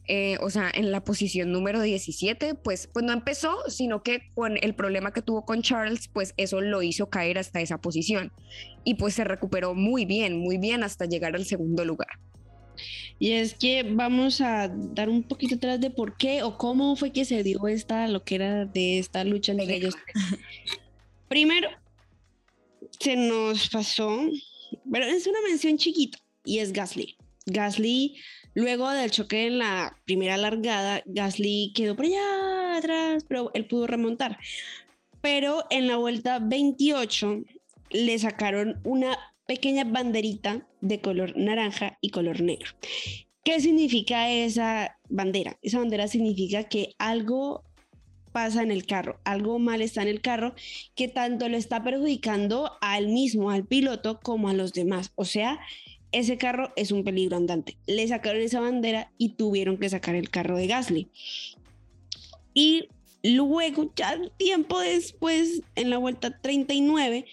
eh, 0.07 0.37
o 0.41 0.49
sea, 0.49 0.69
en 0.73 0.91
la 0.91 1.03
posición 1.03 1.51
número 1.53 1.79
17, 1.79 2.55
pues, 2.55 2.89
pues 2.91 3.05
no 3.05 3.13
empezó, 3.13 3.55
sino 3.69 4.01
que 4.03 4.23
con 4.33 4.57
el 4.61 4.73
problema 4.73 5.13
que 5.13 5.21
tuvo 5.21 5.45
con 5.45 5.61
Charles, 5.61 6.09
pues 6.09 6.33
eso 6.37 6.59
lo 6.59 6.81
hizo 6.81 7.09
caer 7.09 7.37
hasta 7.37 7.61
esa 7.61 7.77
posición. 7.77 8.31
Y 8.83 8.95
pues 8.95 9.13
se 9.13 9.23
recuperó 9.23 9.73
muy 9.73 10.05
bien, 10.05 10.37
muy 10.39 10.57
bien 10.57 10.83
hasta 10.83 11.05
llegar 11.05 11.35
al 11.35 11.45
segundo 11.45 11.85
lugar. 11.85 12.09
Y 13.19 13.33
es 13.33 13.53
que 13.53 13.83
vamos 13.83 14.41
a 14.41 14.67
dar 14.67 15.09
un 15.09 15.23
poquito 15.23 15.55
atrás 15.55 15.79
de 15.79 15.89
por 15.89 16.17
qué 16.17 16.43
o 16.43 16.57
cómo 16.57 16.95
fue 16.95 17.11
que 17.11 17.25
se 17.25 17.43
dio 17.43 17.67
esta, 17.67 18.07
lo 18.07 18.23
que 18.23 18.35
era 18.35 18.65
de 18.65 18.99
esta 18.99 19.23
lucha 19.23 19.51
entre 19.51 19.75
ellos. 19.75 19.95
Primero, 21.27 21.69
se 22.99 23.15
nos 23.15 23.69
pasó, 23.69 24.29
pero 24.91 25.05
es 25.05 25.27
una 25.27 25.39
mención 25.47 25.77
chiquita 25.77 26.19
y 26.43 26.59
es 26.59 26.73
Gasly. 26.73 27.15
Gasly, 27.45 28.15
luego 28.53 28.89
del 28.89 29.11
choque 29.11 29.47
en 29.47 29.59
la 29.59 29.97
primera 30.05 30.37
largada, 30.37 31.01
Gasly 31.05 31.73
quedó 31.75 31.95
por 31.95 32.05
allá 32.05 32.77
atrás, 32.77 33.25
pero 33.27 33.51
él 33.53 33.65
pudo 33.65 33.87
remontar. 33.87 34.37
Pero 35.21 35.65
en 35.69 35.87
la 35.87 35.97
vuelta 35.97 36.39
28 36.39 37.43
le 37.91 38.19
sacaron 38.19 38.79
una 38.83 39.17
pequeña 39.51 39.83
banderita 39.83 40.65
de 40.79 41.01
color 41.01 41.35
naranja 41.35 41.97
y 41.99 42.11
color 42.11 42.39
negro. 42.39 42.71
¿Qué 43.43 43.59
significa 43.59 44.31
esa 44.31 44.97
bandera? 45.09 45.59
Esa 45.61 45.79
bandera 45.79 46.07
significa 46.07 46.69
que 46.69 46.95
algo 46.97 47.65
pasa 48.31 48.63
en 48.63 48.71
el 48.71 48.85
carro, 48.85 49.19
algo 49.25 49.59
mal 49.59 49.81
está 49.81 50.03
en 50.03 50.07
el 50.07 50.21
carro 50.21 50.53
que 50.95 51.09
tanto 51.09 51.49
lo 51.49 51.57
está 51.57 51.83
perjudicando 51.83 52.71
al 52.79 53.09
mismo, 53.09 53.51
al 53.51 53.65
piloto, 53.65 54.21
como 54.23 54.47
a 54.47 54.53
los 54.53 54.71
demás. 54.71 55.11
O 55.15 55.25
sea, 55.25 55.59
ese 56.13 56.37
carro 56.37 56.71
es 56.77 56.93
un 56.93 57.03
peligro 57.03 57.35
andante. 57.35 57.75
Le 57.87 58.07
sacaron 58.07 58.41
esa 58.41 58.61
bandera 58.61 59.11
y 59.17 59.33
tuvieron 59.33 59.77
que 59.77 59.89
sacar 59.89 60.15
el 60.15 60.29
carro 60.29 60.55
de 60.55 60.67
Gasly. 60.67 61.09
Y 62.53 62.87
luego, 63.21 63.91
ya 63.97 64.17
tiempo 64.37 64.79
después, 64.79 65.61
en 65.75 65.89
la 65.89 65.97
vuelta 65.97 66.39
39, 66.39 67.25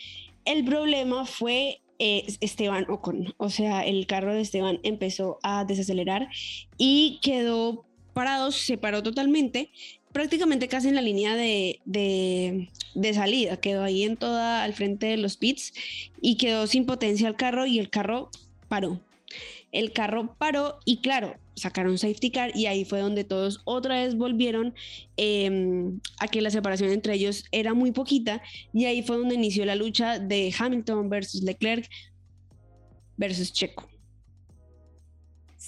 el 0.46 0.64
problema 0.64 1.24
fue 1.24 1.80
eh, 1.98 2.24
Esteban 2.40 2.86
Ocon. 2.88 3.34
O 3.36 3.50
sea, 3.50 3.84
el 3.84 4.06
carro 4.06 4.34
de 4.34 4.40
Esteban 4.40 4.80
empezó 4.82 5.38
a 5.42 5.64
desacelerar 5.64 6.28
y 6.76 7.20
quedó 7.22 7.84
parado, 8.14 8.50
se 8.50 8.78
paró 8.78 9.02
totalmente, 9.02 9.70
prácticamente 10.12 10.68
casi 10.68 10.88
en 10.88 10.94
la 10.94 11.02
línea 11.02 11.36
de, 11.36 11.80
de, 11.84 12.68
de, 12.94 13.14
salida. 13.14 13.58
Quedó 13.58 13.84
ahí 13.84 14.04
en 14.04 14.16
toda 14.16 14.64
al 14.64 14.74
frente 14.74 15.06
de 15.06 15.16
los 15.16 15.36
pits 15.36 15.72
y 16.20 16.36
quedó 16.36 16.66
sin 16.66 16.86
potencia 16.86 17.28
el 17.28 17.36
carro 17.36 17.66
y 17.66 17.78
el 17.78 17.90
carro 17.90 18.30
paró. 18.68 19.00
El 19.72 19.92
carro 19.92 20.34
paró 20.38 20.78
y 20.84 20.98
claro, 20.98 21.36
sacaron 21.54 21.98
safety 21.98 22.30
car 22.30 22.56
y 22.56 22.66
ahí 22.66 22.84
fue 22.84 23.00
donde 23.00 23.24
todos 23.24 23.60
otra 23.64 24.02
vez 24.02 24.16
volvieron 24.16 24.74
eh, 25.16 25.90
a 26.20 26.28
que 26.28 26.40
la 26.40 26.50
separación 26.50 26.90
entre 26.90 27.14
ellos 27.14 27.44
era 27.52 27.74
muy 27.74 27.92
poquita 27.92 28.42
y 28.72 28.86
ahí 28.86 29.02
fue 29.02 29.18
donde 29.18 29.34
inició 29.34 29.64
la 29.64 29.74
lucha 29.74 30.18
de 30.18 30.54
Hamilton 30.56 31.10
versus 31.10 31.42
Leclerc 31.42 31.88
versus 33.16 33.52
Checo. 33.52 33.87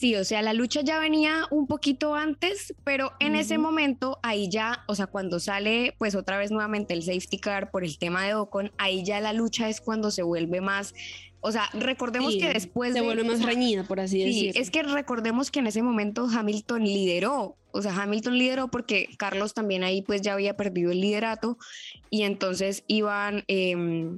Sí, 0.00 0.16
o 0.16 0.24
sea, 0.24 0.40
la 0.40 0.54
lucha 0.54 0.80
ya 0.80 0.98
venía 0.98 1.46
un 1.50 1.66
poquito 1.66 2.14
antes, 2.14 2.72
pero 2.84 3.12
en 3.20 3.32
uh 3.32 3.36
-huh. 3.36 3.40
ese 3.40 3.58
momento, 3.58 4.18
ahí 4.22 4.48
ya, 4.48 4.82
o 4.88 4.94
sea, 4.94 5.06
cuando 5.06 5.38
sale 5.40 5.94
pues 5.98 6.14
otra 6.14 6.38
vez 6.38 6.50
nuevamente 6.50 6.94
el 6.94 7.02
safety 7.02 7.36
car 7.36 7.70
por 7.70 7.84
el 7.84 7.98
tema 7.98 8.24
de 8.24 8.32
Ocon, 8.32 8.72
ahí 8.78 9.04
ya 9.04 9.20
la 9.20 9.34
lucha 9.34 9.68
es 9.68 9.82
cuando 9.82 10.10
se 10.10 10.22
vuelve 10.22 10.62
más, 10.62 10.94
o 11.40 11.52
sea, 11.52 11.68
recordemos 11.74 12.32
sí, 12.32 12.38
que 12.40 12.48
después... 12.48 12.94
Se 12.94 13.00
de, 13.00 13.04
vuelve 13.04 13.24
más 13.24 13.42
reñida, 13.42 13.84
por 13.84 14.00
así 14.00 14.22
sí, 14.22 14.24
decirlo. 14.24 14.62
Es 14.62 14.70
que 14.70 14.82
recordemos 14.84 15.50
que 15.50 15.58
en 15.58 15.66
ese 15.66 15.82
momento 15.82 16.26
Hamilton 16.32 16.82
lideró, 16.82 17.58
o 17.70 17.82
sea, 17.82 17.94
Hamilton 17.94 18.38
lideró 18.38 18.68
porque 18.68 19.06
Carlos 19.18 19.52
también 19.52 19.84
ahí 19.84 20.00
pues 20.00 20.22
ya 20.22 20.32
había 20.32 20.56
perdido 20.56 20.92
el 20.92 21.02
liderato 21.02 21.58
y 22.08 22.22
entonces 22.22 22.84
iban... 22.86 23.44
Eh, 23.48 24.16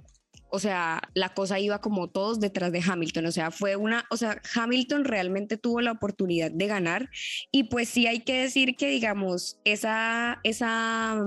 o 0.55 0.59
sea, 0.59 1.01
la 1.15 1.31
cosa 1.31 1.59
iba 1.59 1.81
como 1.81 2.09
todos 2.09 2.39
detrás 2.39 2.71
de 2.73 2.83
Hamilton, 2.87 3.25
o 3.25 3.33
sea, 3.33 3.51
fue 3.51 3.75
una, 3.75 4.05
o 4.11 4.19
sea, 4.19 4.43
Hamilton 4.55 5.05
realmente 5.05 5.57
tuvo 5.57 5.81
la 5.81 5.93
oportunidad 5.93 6.51
de 6.51 6.67
ganar 6.67 7.09
y 7.51 7.65
pues 7.65 7.89
sí 7.89 8.07
hay 8.07 8.21
que 8.21 8.43
decir 8.43 8.77
que 8.77 8.91
digamos, 8.91 9.59
esa, 9.65 10.41
esa, 10.45 11.19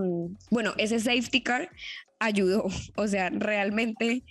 bueno, 0.51 0.73
ese 0.77 0.99
safety 0.99 1.41
car 1.41 1.71
ayudó, 2.19 2.65
o 2.95 3.07
sea, 3.07 3.31
realmente 3.31 4.23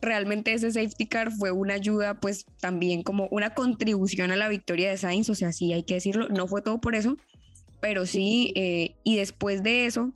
realmente 0.00 0.52
ese 0.52 0.70
safety 0.70 1.06
car 1.06 1.32
fue 1.32 1.50
una 1.50 1.74
ayuda, 1.74 2.20
pues 2.20 2.46
también 2.60 3.02
como 3.02 3.26
una 3.32 3.54
contribución 3.54 4.30
a 4.30 4.36
la 4.36 4.48
victoria 4.48 4.88
de 4.88 4.98
Sainz, 4.98 5.28
o 5.30 5.34
sea, 5.34 5.52
sí 5.52 5.72
hay 5.72 5.82
que 5.82 5.94
decirlo, 5.94 6.28
no 6.28 6.46
fue 6.46 6.62
todo 6.62 6.80
por 6.80 6.94
eso, 6.94 7.16
pero 7.80 8.06
sí, 8.06 8.52
eh, 8.54 8.94
y 9.02 9.16
después 9.16 9.64
de 9.64 9.86
eso, 9.86 10.12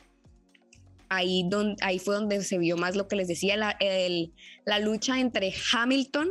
ahí, 1.10 1.44
don, 1.48 1.76
ahí 1.82 1.98
fue 1.98 2.14
donde 2.14 2.42
se 2.42 2.56
vio 2.56 2.78
más 2.78 2.96
lo 2.96 3.06
que 3.08 3.16
les 3.16 3.28
decía, 3.28 3.56
la, 3.56 3.76
el, 3.80 4.32
la 4.64 4.78
lucha 4.78 5.20
entre 5.20 5.52
Hamilton 5.72 6.30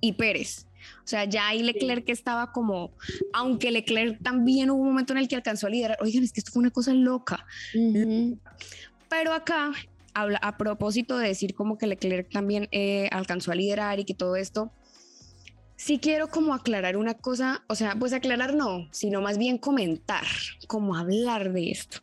y 0.00 0.14
Pérez. 0.14 0.66
O 1.04 1.06
sea, 1.06 1.24
ya 1.24 1.48
ahí 1.48 1.62
Leclerc 1.62 2.08
estaba 2.08 2.50
como, 2.50 2.92
aunque 3.32 3.70
Leclerc 3.70 4.22
también 4.22 4.70
hubo 4.70 4.80
un 4.82 4.88
momento 4.88 5.12
en 5.12 5.18
el 5.20 5.28
que 5.28 5.36
alcanzó 5.36 5.66
a 5.66 5.70
liderar, 5.70 5.98
oigan, 6.00 6.24
es 6.24 6.32
que 6.32 6.40
esto 6.40 6.52
fue 6.52 6.60
una 6.60 6.70
cosa 6.70 6.92
loca. 6.92 7.46
Uh 7.74 7.78
-huh. 7.78 8.38
Pero 9.08 9.32
acá, 9.32 9.72
habla, 10.14 10.38
a 10.38 10.56
propósito 10.56 11.16
de 11.18 11.28
decir 11.28 11.54
como 11.54 11.78
que 11.78 11.86
Leclerc 11.86 12.30
también 12.30 12.68
eh, 12.72 13.08
alcanzó 13.12 13.52
a 13.52 13.54
liderar 13.54 14.00
y 14.00 14.04
que 14.04 14.14
todo 14.14 14.36
esto, 14.36 14.72
sí 15.76 15.98
quiero 15.98 16.28
como 16.28 16.54
aclarar 16.54 16.96
una 16.96 17.14
cosa, 17.14 17.64
o 17.68 17.74
sea, 17.74 17.94
pues 17.98 18.12
aclarar 18.12 18.54
no, 18.54 18.88
sino 18.90 19.20
más 19.20 19.38
bien 19.38 19.58
comentar, 19.58 20.24
como 20.66 20.96
hablar 20.96 21.52
de 21.52 21.70
esto. 21.70 21.98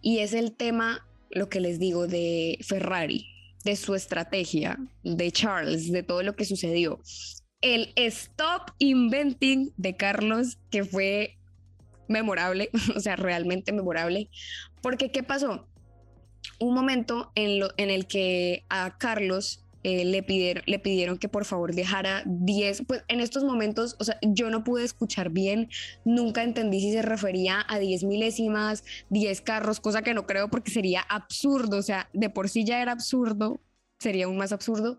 Y 0.00 0.18
es 0.18 0.34
el 0.34 0.52
tema 0.52 1.06
lo 1.34 1.48
que 1.48 1.60
les 1.60 1.78
digo 1.78 2.06
de 2.06 2.58
Ferrari, 2.62 3.28
de 3.64 3.76
su 3.76 3.94
estrategia, 3.94 4.78
de 5.02 5.30
Charles, 5.32 5.90
de 5.90 6.02
todo 6.02 6.22
lo 6.22 6.36
que 6.36 6.44
sucedió. 6.44 7.00
El 7.60 7.92
stop 7.96 8.70
inventing 8.78 9.72
de 9.76 9.96
Carlos, 9.96 10.58
que 10.70 10.84
fue 10.84 11.38
memorable, 12.08 12.70
o 12.96 13.00
sea, 13.00 13.16
realmente 13.16 13.72
memorable, 13.72 14.28
porque 14.82 15.10
¿qué 15.10 15.22
pasó? 15.22 15.66
Un 16.60 16.74
momento 16.74 17.32
en, 17.34 17.58
lo, 17.58 17.70
en 17.76 17.90
el 17.90 18.06
que 18.06 18.64
a 18.68 18.96
Carlos 18.98 19.63
eh, 19.84 20.04
le, 20.06 20.22
pidieron, 20.22 20.62
le 20.66 20.78
pidieron 20.78 21.18
que 21.18 21.28
por 21.28 21.44
favor 21.44 21.74
dejara 21.74 22.22
10, 22.24 22.84
pues 22.88 23.04
en 23.08 23.20
estos 23.20 23.44
momentos, 23.44 23.96
o 23.98 24.04
sea, 24.04 24.18
yo 24.22 24.48
no 24.48 24.64
pude 24.64 24.82
escuchar 24.82 25.28
bien, 25.28 25.68
nunca 26.06 26.42
entendí 26.42 26.80
si 26.80 26.90
se 26.90 27.02
refería 27.02 27.64
a 27.68 27.78
10 27.78 28.04
milésimas, 28.04 28.82
10 29.10 29.42
carros, 29.42 29.80
cosa 29.80 30.00
que 30.00 30.14
no 30.14 30.26
creo 30.26 30.48
porque 30.48 30.70
sería 30.70 31.02
absurdo, 31.02 31.76
o 31.76 31.82
sea, 31.82 32.08
de 32.14 32.30
por 32.30 32.48
sí 32.48 32.64
ya 32.64 32.80
era 32.80 32.92
absurdo, 32.92 33.60
sería 33.98 34.24
aún 34.24 34.38
más 34.38 34.52
absurdo, 34.52 34.96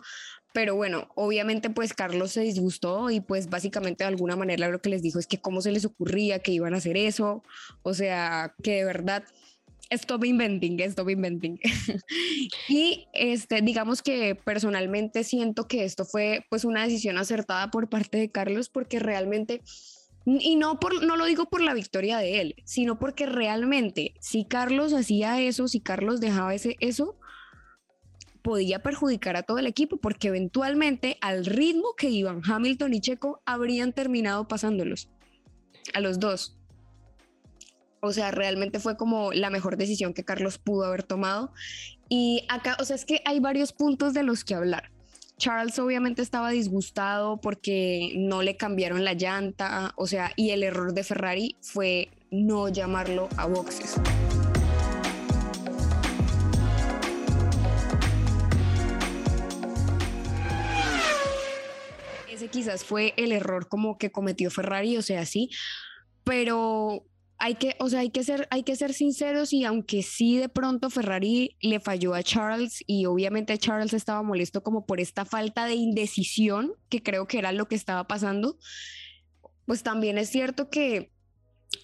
pero 0.54 0.76
bueno, 0.76 1.10
obviamente 1.16 1.72
pues 1.72 1.94
Carlos 1.94 2.32
se 2.32 2.42
disgustó 2.42 3.10
y 3.10 3.22
pues 3.22 3.50
básicamente 3.50 4.04
de 4.04 4.10
alguna 4.10 4.36
manera 4.36 4.70
lo 4.70 4.82
que 4.82 4.90
les 4.90 5.02
dijo 5.02 5.18
es 5.18 5.26
que 5.26 5.42
cómo 5.42 5.62
se 5.62 5.72
les 5.72 5.84
ocurría 5.84 6.40
que 6.40 6.52
iban 6.52 6.76
a 6.76 6.78
hacer 6.78 6.96
eso, 6.96 7.44
o 7.82 7.94
sea, 7.96 8.54
que 8.64 8.76
de 8.76 8.86
verdad 8.86 9.24
stop 9.90 10.26
inventing, 10.26 10.80
stop 10.82 11.10
inventing. 11.10 11.60
y 12.68 13.08
este, 13.14 13.62
digamos 13.62 14.02
que 14.02 14.36
personalmente 14.36 15.24
siento 15.24 15.68
que 15.68 15.84
esto 15.84 16.06
fue 16.06 16.46
pues 16.50 16.66
una 16.66 16.84
decisión 16.84 17.18
acertada 17.18 17.72
por 17.72 17.90
parte 17.90 18.18
de 18.18 18.32
Carlos 18.32 18.70
porque 18.70 19.00
realmente 19.00 19.62
y 20.26 20.56
no 20.56 20.80
por 20.80 21.04
no 21.06 21.18
lo 21.18 21.26
digo 21.26 21.46
por 21.46 21.62
la 21.62 21.76
victoria 21.76 22.18
de 22.18 22.42
él, 22.42 22.56
sino 22.66 22.98
porque 22.98 23.28
realmente 23.28 24.16
si 24.20 24.46
Carlos 24.46 24.94
hacía 24.94 25.40
eso, 25.40 25.68
si 25.68 25.80
Carlos 25.80 26.20
dejaba 26.20 26.56
ese 26.56 26.78
eso 26.80 27.18
podía 28.42 28.84
perjudicar 28.84 29.36
a 29.38 29.44
todo 29.44 29.58
el 29.58 29.68
equipo 29.68 29.98
porque 29.98 30.28
eventualmente 30.28 31.18
al 31.22 31.46
ritmo 31.46 31.96
que 31.98 32.10
iban 32.10 32.42
Hamilton 32.44 32.94
y 32.94 33.02
Checo 33.02 33.42
habrían 33.46 33.92
terminado 33.92 34.48
pasándolos 34.48 35.10
a 35.94 36.00
los 36.00 36.20
dos. 36.20 36.55
O 38.06 38.14
sea, 38.14 38.30
realmente 38.30 38.80
fue 38.80 38.98
como 38.98 39.34
la 39.34 39.50
mejor 39.50 39.78
decisión 39.78 40.14
que 40.14 40.24
Carlos 40.24 40.60
pudo 40.60 40.86
haber 40.86 41.02
tomado. 41.02 41.52
Y 42.08 42.46
acá, 42.50 42.78
o 42.80 42.86
sea, 42.86 42.96
es 42.96 43.04
que 43.04 43.22
hay 43.26 43.40
varios 43.40 43.74
puntos 43.74 44.14
de 44.14 44.22
los 44.22 44.44
que 44.44 44.54
hablar. 44.54 44.92
Charles 45.38 45.80
obviamente 45.80 46.22
estaba 46.22 46.52
disgustado 46.52 47.42
porque 47.42 48.14
no 48.16 48.44
le 48.44 48.58
cambiaron 48.58 49.04
la 49.04 49.16
llanta, 49.16 49.92
o 49.98 50.06
sea, 50.06 50.32
y 50.36 50.52
el 50.52 50.62
error 50.62 50.94
de 50.94 51.04
Ferrari 51.04 51.58
fue 51.62 52.10
no 52.30 52.70
llamarlo 52.70 53.28
a 53.38 53.48
boxes. 53.48 53.96
Ese 62.32 62.50
quizás 62.50 62.84
fue 62.86 63.16
el 63.18 63.32
error 63.32 63.68
como 63.68 63.98
que 63.98 64.12
cometió 64.12 64.52
Ferrari, 64.52 64.96
o 64.96 65.02
sea, 65.02 65.26
sí, 65.26 65.50
pero 66.24 67.04
hay 67.38 67.56
que, 67.56 67.76
o 67.80 67.90
sea, 67.90 68.00
hay 68.00 68.10
que 68.10 68.24
ser, 68.24 68.48
hay 68.50 68.64
que 68.64 68.76
ser 68.76 68.94
sinceros 68.94 69.52
y 69.52 69.66
aunque 69.66 70.04
sí 70.04 70.38
de 70.38 70.50
pronto 70.50 70.90
Ferrari 70.90 71.58
le 71.62 71.80
falló 71.80 72.14
a 72.14 72.24
Charles 72.24 72.84
y 72.88 73.06
obviamente 73.06 73.58
Charles 73.58 73.94
estaba 73.94 74.24
molesto 74.24 74.64
como 74.64 74.86
por 74.86 75.00
esta 75.00 75.26
falta 75.26 75.66
de 75.66 75.76
indecisión 75.76 76.74
que 76.90 77.04
creo 77.04 77.28
que 77.28 77.40
era 77.40 77.52
lo 77.52 77.68
que 77.68 77.76
estaba 77.76 78.08
pasando, 78.08 78.58
pues 79.66 79.84
también 79.84 80.18
es 80.18 80.30
cierto 80.30 80.70
que 80.70 81.12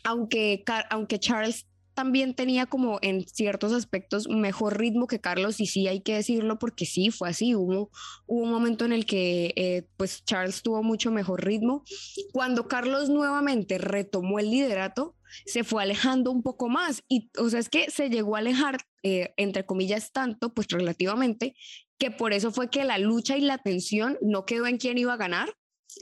aunque, 0.03 0.63
aunque 0.89 1.19
Charles 1.19 1.67
también 1.93 2.33
tenía 2.33 2.65
como 2.65 2.99
en 3.01 3.27
ciertos 3.27 3.73
aspectos 3.73 4.29
mejor 4.29 4.79
ritmo 4.79 5.07
que 5.07 5.19
Carlos 5.19 5.59
y 5.59 5.65
sí 5.65 5.87
hay 5.87 6.01
que 6.01 6.15
decirlo 6.15 6.57
porque 6.57 6.85
sí 6.85 7.11
fue 7.11 7.29
así 7.29 7.53
hubo, 7.55 7.91
hubo 8.25 8.43
un 8.43 8.49
momento 8.49 8.85
en 8.85 8.93
el 8.93 9.05
que 9.05 9.53
eh, 9.57 9.87
pues 9.97 10.23
Charles 10.23 10.61
tuvo 10.61 10.83
mucho 10.83 11.11
mejor 11.11 11.43
ritmo. 11.43 11.83
Cuando 12.31 12.67
Carlos 12.69 13.09
nuevamente 13.09 13.77
retomó 13.77 14.39
el 14.39 14.49
liderato 14.49 15.15
se 15.45 15.63
fue 15.63 15.83
alejando 15.83 16.31
un 16.31 16.43
poco 16.43 16.69
más 16.69 17.03
y 17.07 17.29
o 17.37 17.49
sea 17.49 17.59
es 17.59 17.69
que 17.69 17.89
se 17.89 18.09
llegó 18.09 18.35
a 18.35 18.39
alejar 18.39 18.77
eh, 19.03 19.33
entre 19.37 19.65
comillas 19.65 20.11
tanto 20.11 20.53
pues 20.53 20.67
relativamente 20.69 21.55
que 21.97 22.11
por 22.11 22.33
eso 22.33 22.51
fue 22.51 22.69
que 22.69 22.83
la 22.83 22.97
lucha 22.97 23.37
y 23.37 23.41
la 23.41 23.57
tensión 23.57 24.17
no 24.21 24.45
quedó 24.45 24.67
en 24.67 24.77
quién 24.77 24.97
iba 24.97 25.13
a 25.13 25.17
ganar 25.17 25.53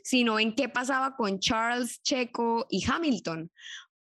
sino 0.04 0.40
en 0.40 0.54
qué 0.54 0.70
pasaba 0.70 1.16
con 1.16 1.40
Charles, 1.40 2.02
Checo 2.04 2.68
y 2.70 2.86
Hamilton 2.90 3.52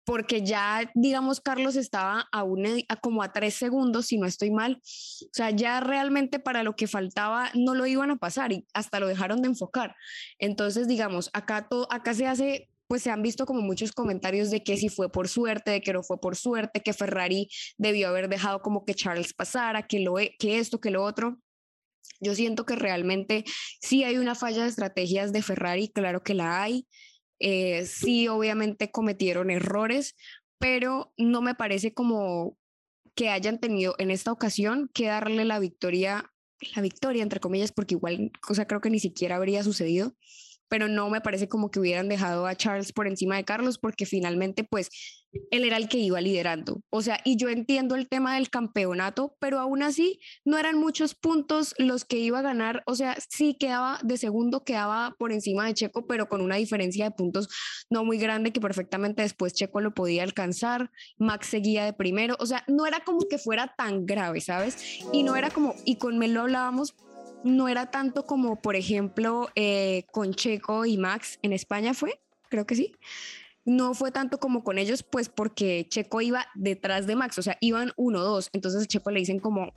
porque 0.10 0.42
ya, 0.42 0.90
digamos, 0.96 1.40
Carlos 1.40 1.76
estaba 1.76 2.28
a, 2.32 2.44
a 2.88 2.96
como 2.96 3.22
a 3.22 3.32
tres 3.32 3.54
segundos, 3.54 4.08
si 4.08 4.18
no 4.18 4.26
estoy 4.26 4.50
mal. 4.50 4.82
O 4.82 5.30
sea, 5.32 5.52
ya 5.52 5.82
realmente 5.82 6.40
para 6.40 6.64
lo 6.64 6.76
que 6.76 6.88
faltaba 6.88 7.52
no 7.54 7.76
lo 7.76 7.86
iban 7.86 8.10
a 8.10 8.16
pasar 8.16 8.52
y 8.52 8.66
hasta 8.74 9.00
lo 9.00 9.08
dejaron 9.08 9.44
de 9.44 9.50
enfocar. 9.50 9.96
Entonces, 10.40 10.88
digamos, 10.88 11.30
acá, 11.34 11.68
todo, 11.70 11.88
acá 11.92 12.16
se 12.16 12.26
hace 12.26 12.69
pues 12.90 13.04
se 13.04 13.12
han 13.12 13.22
visto 13.22 13.46
como 13.46 13.62
muchos 13.62 13.92
comentarios 13.92 14.50
de 14.50 14.64
que 14.64 14.76
si 14.76 14.90
fue 14.90 15.12
por 15.12 15.28
suerte, 15.28 15.70
de 15.70 15.80
que 15.80 15.94
no 15.94 16.02
fue 16.02 16.20
por 16.20 16.36
suerte, 16.36 16.82
que 16.82 16.92
Ferrari 16.92 17.48
debió 17.78 18.10
haber 18.10 18.30
dejado 18.30 18.64
como 18.64 18.84
que 18.84 18.96
Charles 18.96 19.36
pasara, 19.36 19.86
que, 19.86 20.00
lo, 20.00 20.18
e, 20.18 20.36
que 20.40 20.58
esto, 20.58 20.82
que 20.82 20.90
lo 20.90 21.04
otro. 21.04 21.38
Yo 22.20 22.34
siento 22.34 22.66
que 22.66 22.76
realmente 22.76 23.46
sí 23.80 24.04
hay 24.04 24.18
una 24.18 24.34
falla 24.34 24.64
de 24.64 24.70
estrategias 24.70 25.32
de 25.32 25.44
Ferrari, 25.44 25.90
claro 25.90 26.24
que 26.24 26.34
la 26.34 26.64
hay. 26.64 26.88
Eh, 27.38 27.86
sí, 27.86 28.28
obviamente 28.28 28.90
cometieron 28.90 29.52
errores, 29.52 30.16
pero 30.58 31.14
no 31.16 31.44
me 31.44 31.54
parece 31.54 31.94
como 31.94 32.58
que 33.14 33.30
hayan 33.30 33.60
tenido 33.60 33.94
en 34.00 34.10
esta 34.10 34.32
ocasión 34.32 34.90
que 34.96 35.06
darle 35.06 35.46
la 35.46 35.60
victoria, 35.60 36.34
la 36.76 36.82
victoria 36.82 37.22
entre 37.22 37.40
comillas, 37.40 37.72
porque 37.72 37.94
igual, 37.94 38.32
cosa 38.42 38.66
creo 38.66 38.82
que 38.82 38.90
ni 38.90 39.00
siquiera 39.00 39.36
habría 39.36 39.64
sucedido, 39.64 40.16
pero 40.70 40.88
no 40.88 41.10
me 41.10 41.22
parece 41.22 41.50
como 41.50 41.72
que 41.72 41.80
hubieran 41.80 42.08
dejado 42.08 42.48
a 42.48 42.56
Charles 42.56 42.94
por 42.94 43.08
encima 43.08 43.36
de 43.36 43.44
Carlos, 43.44 43.78
porque 43.78 44.06
finalmente, 44.06 44.64
pues, 44.64 44.90
él 45.52 45.64
era 45.64 45.78
el 45.78 45.88
que 45.88 45.98
iba 45.98 46.22
liderando. 46.22 46.82
O 46.90 47.02
sea, 47.02 47.20
y 47.24 47.38
yo 47.38 47.50
entiendo 47.50 47.96
el 47.96 48.08
tema 48.08 48.36
del 48.36 48.50
campeonato, 48.50 49.36
pero 49.40 49.60
aún 49.60 49.84
así 49.84 50.20
no 50.46 50.58
eran 50.58 50.78
muchos 50.78 51.16
puntos 51.16 51.76
los 51.78 52.06
que 52.06 52.18
iba 52.18 52.40
a 52.40 52.44
ganar. 52.44 52.84
O 52.86 52.96
sea, 52.96 53.16
sí 53.30 53.56
quedaba 53.60 54.00
de 54.04 54.18
segundo, 54.18 54.64
quedaba 54.64 55.16
por 55.18 55.32
encima 55.32 55.66
de 55.66 55.74
Checo, 55.74 56.08
pero 56.08 56.30
con 56.30 56.42
una 56.42 56.56
diferencia 56.56 57.06
de 57.06 57.12
puntos 57.12 57.50
no 57.90 58.04
muy 58.04 58.18
grande 58.18 58.52
que 58.52 58.62
perfectamente 58.62 59.22
después 59.22 59.54
Checo 59.54 59.82
lo 59.82 59.94
podía 59.94 60.24
alcanzar. 60.24 60.92
Max 61.18 61.48
seguía 61.48 61.86
de 61.86 61.94
primero. 61.94 62.36
O 62.40 62.46
sea, 62.46 62.64
no 62.68 62.86
era 62.86 63.02
como 63.02 63.20
que 63.30 63.38
fuera 63.38 63.74
tan 63.78 64.06
grave, 64.06 64.42
¿sabes? 64.42 65.00
Y 65.14 65.24
no 65.24 65.36
era 65.36 65.50
como, 65.52 65.76
y 65.86 65.98
con 65.98 66.18
Melo 66.18 66.42
hablábamos, 66.42 66.96
no 67.44 67.68
era 67.68 67.92
tanto 67.92 68.26
como, 68.26 68.62
por 68.62 68.76
ejemplo, 68.76 69.50
eh, 69.56 70.06
con 70.12 70.34
Checo 70.34 70.86
y 70.86 70.98
Max 70.98 71.40
en 71.42 71.54
España 71.54 71.94
fue, 71.94 72.20
creo 72.50 72.66
que 72.66 72.76
sí. 72.76 72.96
No 73.66 73.94
fue 73.94 74.12
tanto 74.12 74.40
como 74.40 74.64
con 74.64 74.78
ellos, 74.78 75.04
pues 75.04 75.30
porque 75.30 75.86
Checo 75.90 76.22
iba 76.22 76.48
detrás 76.56 77.08
de 77.08 77.16
Max, 77.16 77.38
o 77.38 77.42
sea, 77.42 77.58
iban 77.62 77.92
uno, 77.98 78.24
dos, 78.24 78.50
entonces 78.54 78.84
a 78.84 78.86
Checo 78.86 79.12
le 79.12 79.20
dicen 79.20 79.40
como, 79.40 79.74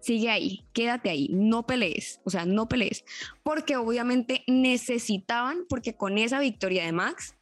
sigue 0.00 0.30
ahí, 0.30 0.64
quédate 0.72 1.10
ahí, 1.10 1.28
no 1.32 1.66
pelees, 1.66 2.20
o 2.24 2.30
sea, 2.30 2.44
no 2.44 2.68
pelees, 2.68 3.04
porque 3.42 3.76
obviamente 3.76 4.42
necesitaban, 4.46 5.66
porque 5.68 5.96
con 5.96 6.18
esa 6.18 6.40
victoria 6.40 6.84
de 6.84 6.92
Max, 6.92 7.34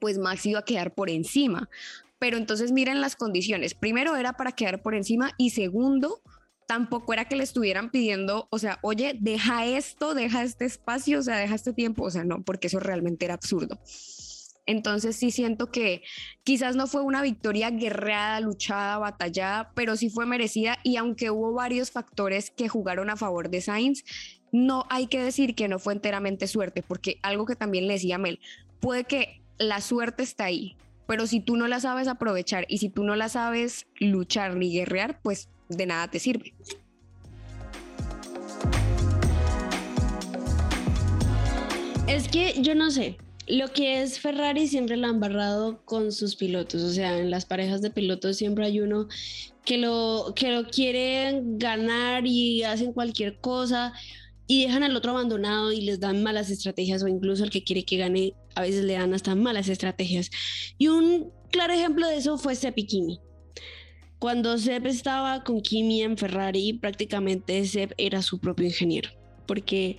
pues 0.00 0.18
Max 0.18 0.44
iba 0.46 0.60
a 0.60 0.64
quedar 0.64 0.94
por 0.94 1.10
encima, 1.10 1.68
pero 2.18 2.36
entonces 2.36 2.72
miren 2.72 3.00
las 3.00 3.16
condiciones, 3.16 3.74
primero 3.74 4.16
era 4.16 4.34
para 4.34 4.52
quedar 4.52 4.82
por 4.82 4.94
encima 4.94 5.32
y 5.36 5.50
segundo, 5.50 6.22
tampoco 6.66 7.12
era 7.12 7.26
que 7.26 7.36
le 7.36 7.44
estuvieran 7.44 7.90
pidiendo, 7.90 8.48
o 8.50 8.58
sea, 8.58 8.78
oye, 8.82 9.16
deja 9.20 9.66
esto, 9.66 10.14
deja 10.14 10.42
este 10.42 10.64
espacio, 10.64 11.18
o 11.18 11.22
sea, 11.22 11.36
deja 11.36 11.54
este 11.54 11.72
tiempo, 11.72 12.04
o 12.04 12.10
sea, 12.10 12.24
no, 12.24 12.42
porque 12.42 12.68
eso 12.68 12.80
realmente 12.80 13.24
era 13.24 13.34
absurdo. 13.34 13.78
Entonces 14.66 15.16
sí 15.16 15.30
siento 15.30 15.70
que 15.70 16.02
quizás 16.42 16.74
no 16.74 16.86
fue 16.86 17.02
una 17.02 17.22
victoria 17.22 17.70
guerreada, 17.70 18.40
luchada, 18.40 18.98
batallada, 18.98 19.72
pero 19.74 19.96
sí 19.96 20.08
fue 20.08 20.24
merecida 20.24 20.78
y 20.82 20.96
aunque 20.96 21.30
hubo 21.30 21.52
varios 21.52 21.90
factores 21.90 22.50
que 22.50 22.68
jugaron 22.68 23.10
a 23.10 23.16
favor 23.16 23.50
de 23.50 23.60
Sainz, 23.60 24.04
no 24.52 24.86
hay 24.88 25.06
que 25.08 25.22
decir 25.22 25.54
que 25.54 25.68
no 25.68 25.78
fue 25.78 25.92
enteramente 25.92 26.46
suerte, 26.46 26.82
porque 26.82 27.18
algo 27.22 27.44
que 27.44 27.56
también 27.56 27.86
le 27.86 27.94
decía 27.94 28.18
Mel, 28.18 28.40
puede 28.80 29.04
que 29.04 29.42
la 29.58 29.80
suerte 29.80 30.22
está 30.22 30.44
ahí, 30.44 30.76
pero 31.06 31.26
si 31.26 31.40
tú 31.40 31.56
no 31.56 31.68
la 31.68 31.80
sabes 31.80 32.08
aprovechar 32.08 32.64
y 32.68 32.78
si 32.78 32.88
tú 32.88 33.04
no 33.04 33.16
la 33.16 33.28
sabes 33.28 33.86
luchar 33.98 34.56
ni 34.56 34.72
guerrear, 34.72 35.20
pues 35.22 35.48
de 35.68 35.86
nada 35.86 36.08
te 36.08 36.18
sirve. 36.18 36.54
Es 42.06 42.28
que 42.28 42.54
yo 42.60 42.74
no 42.74 42.90
sé, 42.90 43.16
lo 43.46 43.72
que 43.72 44.02
es 44.02 44.20
Ferrari 44.20 44.68
siempre 44.68 44.96
lo 44.96 45.06
han 45.06 45.20
barrado 45.20 45.84
con 45.84 46.12
sus 46.12 46.36
pilotos, 46.36 46.82
o 46.82 46.90
sea, 46.90 47.18
en 47.18 47.30
las 47.30 47.46
parejas 47.46 47.82
de 47.82 47.90
pilotos 47.90 48.36
siempre 48.36 48.66
hay 48.66 48.80
uno 48.80 49.08
que 49.64 49.78
lo, 49.78 50.32
que 50.36 50.50
lo 50.50 50.68
quieren 50.68 51.58
ganar 51.58 52.26
y 52.26 52.62
hacen 52.62 52.92
cualquier 52.92 53.38
cosa 53.38 53.94
y 54.46 54.64
dejan 54.64 54.82
al 54.82 54.94
otro 54.94 55.12
abandonado 55.12 55.72
y 55.72 55.80
les 55.80 56.00
dan 56.00 56.22
malas 56.22 56.50
estrategias 56.50 57.02
o 57.02 57.08
incluso 57.08 57.44
al 57.44 57.50
que 57.50 57.64
quiere 57.64 57.84
que 57.84 57.96
gane 57.96 58.34
a 58.54 58.62
veces 58.62 58.84
le 58.84 58.94
dan 58.94 59.14
hasta 59.14 59.34
malas 59.34 59.68
estrategias. 59.68 60.30
Y 60.78 60.88
un 60.88 61.32
claro 61.50 61.72
ejemplo 61.72 62.06
de 62.06 62.16
eso 62.16 62.36
fue 62.36 62.54
Kimi. 62.54 63.20
Cuando 64.24 64.56
Sepp 64.56 64.86
estaba 64.86 65.44
con 65.44 65.60
Kimi 65.60 66.00
en 66.00 66.16
Ferrari, 66.16 66.72
prácticamente 66.72 67.62
Sepp 67.66 67.92
era 67.98 68.22
su 68.22 68.38
propio 68.38 68.64
ingeniero, 68.64 69.10
porque 69.46 69.98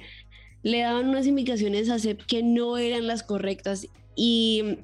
le 0.64 0.80
daban 0.80 1.10
unas 1.10 1.28
indicaciones 1.28 1.92
a 1.92 2.00
Sepp 2.00 2.24
que 2.24 2.42
no 2.42 2.80
eran 2.80 3.06
las 3.06 3.22
correctas 3.22 3.88
y 4.16 4.80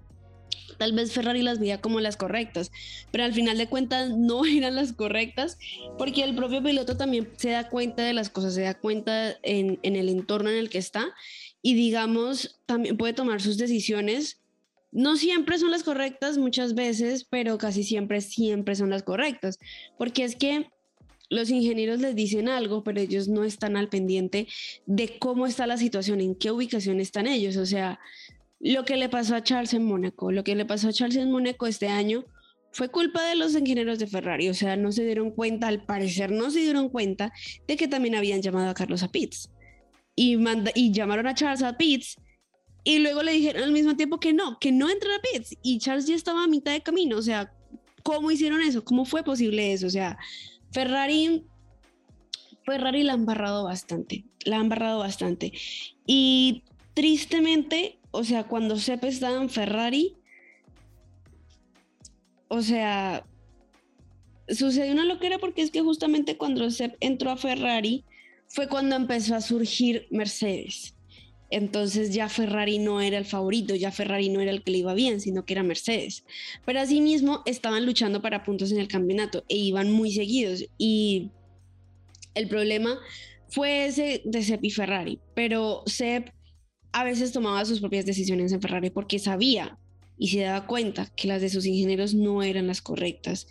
tal 0.77 0.93
vez 0.93 1.11
Ferrari 1.11 1.41
las 1.41 1.57
veía 1.57 1.81
como 1.81 1.99
las 2.01 2.17
correctas, 2.17 2.71
pero 3.09 3.23
al 3.23 3.33
final 3.33 3.57
de 3.57 3.65
cuentas 3.65 4.11
no 4.15 4.45
eran 4.45 4.75
las 4.75 4.93
correctas 4.93 5.57
porque 5.97 6.23
el 6.23 6.35
propio 6.35 6.61
piloto 6.61 6.95
también 6.95 7.27
se 7.37 7.49
da 7.49 7.67
cuenta 7.67 8.03
de 8.03 8.13
las 8.13 8.29
cosas, 8.29 8.53
se 8.53 8.61
da 8.61 8.75
cuenta 8.75 9.39
en, 9.41 9.79
en 9.81 9.95
el 9.95 10.09
entorno 10.09 10.51
en 10.51 10.57
el 10.57 10.69
que 10.69 10.77
está 10.77 11.15
y 11.63 11.73
digamos, 11.73 12.61
también 12.67 12.95
puede 12.95 13.13
tomar 13.13 13.41
sus 13.41 13.57
decisiones. 13.57 14.40
No 14.91 15.15
siempre 15.15 15.57
son 15.57 15.71
las 15.71 15.83
correctas 15.83 16.37
muchas 16.37 16.75
veces, 16.75 17.23
pero 17.23 17.57
casi 17.57 17.83
siempre, 17.83 18.21
siempre 18.21 18.75
son 18.75 18.89
las 18.89 19.03
correctas, 19.03 19.57
porque 19.97 20.23
es 20.23 20.35
que 20.35 20.67
los 21.29 21.49
ingenieros 21.49 22.01
les 22.01 22.13
dicen 22.13 22.49
algo, 22.49 22.83
pero 22.83 22.99
ellos 22.99 23.29
no 23.29 23.45
están 23.45 23.77
al 23.77 23.87
pendiente 23.87 24.47
de 24.85 25.17
cómo 25.17 25.47
está 25.47 25.65
la 25.65 25.77
situación, 25.77 26.19
en 26.19 26.35
qué 26.35 26.51
ubicación 26.51 26.99
están 26.99 27.25
ellos. 27.25 27.55
O 27.55 27.65
sea, 27.65 27.99
lo 28.59 28.83
que 28.83 28.97
le 28.97 29.07
pasó 29.07 29.35
a 29.35 29.43
Charles 29.43 29.73
en 29.73 29.85
Mónaco, 29.85 30.31
lo 30.31 30.43
que 30.43 30.55
le 30.55 30.65
pasó 30.65 30.89
a 30.89 30.93
Charles 30.93 31.15
en 31.15 31.31
Mónaco 31.31 31.67
este 31.67 31.87
año 31.87 32.25
fue 32.73 32.89
culpa 32.89 33.23
de 33.23 33.35
los 33.35 33.55
ingenieros 33.55 33.97
de 33.97 34.07
Ferrari. 34.07 34.49
O 34.49 34.53
sea, 34.53 34.75
no 34.75 34.91
se 34.91 35.05
dieron 35.05 35.31
cuenta, 35.31 35.69
al 35.69 35.85
parecer 35.85 36.31
no 36.31 36.51
se 36.51 36.59
dieron 36.59 36.89
cuenta 36.89 37.31
de 37.65 37.77
que 37.77 37.87
también 37.87 38.15
habían 38.15 38.41
llamado 38.41 38.69
a 38.69 38.73
Carlos 38.73 39.01
a 39.01 39.09
Pitts. 39.09 39.49
Y, 40.17 40.37
y 40.75 40.91
llamaron 40.91 41.27
a 41.27 41.33
Charles 41.33 41.63
a 41.63 41.77
Pitts 41.77 42.17
y 42.83 42.99
luego 42.99 43.23
le 43.23 43.33
dijeron 43.33 43.63
al 43.63 43.71
mismo 43.71 43.95
tiempo 43.95 44.19
que 44.19 44.33
no, 44.33 44.57
que 44.59 44.71
no 44.71 44.89
entrara 44.89 45.17
a 45.17 45.21
Pitts. 45.21 45.57
Y 45.61 45.79
Charles 45.79 46.07
ya 46.07 46.15
estaba 46.15 46.43
a 46.43 46.47
mitad 46.47 46.71
de 46.71 46.81
camino. 46.81 47.17
O 47.17 47.21
sea, 47.21 47.53
¿cómo 48.03 48.31
hicieron 48.31 48.61
eso? 48.61 48.83
¿Cómo 48.83 49.05
fue 49.05 49.23
posible 49.23 49.73
eso? 49.73 49.87
O 49.87 49.91
sea, 49.91 50.17
Ferrari 50.71 51.45
Ferrari 52.65 53.03
la 53.03 53.13
han 53.13 53.25
barrado 53.25 53.63
bastante, 53.63 54.25
la 54.45 54.57
han 54.57 54.69
barrado 54.69 54.99
bastante. 54.99 55.51
Y 56.05 56.63
tristemente, 56.93 57.99
o 58.11 58.23
sea, 58.23 58.43
cuando 58.45 58.77
Sepp 58.77 59.03
estaba 59.05 59.41
en 59.41 59.49
Ferrari, 59.49 60.15
o 62.47 62.61
sea, 62.61 63.25
sucedió 64.47 64.91
una 64.91 65.05
loquera 65.05 65.39
porque 65.39 65.61
es 65.61 65.71
que 65.71 65.81
justamente 65.81 66.37
cuando 66.37 66.69
Sepp 66.69 66.95
entró 66.99 67.31
a 67.31 67.37
Ferrari 67.37 68.05
fue 68.47 68.67
cuando 68.67 68.95
empezó 68.95 69.35
a 69.35 69.41
surgir 69.41 70.07
Mercedes. 70.11 70.95
Entonces 71.51 72.13
ya 72.13 72.29
Ferrari 72.29 72.79
no 72.79 73.01
era 73.01 73.17
el 73.17 73.25
favorito, 73.25 73.75
ya 73.75 73.91
Ferrari 73.91 74.29
no 74.29 74.39
era 74.39 74.51
el 74.51 74.63
que 74.63 74.71
le 74.71 74.79
iba 74.79 74.93
bien, 74.93 75.19
sino 75.19 75.45
que 75.45 75.53
era 75.53 75.63
Mercedes. 75.63 76.23
Pero 76.65 76.79
asimismo 76.79 77.43
estaban 77.45 77.85
luchando 77.85 78.21
para 78.21 78.43
puntos 78.43 78.71
en 78.71 78.79
el 78.79 78.87
campeonato 78.87 79.43
e 79.49 79.57
iban 79.57 79.91
muy 79.91 80.13
seguidos. 80.13 80.65
Y 80.77 81.29
el 82.33 82.47
problema 82.47 82.97
fue 83.49 83.85
ese 83.85 84.21
de 84.23 84.43
Sepp 84.43 84.63
y 84.63 84.71
Ferrari. 84.71 85.19
Pero 85.35 85.83
Sepp 85.85 86.29
a 86.93 87.03
veces 87.03 87.33
tomaba 87.33 87.65
sus 87.65 87.81
propias 87.81 88.05
decisiones 88.05 88.53
en 88.53 88.61
Ferrari 88.61 88.89
porque 88.89 89.19
sabía 89.19 89.77
y 90.17 90.29
se 90.29 90.41
daba 90.41 90.67
cuenta 90.67 91.11
que 91.15 91.27
las 91.27 91.41
de 91.41 91.49
sus 91.49 91.65
ingenieros 91.65 92.13
no 92.13 92.43
eran 92.43 92.67
las 92.67 92.81
correctas. 92.81 93.47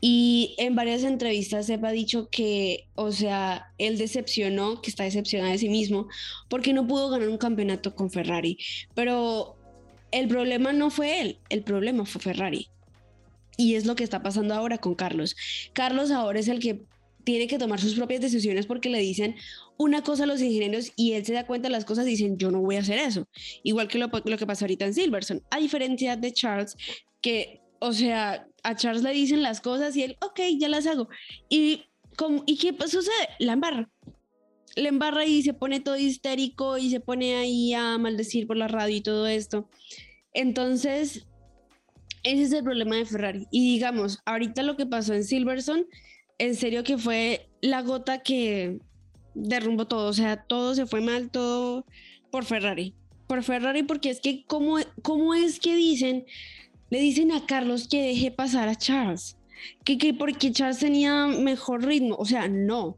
Y 0.00 0.54
en 0.58 0.74
varias 0.74 1.04
entrevistas 1.04 1.66
Sepp 1.66 1.84
ha 1.84 1.90
dicho 1.90 2.28
que, 2.30 2.88
o 2.94 3.12
sea, 3.12 3.72
él 3.78 3.98
decepcionó, 3.98 4.80
que 4.80 4.90
está 4.90 5.04
decepcionado 5.04 5.52
de 5.52 5.58
sí 5.58 5.68
mismo, 5.68 6.08
porque 6.48 6.72
no 6.72 6.86
pudo 6.86 7.10
ganar 7.10 7.28
un 7.28 7.38
campeonato 7.38 7.94
con 7.94 8.10
Ferrari. 8.10 8.58
Pero 8.94 9.56
el 10.10 10.28
problema 10.28 10.72
no 10.72 10.90
fue 10.90 11.20
él, 11.20 11.38
el 11.50 11.62
problema 11.62 12.06
fue 12.06 12.20
Ferrari. 12.20 12.68
Y 13.56 13.74
es 13.74 13.84
lo 13.84 13.94
que 13.94 14.04
está 14.04 14.22
pasando 14.22 14.54
ahora 14.54 14.78
con 14.78 14.94
Carlos. 14.94 15.36
Carlos 15.74 16.10
ahora 16.10 16.40
es 16.40 16.48
el 16.48 16.60
que 16.60 16.82
tiene 17.24 17.46
que 17.46 17.58
tomar 17.58 17.78
sus 17.78 17.94
propias 17.94 18.22
decisiones 18.22 18.66
porque 18.66 18.88
le 18.88 18.98
dicen 18.98 19.36
una 19.76 20.02
cosa 20.02 20.24
a 20.24 20.26
los 20.26 20.40
ingenieros 20.40 20.92
y 20.96 21.12
él 21.12 21.26
se 21.26 21.34
da 21.34 21.46
cuenta 21.46 21.68
de 21.68 21.72
las 21.72 21.84
cosas 21.84 22.06
y 22.06 22.10
dicen, 22.10 22.38
yo 22.38 22.50
no 22.50 22.60
voy 22.60 22.76
a 22.76 22.80
hacer 22.80 22.98
eso. 22.98 23.28
Igual 23.62 23.88
que 23.88 23.98
lo, 23.98 24.10
lo 24.24 24.38
que 24.38 24.46
pasó 24.46 24.64
ahorita 24.64 24.86
en 24.86 24.94
Silverson. 24.94 25.42
A 25.50 25.58
diferencia 25.58 26.16
de 26.16 26.32
Charles, 26.32 26.76
que, 27.20 27.60
o 27.80 27.92
sea, 27.92 28.46
a 28.62 28.76
Charles 28.76 29.02
le 29.02 29.12
dicen 29.12 29.42
las 29.42 29.60
cosas 29.60 29.96
y 29.96 30.04
él, 30.04 30.16
ok, 30.20 30.40
ya 30.58 30.68
las 30.68 30.86
hago. 30.86 31.08
Y, 31.48 31.86
¿y 32.46 32.56
qué 32.58 32.76
sucede? 32.86 33.28
La 33.38 33.54
embarra. 33.54 33.90
La 34.76 34.88
embarra 34.88 35.24
y 35.24 35.42
se 35.42 35.54
pone 35.54 35.80
todo 35.80 35.96
histérico 35.96 36.78
y 36.78 36.90
se 36.90 37.00
pone 37.00 37.34
ahí 37.36 37.74
a 37.74 37.98
maldecir 37.98 38.46
por 38.46 38.56
la 38.56 38.68
radio 38.68 38.96
y 38.96 39.00
todo 39.00 39.26
esto. 39.26 39.68
Entonces, 40.32 41.26
ese 42.22 42.42
es 42.42 42.52
el 42.52 42.62
problema 42.62 42.96
de 42.96 43.06
Ferrari. 43.06 43.46
Y 43.50 43.72
digamos, 43.72 44.20
ahorita 44.26 44.62
lo 44.62 44.76
que 44.76 44.86
pasó 44.86 45.14
en 45.14 45.24
Silverson 45.24 45.86
en 46.40 46.56
serio 46.56 46.84
que 46.84 46.96
fue 46.96 47.48
la 47.60 47.82
gota 47.82 48.22
que 48.22 48.78
derrumbó 49.34 49.86
todo, 49.86 50.08
o 50.08 50.12
sea, 50.14 50.42
todo 50.44 50.74
se 50.74 50.86
fue 50.86 51.02
mal, 51.02 51.30
todo 51.30 51.84
por 52.30 52.46
Ferrari. 52.46 52.94
Por 53.26 53.42
Ferrari, 53.42 53.82
porque 53.82 54.10
es 54.10 54.20
que, 54.20 54.44
¿cómo, 54.46 54.78
cómo 55.02 55.34
es 55.34 55.60
que 55.60 55.76
dicen, 55.76 56.24
le 56.90 57.00
dicen 57.00 57.32
a 57.32 57.46
Carlos 57.46 57.88
que 57.88 58.02
deje 58.02 58.30
pasar 58.30 58.68
a 58.68 58.76
Charles? 58.76 59.36
Que, 59.84 59.98
que 59.98 60.14
porque 60.14 60.52
Charles 60.52 60.78
tenía 60.78 61.26
mejor 61.26 61.84
ritmo, 61.84 62.16
o 62.16 62.24
sea, 62.24 62.48
no. 62.48 62.96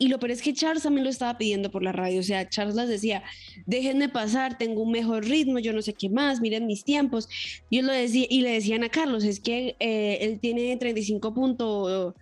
Y 0.00 0.08
lo 0.08 0.20
peor 0.20 0.30
es 0.30 0.42
que 0.42 0.54
Charles 0.54 0.84
también 0.84 1.04
lo 1.04 1.10
estaba 1.10 1.38
pidiendo 1.38 1.72
por 1.72 1.82
la 1.82 1.90
radio. 1.90 2.20
O 2.20 2.22
sea, 2.22 2.48
Charles 2.48 2.76
les 2.76 2.88
decía, 2.88 3.24
déjenme 3.66 4.08
pasar, 4.08 4.56
tengo 4.56 4.82
un 4.82 4.92
mejor 4.92 5.24
ritmo, 5.24 5.58
yo 5.58 5.72
no 5.72 5.82
sé 5.82 5.92
qué 5.92 6.08
más, 6.08 6.40
miren 6.40 6.66
mis 6.66 6.84
tiempos. 6.84 7.28
Y, 7.68 7.82
lo 7.82 7.92
decía, 7.92 8.26
y 8.30 8.42
le 8.42 8.52
decían 8.52 8.84
a 8.84 8.90
Carlos, 8.90 9.24
es 9.24 9.40
que 9.40 9.74
eh, 9.80 10.18
él 10.20 10.38
tiene 10.38 10.76
35 10.76 11.34
puntos 11.34 12.14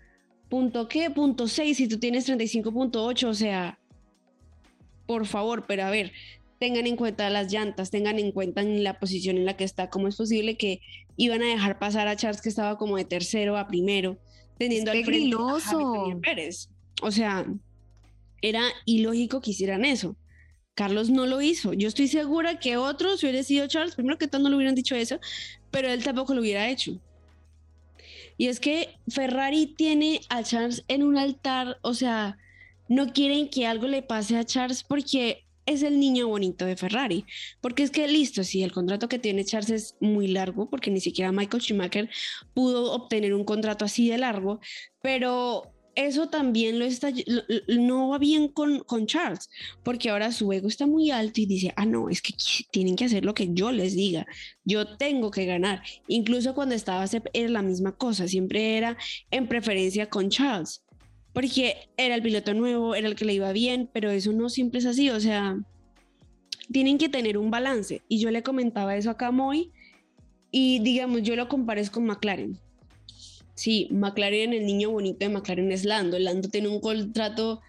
punto 0.48 0.88
qué, 0.88 1.10
punto 1.10 1.48
6, 1.48 1.76
si 1.76 1.88
tú 1.88 1.98
tienes 1.98 2.28
35.8, 2.28 3.26
o 3.26 3.34
sea, 3.34 3.78
por 5.06 5.26
favor, 5.26 5.64
pero 5.66 5.84
a 5.84 5.90
ver, 5.90 6.12
tengan 6.58 6.86
en 6.86 6.96
cuenta 6.96 7.30
las 7.30 7.52
llantas, 7.52 7.90
tengan 7.90 8.18
en 8.18 8.32
cuenta 8.32 8.62
en 8.62 8.82
la 8.84 8.98
posición 8.98 9.36
en 9.36 9.44
la 9.44 9.56
que 9.56 9.64
está, 9.64 9.90
cómo 9.90 10.08
es 10.08 10.16
posible 10.16 10.56
que 10.56 10.80
iban 11.16 11.42
a 11.42 11.46
dejar 11.46 11.78
pasar 11.78 12.08
a 12.08 12.16
Charles 12.16 12.40
que 12.40 12.48
estaba 12.48 12.78
como 12.78 12.96
de 12.96 13.04
tercero 13.04 13.56
a 13.56 13.66
primero, 13.66 14.18
teniendo 14.58 14.90
al 14.90 15.04
frente 15.04 15.36
a 15.36 16.20
Pérez. 16.20 16.68
O 17.02 17.10
sea, 17.10 17.46
era 18.42 18.62
ilógico 18.84 19.40
que 19.40 19.50
hicieran 19.50 19.84
eso. 19.84 20.16
Carlos 20.74 21.08
no 21.08 21.26
lo 21.26 21.40
hizo. 21.40 21.72
Yo 21.72 21.88
estoy 21.88 22.06
segura 22.06 22.60
que 22.60 22.76
otros, 22.76 23.20
si 23.20 23.26
hubiera 23.26 23.42
sido 23.42 23.66
Charles, 23.66 23.94
primero 23.94 24.18
que 24.18 24.28
todo 24.28 24.42
no 24.42 24.50
le 24.50 24.56
hubieran 24.56 24.74
dicho 24.74 24.94
eso, 24.94 25.18
pero 25.70 25.88
él 25.88 26.04
tampoco 26.04 26.34
lo 26.34 26.42
hubiera 26.42 26.68
hecho. 26.68 27.00
Y 28.36 28.48
es 28.48 28.60
que 28.60 28.98
Ferrari 29.08 29.66
tiene 29.66 30.20
a 30.28 30.42
Charles 30.42 30.84
en 30.88 31.02
un 31.02 31.16
altar, 31.16 31.78
o 31.80 31.94
sea, 31.94 32.36
no 32.88 33.14
quieren 33.14 33.48
que 33.48 33.66
algo 33.66 33.86
le 33.86 34.02
pase 34.02 34.36
a 34.36 34.44
Charles 34.44 34.84
porque 34.84 35.45
es 35.66 35.82
el 35.82 36.00
niño 36.00 36.28
bonito 36.28 36.64
de 36.64 36.76
Ferrari. 36.76 37.24
Porque 37.60 37.82
es 37.82 37.90
que 37.90 38.08
listo, 38.08 38.44
sí, 38.44 38.62
el 38.62 38.72
contrato 38.72 39.08
que 39.08 39.18
tiene 39.18 39.44
Charles 39.44 39.70
es 39.70 39.96
muy 40.00 40.28
largo, 40.28 40.70
porque 40.70 40.90
ni 40.90 41.00
siquiera 41.00 41.32
Michael 41.32 41.62
Schumacher 41.62 42.08
pudo 42.54 42.92
obtener 42.92 43.34
un 43.34 43.44
contrato 43.44 43.84
así 43.84 44.08
de 44.08 44.18
largo, 44.18 44.60
pero 45.02 45.72
eso 45.96 46.28
también 46.28 46.78
lo 46.78 46.84
está, 46.84 47.10
no 47.68 48.10
va 48.10 48.18
bien 48.18 48.48
con, 48.48 48.80
con 48.80 49.06
Charles, 49.06 49.48
porque 49.82 50.10
ahora 50.10 50.30
su 50.30 50.52
ego 50.52 50.68
está 50.68 50.86
muy 50.86 51.10
alto 51.10 51.40
y 51.40 51.46
dice, 51.46 51.72
ah, 51.74 51.86
no, 51.86 52.10
es 52.10 52.20
que 52.20 52.34
tienen 52.70 52.96
que 52.96 53.06
hacer 53.06 53.24
lo 53.24 53.34
que 53.34 53.48
yo 53.52 53.72
les 53.72 53.96
diga, 53.96 54.26
yo 54.64 54.96
tengo 54.98 55.30
que 55.30 55.46
ganar. 55.46 55.82
Incluso 56.06 56.54
cuando 56.54 56.74
estaba 56.74 57.06
era 57.32 57.48
la 57.48 57.62
misma 57.62 57.96
cosa, 57.96 58.28
siempre 58.28 58.76
era 58.76 58.96
en 59.30 59.48
preferencia 59.48 60.10
con 60.10 60.28
Charles, 60.28 60.82
porque 61.36 61.90
era 61.98 62.14
el 62.14 62.22
piloto 62.22 62.54
nuevo, 62.54 62.94
era 62.94 63.08
el 63.08 63.14
que 63.14 63.26
le 63.26 63.34
iba 63.34 63.52
bien, 63.52 63.90
pero 63.92 64.10
eso 64.10 64.32
no 64.32 64.48
siempre 64.48 64.78
es 64.78 64.86
así, 64.86 65.10
o 65.10 65.20
sea, 65.20 65.58
tienen 66.72 66.96
que 66.96 67.10
tener 67.10 67.36
un 67.36 67.50
balance. 67.50 68.00
Y 68.08 68.20
yo 68.20 68.30
le 68.30 68.42
comentaba 68.42 68.96
eso 68.96 69.14
a 69.18 69.30
Moy 69.30 69.70
y 70.50 70.78
digamos, 70.78 71.20
yo 71.24 71.36
lo 71.36 71.46
comparé 71.46 71.86
con 71.90 72.06
McLaren 72.06 72.58
Sí, 73.54 73.86
McLaren, 73.90 74.54
el 74.54 74.64
niño 74.64 74.90
bonito 74.90 75.18
de 75.18 75.28
McLaren 75.28 75.70
es 75.72 75.84
Lando. 75.84 76.18
Lando 76.18 76.48
tiene 76.48 76.68
un 76.68 76.80
contrato 76.80 77.60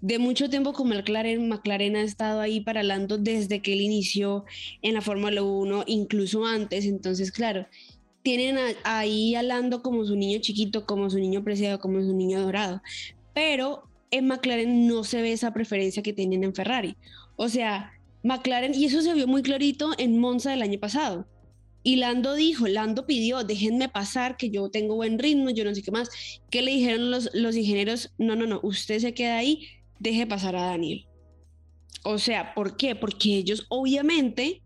de 0.00 0.18
mucho 0.18 0.48
tiempo 0.48 0.72
con 0.72 0.88
McLaren. 0.88 1.46
McLaren 1.46 1.96
ha 1.96 2.02
estado 2.02 2.40
ahí 2.40 2.60
para 2.60 2.82
Lando 2.82 3.18
desde 3.18 3.60
que 3.60 3.74
él 3.74 3.82
inició 3.82 4.46
en 4.80 4.94
la 4.94 5.02
Fórmula 5.02 5.42
1, 5.42 5.84
incluso 5.88 6.46
antes. 6.46 6.86
Entonces, 6.86 7.32
claro, 7.32 7.66
tienen 8.22 8.58
ahí 8.84 9.34
a 9.34 9.42
Lando 9.42 9.82
como 9.82 10.04
su 10.04 10.16
niño 10.16 10.40
chiquito, 10.40 10.86
como 10.86 11.10
su 11.10 11.18
niño 11.18 11.42
preciado, 11.42 11.78
como 11.78 12.00
su 12.00 12.14
niño 12.14 12.40
dorado. 12.40 12.82
Pero 13.34 13.84
en 14.10 14.26
McLaren 14.26 14.86
no 14.86 15.04
se 15.04 15.22
ve 15.22 15.32
esa 15.32 15.52
preferencia 15.52 16.02
que 16.02 16.12
tienen 16.12 16.44
en 16.44 16.54
Ferrari. 16.54 16.96
O 17.36 17.48
sea, 17.48 17.92
McLaren, 18.22 18.74
y 18.74 18.84
eso 18.84 19.00
se 19.02 19.14
vio 19.14 19.26
muy 19.26 19.42
clarito 19.42 19.92
en 19.98 20.18
Monza 20.18 20.50
del 20.50 20.62
año 20.62 20.78
pasado. 20.78 21.26
Y 21.82 21.96
Lando 21.96 22.34
dijo, 22.34 22.68
Lando 22.68 23.06
pidió, 23.06 23.42
déjenme 23.42 23.88
pasar, 23.88 24.36
que 24.36 24.50
yo 24.50 24.70
tengo 24.70 24.96
buen 24.96 25.18
ritmo, 25.18 25.48
yo 25.50 25.64
no 25.64 25.74
sé 25.74 25.82
qué 25.82 25.90
más. 25.90 26.10
¿Qué 26.50 26.60
le 26.60 26.72
dijeron 26.72 27.10
los, 27.10 27.30
los 27.32 27.56
ingenieros? 27.56 28.12
No, 28.18 28.36
no, 28.36 28.46
no, 28.46 28.60
usted 28.62 28.98
se 28.98 29.14
queda 29.14 29.38
ahí, 29.38 29.66
deje 29.98 30.26
pasar 30.26 30.56
a 30.56 30.66
Daniel. 30.66 31.06
O 32.02 32.18
sea, 32.18 32.54
¿por 32.54 32.76
qué? 32.76 32.94
Porque 32.94 33.36
ellos 33.36 33.66
obviamente 33.68 34.60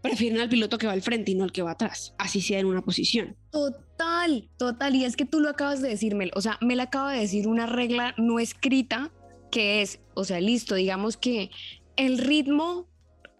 prefieren 0.00 0.40
al 0.40 0.48
piloto 0.48 0.78
que 0.78 0.86
va 0.86 0.92
al 0.92 1.02
frente 1.02 1.32
y 1.32 1.34
no 1.34 1.44
al 1.44 1.52
que 1.52 1.62
va 1.62 1.72
atrás, 1.72 2.14
así 2.18 2.40
sea 2.40 2.58
en 2.58 2.66
una 2.66 2.82
posición. 2.82 3.36
Total, 3.50 4.48
total. 4.56 4.94
Y 4.96 5.04
es 5.04 5.16
que 5.16 5.26
tú 5.26 5.40
lo 5.40 5.48
acabas 5.48 5.82
de 5.82 5.88
decirme, 5.88 6.30
o 6.34 6.40
sea, 6.40 6.58
me 6.60 6.76
la 6.76 6.84
acaba 6.84 7.12
de 7.12 7.20
decir 7.20 7.48
una 7.48 7.66
regla 7.66 8.14
no 8.16 8.38
escrita 8.38 9.12
que 9.50 9.82
es, 9.82 10.00
o 10.14 10.24
sea, 10.24 10.40
listo, 10.40 10.74
digamos 10.74 11.16
que 11.16 11.50
el 11.96 12.18
ritmo 12.18 12.88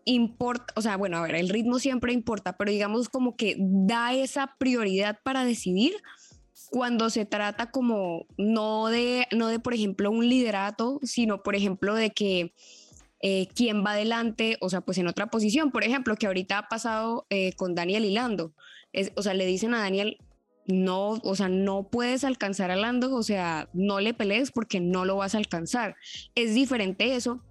importa, 0.05 0.73
o 0.77 0.83
sea, 0.83 0.97
bueno, 0.97 1.19
a 1.19 1.23
ver, 1.23 1.37
el 1.37 1.49
ritmo 1.49 1.79
siempre 1.79 2.13
importa, 2.13 2.57
pero 2.57 2.71
digamos 2.71 3.09
como 3.09 3.37
que 3.37 3.57
da 3.59 4.13
esa 4.13 4.57
prioridad 4.59 5.19
para 5.23 5.45
decidir 5.45 5.95
cuando 6.71 7.11
se 7.11 7.25
trata 7.25 7.71
como 7.71 8.27
no 8.37 8.89
de, 8.89 9.27
no 9.33 9.49
de, 9.49 9.59
por 9.59 9.75
ejemplo, 9.75 10.11
un 10.11 10.29
liderato, 10.29 11.01
sino, 11.03 11.43
por 11.43 11.57
ejemplo, 11.57 11.95
de 11.95 12.11
que 12.11 12.55
eh, 13.23 13.49
quién 13.55 13.85
va 13.85 13.93
adelante, 13.93 14.57
o 14.61 14.71
sea, 14.71 14.81
pues 14.81 14.99
en 14.99 15.07
otra 15.07 15.27
posición, 15.27 15.71
por 15.71 15.85
ejemplo, 15.85 16.17
que 16.17 16.27
ahorita 16.27 16.59
ha 16.59 16.69
pasado 16.69 17.27
eh, 17.31 17.53
con 17.55 17.75
Daniel 17.75 18.05
y 18.05 18.13
Lando, 18.13 18.55
es, 18.93 19.13
o 19.17 19.23
sea, 19.23 19.35
le 19.35 19.47
dicen 19.47 19.75
a 19.75 19.81
Daniel, 19.81 20.19
no, 20.67 21.11
o 21.23 21.35
sea, 21.35 21.49
no 21.49 21.89
puedes 21.89 22.25
alcanzar 22.25 22.71
a 22.71 22.77
Lando, 22.77 23.15
o 23.15 23.23
sea, 23.23 23.69
no 23.73 24.01
le 24.01 24.15
pelees 24.15 24.53
porque 24.53 24.81
no 24.81 25.05
lo 25.05 25.17
vas 25.17 25.35
a 25.35 25.39
alcanzar. 25.39 25.97
Es 26.35 26.55
diferente 26.55 27.15
eso 27.15 27.43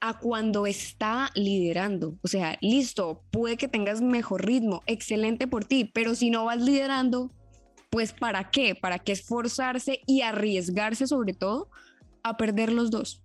a 0.00 0.18
cuando 0.18 0.66
está 0.66 1.30
liderando. 1.34 2.16
O 2.22 2.28
sea, 2.28 2.56
listo, 2.60 3.22
puede 3.30 3.56
que 3.56 3.68
tengas 3.68 4.00
mejor 4.00 4.46
ritmo, 4.46 4.82
excelente 4.86 5.46
por 5.46 5.64
ti, 5.64 5.84
pero 5.92 6.14
si 6.14 6.30
no 6.30 6.44
vas 6.44 6.60
liderando, 6.62 7.32
pues 7.90 8.12
¿para 8.12 8.50
qué? 8.50 8.74
¿Para 8.74 8.98
qué 8.98 9.12
esforzarse 9.12 10.00
y 10.06 10.20
arriesgarse 10.20 11.06
sobre 11.06 11.32
todo 11.32 11.70
a 12.22 12.36
perder 12.36 12.72
los 12.72 12.90
dos? 12.90 13.22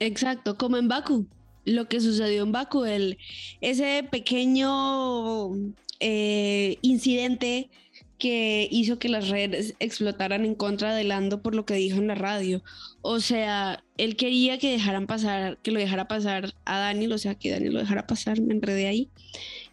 Exacto, 0.00 0.56
como 0.56 0.76
en 0.76 0.88
Baku. 0.88 1.26
Lo 1.64 1.88
que 1.88 2.00
sucedió 2.00 2.42
en 2.44 2.52
Baku, 2.52 2.84
el, 2.84 3.18
ese 3.60 4.06
pequeño 4.10 5.52
eh, 6.00 6.78
incidente 6.82 7.70
que 8.18 8.66
hizo 8.70 8.98
que 8.98 9.08
las 9.08 9.28
redes 9.28 9.74
explotaran 9.78 10.44
en 10.44 10.54
contra 10.54 10.94
de 10.94 11.04
Lando 11.04 11.42
por 11.42 11.54
lo 11.54 11.66
que 11.66 11.74
dijo 11.74 11.98
en 11.98 12.06
la 12.06 12.14
radio. 12.14 12.62
O 13.02 13.20
sea, 13.20 13.84
él 13.98 14.16
quería 14.16 14.58
que 14.58 14.70
dejaran 14.70 15.06
pasar, 15.06 15.58
que 15.58 15.70
lo 15.70 15.78
dejara 15.78 16.08
pasar 16.08 16.54
a 16.64 16.78
Daniel, 16.78 17.12
o 17.12 17.18
sea, 17.18 17.34
que 17.34 17.50
Daniel 17.50 17.74
lo 17.74 17.80
dejara 17.80 18.06
pasar, 18.06 18.40
me 18.40 18.54
enredé 18.54 18.86
ahí, 18.86 19.10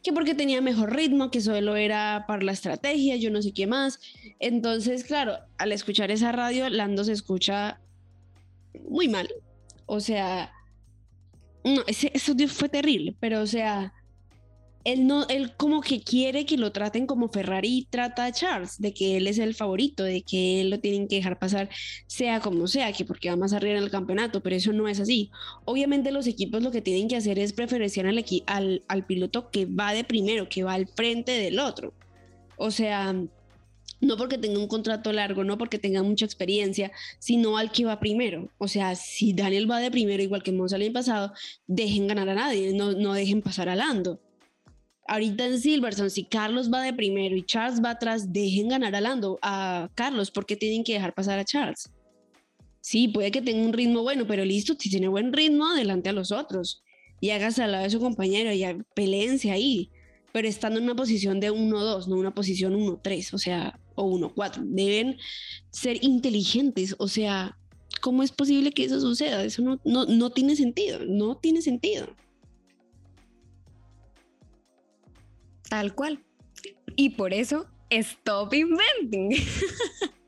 que 0.04 0.12
porque 0.12 0.36
tenía 0.36 0.62
mejor 0.62 0.94
ritmo, 0.94 1.32
que 1.32 1.42
solo 1.42 1.76
era 1.76 2.26
para 2.28 2.44
la 2.44 2.52
estrategia, 2.52 3.16
yo 3.16 3.32
no 3.32 3.42
sé 3.42 3.54
qué 3.54 3.66
más. 3.66 4.00
Entonces, 4.40 5.04
claro, 5.06 5.38
al 5.58 5.72
escuchar 5.72 6.12
esa 6.12 6.32
radio, 6.32 6.70
Lando 6.70 7.04
se 7.06 7.14
escucha 7.14 7.80
muy 8.90 9.08
mal. 9.08 9.30
O 9.86 10.00
sea, 10.00 10.52
no, 11.64 11.82
ese, 11.88 12.12
eso 12.14 12.34
fue 12.48 12.70
terrible, 12.70 13.16
pero 13.20 13.42
o 13.42 13.48
sea, 13.48 13.94
él 14.84 15.08
no, 15.08 15.26
él 15.30 15.56
como 15.56 15.82
que 15.82 16.02
quiere 16.04 16.46
que 16.46 16.58
lo 16.58 16.72
traten 16.72 17.08
como 17.08 17.30
Ferrari 17.30 17.88
trata 17.90 18.26
a 18.26 18.32
Charles, 18.32 18.80
de 18.80 18.94
que 18.94 19.18
él 19.18 19.28
es 19.28 19.38
el 19.40 19.56
favorito, 19.56 20.04
de 20.04 20.24
que 20.24 20.62
él 20.62 20.70
lo 20.70 20.80
tienen 20.80 21.08
que 21.08 21.16
dejar 21.16 21.40
pasar, 21.40 21.70
sea 22.08 22.42
como 22.42 22.68
sea, 22.68 22.92
que 22.92 23.06
porque 23.06 23.30
va 23.30 23.38
más 23.38 23.54
arriba 23.54 23.78
en 23.78 23.84
el 23.84 23.92
campeonato, 23.92 24.42
pero 24.44 24.56
eso 24.56 24.74
no 24.74 24.88
es 24.88 25.00
así. 25.00 25.32
Obviamente 25.66 26.12
los 26.12 26.28
equipos 26.28 26.62
lo 26.62 26.72
que 26.72 26.82
tienen 26.82 27.08
que 27.08 27.16
hacer 27.16 27.40
es 27.40 27.54
preferenciar 27.54 28.08
al, 28.08 28.24
al, 28.48 28.84
al 28.88 29.06
piloto 29.06 29.50
que 29.52 29.66
va 29.66 29.94
de 29.94 30.04
primero, 30.04 30.50
que 30.50 30.64
va 30.64 30.74
al 30.74 30.88
frente 30.88 31.32
del 31.32 31.60
otro. 31.60 31.94
O 32.58 32.72
sea, 32.72 33.16
no 34.04 34.18
porque 34.18 34.38
tenga 34.38 34.60
un 34.60 34.68
contrato 34.68 35.12
largo, 35.12 35.44
no 35.44 35.58
porque 35.58 35.80
tenga 35.80 36.04
mucha 36.04 36.26
experiencia, 36.26 36.92
sino 37.20 37.58
al 37.58 37.72
que 37.72 37.86
va 37.86 38.00
primero. 38.00 38.50
O 38.58 38.68
sea, 38.68 38.96
si 38.96 39.34
Daniel 39.34 39.70
va 39.70 39.80
de 39.80 39.92
primero, 39.92 40.22
igual 40.22 40.44
que 40.44 40.52
Monza 40.52 40.76
el 40.76 40.84
año 40.84 40.94
pasado, 40.94 41.34
dejen 41.68 42.08
ganar 42.08 42.30
a 42.30 42.36
nadie, 42.36 42.74
no, 42.74 42.92
no 42.94 43.14
dejen 43.14 43.42
pasar 43.42 43.70
a 43.70 43.76
Lando 43.76 44.20
ahorita 45.08 45.46
en 45.46 45.60
Silverson, 45.60 46.10
si 46.10 46.24
Carlos 46.24 46.72
va 46.72 46.82
de 46.82 46.94
primero 46.94 47.36
y 47.36 47.46
Charles 47.46 47.82
va 47.84 47.92
atrás, 47.92 48.32
dejen 48.32 48.70
ganar 48.70 48.96
a 48.96 49.02
Lando, 49.02 49.40
a 49.42 49.90
Carlos, 49.96 50.32
porque 50.32 50.56
tienen 50.56 50.84
que 50.84 50.94
dejar 50.94 51.14
pasar 51.14 51.40
a 51.40 51.46
Charles. 51.46 51.92
Sí, 52.82 53.08
puede 53.08 53.32
que 53.32 53.42
tenga 53.42 53.66
un 53.66 53.74
ritmo 53.74 54.02
bueno, 54.02 54.26
pero 54.28 54.44
listo, 54.44 54.76
si 54.78 54.90
tiene 54.90 55.08
buen 55.08 55.32
ritmo, 55.32 55.68
adelante 55.68 56.10
a 56.10 56.14
los 56.14 56.32
otros 56.32 56.84
y 57.22 57.30
hágase 57.30 57.64
al 57.64 57.72
lado 57.72 57.86
de 57.86 57.90
su 57.90 58.00
compañero 58.00 58.52
y 58.52 58.66
peleense 58.94 59.52
ahí, 59.52 59.90
pero 60.34 60.48
estando 60.48 60.80
en 60.80 60.86
una 60.86 60.96
posición 60.96 61.40
de 61.40 61.52
1-2, 61.52 62.08
no 62.08 62.16
una 62.18 62.34
posición 62.34 62.74
1-3, 62.74 63.34
o 63.34 63.38
sea, 63.38 63.80
o 63.96 64.10
1-4. 64.10 64.62
Deben 64.64 65.18
ser 65.72 66.04
inteligentes, 66.04 66.96
o 66.98 67.08
sea, 67.08 67.58
¿cómo 68.02 68.24
es 68.24 68.32
posible 68.32 68.72
que 68.72 68.86
eso 68.86 69.00
suceda? 69.00 69.44
Eso 69.44 69.62
no, 69.62 69.80
no, 69.86 70.06
no 70.06 70.30
tiene 70.32 70.56
sentido, 70.56 71.00
no 71.06 71.38
tiene 71.38 71.62
sentido. 71.62 72.08
Tal 75.70 75.96
cual. 75.96 76.24
Y 76.96 77.12
por 77.12 77.34
eso, 77.34 77.68
stop 77.90 78.54
inventing. 78.54 79.32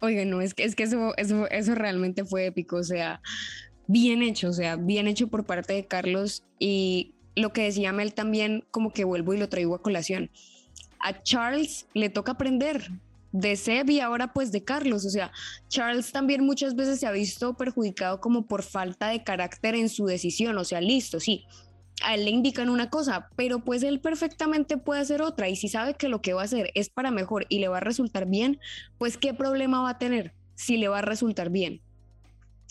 Oigan, 0.00 0.30
no, 0.30 0.40
es 0.40 0.54
que, 0.54 0.64
es 0.64 0.74
que 0.74 0.84
eso, 0.84 1.12
eso, 1.16 1.48
eso 1.50 1.74
realmente 1.74 2.24
fue 2.24 2.46
épico, 2.46 2.76
o 2.76 2.84
sea, 2.84 3.20
bien 3.86 4.22
hecho, 4.22 4.48
o 4.48 4.52
sea, 4.52 4.76
bien 4.76 5.08
hecho 5.08 5.28
por 5.28 5.44
parte 5.44 5.72
de 5.72 5.86
Carlos 5.86 6.44
y 6.58 7.14
lo 7.36 7.52
que 7.52 7.62
decía 7.62 7.92
Mel 7.92 8.14
también, 8.14 8.64
como 8.70 8.92
que 8.92 9.04
vuelvo 9.04 9.34
y 9.34 9.38
lo 9.38 9.48
traigo 9.48 9.74
a 9.74 9.82
colación. 9.82 10.30
A 11.04 11.22
Charles 11.22 11.86
le 11.92 12.08
toca 12.08 12.32
aprender 12.32 12.90
de 13.30 13.56
Seb 13.56 13.90
y 13.90 14.00
ahora 14.00 14.32
pues 14.32 14.52
de 14.52 14.64
Carlos, 14.64 15.04
o 15.04 15.10
sea, 15.10 15.30
Charles 15.68 16.12
también 16.12 16.46
muchas 16.46 16.74
veces 16.74 16.98
se 16.98 17.06
ha 17.06 17.12
visto 17.12 17.54
perjudicado 17.58 18.22
como 18.22 18.46
por 18.46 18.62
falta 18.62 19.08
de 19.08 19.22
carácter 19.22 19.74
en 19.74 19.90
su 19.90 20.06
decisión, 20.06 20.56
o 20.56 20.64
sea, 20.64 20.80
listo, 20.80 21.20
sí, 21.20 21.44
a 22.02 22.14
él 22.14 22.24
le 22.24 22.30
indican 22.30 22.70
una 22.70 22.88
cosa, 22.88 23.28
pero 23.36 23.62
pues 23.62 23.82
él 23.82 24.00
perfectamente 24.00 24.78
puede 24.78 25.02
hacer 25.02 25.20
otra. 25.20 25.50
Y 25.50 25.56
si 25.56 25.68
sabe 25.68 25.92
que 25.92 26.08
lo 26.08 26.22
que 26.22 26.32
va 26.32 26.40
a 26.40 26.46
hacer 26.46 26.70
es 26.74 26.88
para 26.88 27.10
mejor 27.10 27.44
y 27.50 27.58
le 27.58 27.68
va 27.68 27.76
a 27.76 27.80
resultar 27.80 28.26
bien, 28.26 28.58
pues 28.96 29.18
qué 29.18 29.34
problema 29.34 29.82
va 29.82 29.90
a 29.90 29.98
tener 29.98 30.32
si 30.54 30.78
le 30.78 30.88
va 30.88 31.00
a 31.00 31.02
resultar 31.02 31.50
bien. 31.50 31.82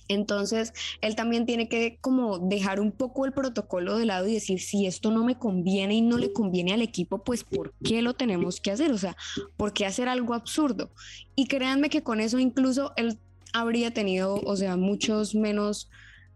Entonces, 0.08 0.74
él 1.01 1.16
también 1.16 1.45
tiene 1.45 1.70
que 1.70 1.97
como 2.01 2.39
dejar 2.39 2.80
un 2.80 2.91
poco 2.91 3.26
el 3.26 3.32
protocolo 3.32 3.97
de 3.97 4.06
lado 4.06 4.28
y 4.28 4.34
decir, 4.34 4.60
si 4.60 4.86
esto 4.86 5.12
no 5.12 5.24
me 5.24 5.38
conviene 5.38 5.95
y 5.95 6.01
no 6.01 6.18
le 6.18 6.34
conviene 6.34 6.74
al 6.74 6.82
equipo, 6.82 7.24
pues 7.24 7.43
¿por 7.43 7.74
qué 7.84 8.01
lo 8.01 8.14
tenemos 8.14 8.60
que 8.60 8.72
hacer? 8.72 8.91
O 8.91 8.97
sea, 8.97 9.16
¿por 9.58 9.74
qué 9.74 9.86
hacer 9.86 10.10
algo 10.10 10.34
absurdo? 10.34 10.91
Y 11.36 11.47
créanme 11.47 11.89
que 11.89 12.04
con 12.04 12.20
eso 12.20 12.39
incluso 12.39 12.93
él 12.97 13.18
habría 13.54 13.91
tenido, 13.91 14.36
o 14.36 14.56
sea, 14.56 14.78
muchos 14.78 15.36
menos 15.36 15.89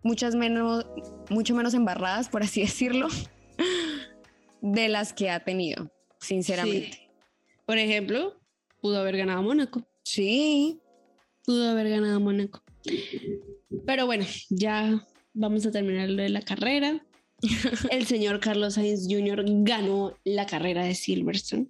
muchas 0.07 0.35
menos, 0.35 0.85
mucho 1.29 1.53
menos 1.53 1.73
embarradas, 1.73 2.29
por 2.29 2.43
así 2.43 2.61
decirlo, 2.69 3.07
de 4.61 4.89
las 4.89 5.13
que 5.13 5.29
ha 5.29 5.43
tenido, 5.43 5.91
sinceramente. 6.19 7.09
Por 7.65 7.77
ejemplo, 7.77 8.39
pudo 8.81 8.99
haber 8.99 9.17
ganado 9.17 9.43
Mónaco. 9.43 9.85
Sí. 10.03 10.79
Pudo 11.45 11.69
haber 11.69 11.89
ganado 11.89 12.19
Mónaco. 12.19 12.63
Pero 13.85 14.05
bueno, 14.05 14.25
ya 14.49 15.05
vamos 15.33 15.65
a 15.65 15.71
terminar 15.71 16.09
lo 16.09 16.23
de 16.23 16.29
la 16.29 16.41
carrera. 16.41 17.03
El 17.91 18.05
señor 18.05 18.39
Carlos 18.39 18.75
Sainz 18.75 19.07
Jr. 19.09 19.43
ganó 19.63 20.17
la 20.23 20.45
carrera 20.45 20.83
de 20.83 20.95
Silverstone 20.95 21.69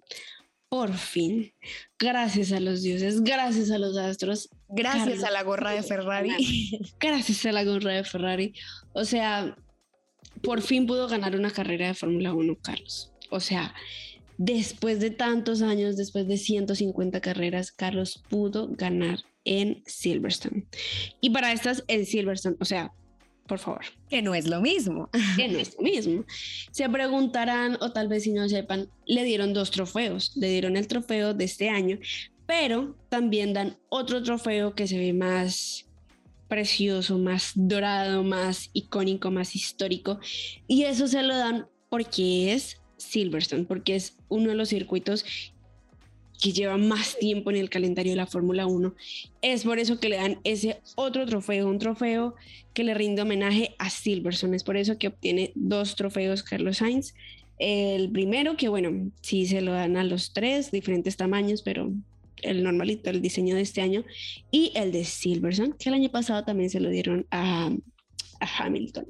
por 0.70 0.94
fin, 0.94 1.54
gracias 1.98 2.52
a 2.52 2.60
los 2.60 2.82
dioses, 2.82 3.24
gracias 3.24 3.72
a 3.72 3.78
los 3.78 3.96
astros, 3.98 4.50
gracias 4.68 5.24
a 5.24 5.32
la 5.32 5.44
gorra 5.44 5.72
de 5.72 5.82
Ferrari, 5.82 6.80
gracias 7.00 7.46
a 7.46 7.52
la 7.54 7.64
gorra 7.64 7.94
de 7.94 8.04
Ferrari. 8.04 8.54
O 8.94 9.06
sea, 9.06 9.56
por 10.44 10.62
fin 10.62 10.86
pudo 10.86 11.08
ganar 11.08 11.36
una 11.36 11.52
carrera 11.52 11.88
de 11.88 11.94
Fórmula 11.94 12.34
1, 12.34 12.58
Carlos. 12.62 13.12
O 13.30 13.40
sea, 13.40 13.74
después 14.38 15.00
de 15.00 15.10
tantos 15.10 15.62
años, 15.62 15.96
después 15.96 16.28
de 16.28 16.38
150 16.38 17.22
carreras, 17.22 17.72
Carlos 17.72 18.22
pudo 18.30 18.68
ganar 18.68 19.20
en 19.48 19.82
Silverstone. 19.86 20.66
Y 21.22 21.32
para 21.32 21.52
estas, 21.54 21.84
en 21.88 22.06
Silverstone, 22.06 22.58
o 22.60 22.66
sea, 22.66 22.92
por 23.48 23.60
favor. 23.60 23.86
Que 24.10 24.22
no 24.22 24.36
es 24.36 24.46
lo 24.46 24.62
mismo. 24.62 25.10
Que 25.38 25.48
no 25.48 25.58
es 25.58 25.76
lo 25.76 25.84
mismo. 25.84 26.26
Se 26.72 26.88
preguntarán, 26.90 27.78
o 27.80 27.92
tal 27.92 28.10
vez 28.10 28.24
si 28.24 28.34
no 28.34 28.48
sepan, 28.50 28.90
le 29.06 29.24
dieron 29.24 29.54
dos 29.54 29.72
trofeos. 29.72 30.34
Le 30.36 30.50
dieron 30.50 30.76
el 30.76 30.88
trofeo 30.88 31.34
de 31.34 31.46
este 31.46 31.70
año, 31.70 31.98
pero 32.46 32.98
también 33.10 33.54
dan 33.54 33.78
otro 33.90 34.22
trofeo 34.22 34.76
que 34.76 34.88
se 34.88 34.98
ve 34.98 35.14
más 35.14 35.86
precioso, 36.50 37.18
más 37.18 37.54
dorado, 37.56 38.24
más 38.24 38.70
icónico, 38.74 39.32
más 39.32 39.56
histórico. 39.56 40.20
Y 40.68 40.84
eso 40.84 41.08
se 41.08 41.24
lo 41.24 41.36
dan 41.36 41.68
porque 41.90 42.54
es 42.54 42.82
Silverstone, 42.98 43.64
porque 43.64 43.96
es 43.96 44.18
uno 44.28 44.50
de 44.50 44.56
los 44.56 44.70
circuitos 44.70 45.26
que 46.42 46.52
lleva 46.52 46.78
más 46.78 47.18
tiempo 47.18 47.50
en 47.50 47.58
el 47.58 47.70
calendario 47.70 48.12
de 48.12 48.18
la 48.18 48.28
Fórmula 48.28 48.66
1. 48.66 48.94
Es 49.42 49.64
por 49.64 49.80
eso 49.80 50.00
que 50.00 50.10
le 50.10 50.18
dan 50.18 50.40
ese 50.44 50.80
otro 50.96 51.26
trofeo, 51.26 51.68
un 51.68 51.80
trofeo 51.80 52.36
que 52.74 52.84
le 52.84 52.94
rinde 52.94 53.22
homenaje 53.22 53.76
a 53.80 53.90
Silverson. 53.90 54.54
Es 54.54 54.64
por 54.64 54.78
eso 54.78 54.98
que 54.98 55.08
obtiene 55.08 55.52
dos 55.56 55.96
trofeos 55.96 56.44
Carlos 56.44 56.78
Sainz. 56.78 57.14
El 57.60 58.12
primero, 58.12 58.56
que 58.56 58.70
bueno, 58.70 59.12
sí 59.22 59.48
se 59.48 59.62
lo 59.62 59.72
dan 59.72 59.98
a 59.98 60.04
los 60.04 60.32
tres, 60.32 60.70
diferentes 60.70 61.18
tamaños, 61.18 61.64
pero 61.64 61.92
el 62.44 62.64
normalito, 62.64 63.10
el 63.10 63.22
diseño 63.22 63.56
de 63.56 63.62
este 63.62 63.82
año, 63.82 64.06
y 64.52 64.72
el 64.76 64.92
de 64.92 65.06
Silverson, 65.06 65.74
que 65.74 65.90
el 65.90 65.96
año 65.96 66.10
pasado 66.10 66.44
también 66.44 66.70
se 66.70 66.80
lo 66.80 66.90
dieron 66.90 67.26
a, 67.32 67.72
a 68.40 68.64
Hamilton. 68.64 69.06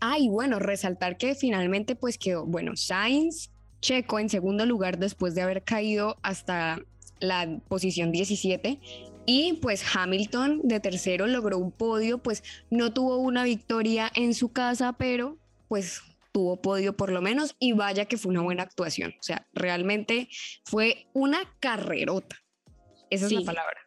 Ay, 0.00 0.28
bueno, 0.28 0.58
resaltar 0.58 1.16
que 1.16 1.34
finalmente 1.34 1.96
pues 1.96 2.18
quedó, 2.18 2.44
bueno, 2.44 2.76
Sainz, 2.76 3.50
Checo 3.80 4.18
en 4.18 4.28
segundo 4.28 4.66
lugar 4.66 4.98
después 4.98 5.34
de 5.34 5.42
haber 5.42 5.62
caído 5.62 6.16
hasta 6.22 6.80
la 7.20 7.60
posición 7.68 8.12
17 8.12 8.80
y 9.26 9.54
pues 9.60 9.84
Hamilton 9.94 10.62
de 10.64 10.80
tercero 10.80 11.26
logró 11.26 11.58
un 11.58 11.70
podio, 11.70 12.18
pues 12.18 12.42
no 12.70 12.92
tuvo 12.92 13.18
una 13.18 13.44
victoria 13.44 14.10
en 14.14 14.34
su 14.34 14.52
casa, 14.52 14.94
pero 14.94 15.36
pues 15.68 16.00
tuvo 16.32 16.62
podio 16.62 16.96
por 16.96 17.10
lo 17.10 17.20
menos 17.20 17.54
y 17.58 17.72
vaya 17.72 18.06
que 18.06 18.16
fue 18.16 18.30
una 18.30 18.42
buena 18.42 18.62
actuación, 18.62 19.14
o 19.18 19.22
sea, 19.22 19.46
realmente 19.52 20.28
fue 20.64 21.08
una 21.12 21.38
carrerota. 21.60 22.36
Esa 23.10 23.26
es 23.26 23.32
la 23.32 23.42
palabra. 23.42 23.80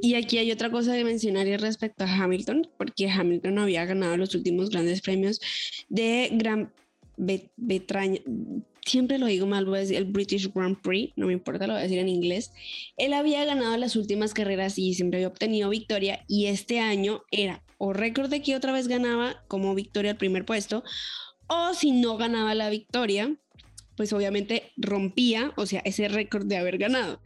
Y 0.00 0.14
aquí 0.14 0.38
hay 0.38 0.52
otra 0.52 0.70
cosa 0.70 0.92
de 0.92 1.04
mencionar 1.04 1.46
respecto 1.60 2.04
a 2.04 2.06
Hamilton, 2.06 2.70
porque 2.78 3.10
Hamilton 3.10 3.58
había 3.58 3.84
ganado 3.84 4.16
los 4.16 4.34
últimos 4.34 4.70
grandes 4.70 5.02
premios 5.02 5.40
de 5.88 6.30
Gran 6.32 6.72
Bretaña, 7.16 8.20
siempre 8.86 9.18
lo 9.18 9.26
digo 9.26 9.46
mal, 9.46 9.66
voy 9.66 9.78
a 9.78 9.80
decir 9.80 9.96
el 9.96 10.04
British 10.04 10.52
Grand 10.52 10.80
Prix, 10.80 11.12
no 11.16 11.26
me 11.26 11.32
importa, 11.32 11.66
lo 11.66 11.74
voy 11.74 11.80
a 11.80 11.82
decir 11.82 11.98
en 11.98 12.08
inglés. 12.08 12.52
Él 12.96 13.12
había 13.12 13.44
ganado 13.44 13.76
las 13.76 13.96
últimas 13.96 14.32
carreras 14.32 14.78
y 14.78 14.94
siempre 14.94 15.18
había 15.18 15.28
obtenido 15.28 15.68
victoria 15.68 16.24
y 16.28 16.46
este 16.46 16.78
año 16.80 17.22
era 17.30 17.62
o 17.78 17.92
récord 17.92 18.30
de 18.30 18.40
que 18.40 18.56
otra 18.56 18.72
vez 18.72 18.88
ganaba 18.88 19.44
como 19.48 19.74
victoria 19.74 20.12
al 20.12 20.16
primer 20.16 20.46
puesto 20.46 20.82
o 21.48 21.74
si 21.74 21.92
no 21.92 22.16
ganaba 22.16 22.54
la 22.54 22.70
victoria, 22.70 23.36
pues 23.96 24.12
obviamente 24.12 24.72
rompía, 24.76 25.52
o 25.56 25.66
sea, 25.66 25.80
ese 25.84 26.08
récord 26.08 26.46
de 26.46 26.56
haber 26.56 26.78
ganado. 26.78 27.20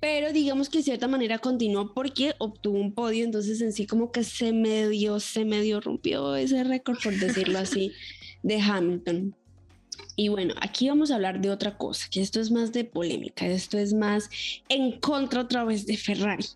Pero 0.00 0.32
digamos 0.32 0.68
que 0.68 0.78
de 0.78 0.84
cierta 0.84 1.08
manera 1.08 1.38
continuó 1.38 1.94
porque 1.94 2.34
obtuvo 2.38 2.78
un 2.78 2.94
podio, 2.94 3.24
entonces 3.24 3.60
en 3.62 3.72
sí 3.72 3.86
como 3.86 4.12
que 4.12 4.22
se 4.22 4.52
medio, 4.52 5.18
se 5.18 5.44
medio 5.44 5.80
rompió 5.80 6.36
ese 6.36 6.62
récord, 6.62 6.98
por 7.02 7.14
decirlo 7.14 7.58
así, 7.58 7.92
de 8.42 8.60
Hamilton. 8.60 9.34
Y 10.16 10.28
bueno, 10.28 10.54
aquí 10.60 10.88
vamos 10.88 11.10
a 11.10 11.16
hablar 11.16 11.40
de 11.40 11.50
otra 11.50 11.76
cosa, 11.76 12.06
que 12.10 12.20
esto 12.20 12.40
es 12.40 12.50
más 12.50 12.72
de 12.72 12.84
polémica, 12.84 13.46
esto 13.46 13.78
es 13.78 13.92
más 13.92 14.30
en 14.68 15.00
contra 15.00 15.40
otra 15.40 15.64
vez 15.64 15.86
de 15.86 15.96
Ferrari. 15.96 16.46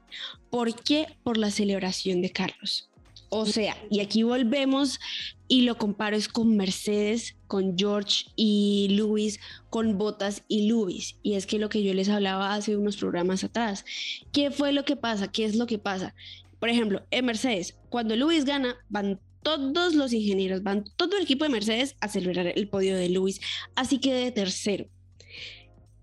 ¿Por 0.51 0.75
qué? 0.83 1.07
Por 1.25 1.37
la 1.37 1.51
celebración 1.51 2.23
de 2.23 2.31
Carlos. 2.31 2.89
O 3.31 3.45
sea, 3.45 3.77
y 3.91 4.01
aquí 4.01 4.23
volvemos 4.23 5.01
y 5.49 5.63
lo 5.63 5.77
comparo 5.77 6.17
es 6.17 6.29
con 6.29 6.57
Mercedes, 6.57 7.37
con 7.47 7.77
George 7.77 8.27
y 8.37 8.89
Lewis, 8.91 9.39
con 9.69 9.99
Bottas 9.99 10.45
y 10.49 10.67
Lewis. 10.67 11.17
Y 11.23 11.35
es 11.35 11.47
que 11.47 11.59
lo 11.59 11.69
que 11.69 11.83
yo 11.83 11.93
les 11.93 12.09
hablaba 12.09 12.55
hace 12.55 12.77
unos 12.77 12.97
programas 12.97 13.45
atrás. 13.45 13.85
¿Qué 14.33 14.51
fue 14.51 14.73
lo 14.73 14.85
que 14.85 14.97
pasa? 14.97 15.29
¿Qué 15.29 15.45
es 15.45 15.57
lo 15.57 15.67
que 15.67 15.79
pasa? 15.79 16.15
Por 16.59 16.71
ejemplo, 16.71 17.03
en 17.11 17.27
Mercedes, 17.27 17.77
cuando 17.91 18.17
Lewis 18.17 18.45
gana, 18.45 18.77
van 18.89 19.21
todos 19.43 19.95
los 19.95 20.13
ingenieros, 20.13 20.63
van 20.63 20.85
todo 20.97 21.17
el 21.17 21.23
equipo 21.23 21.45
de 21.45 21.51
Mercedes 21.51 21.97
a 22.01 22.09
celebrar 22.09 22.47
el 22.47 22.69
podio 22.69 22.97
de 22.97 23.09
Lewis, 23.09 23.41
así 23.75 23.99
que 23.99 24.13
de 24.13 24.33
tercero. 24.33 24.87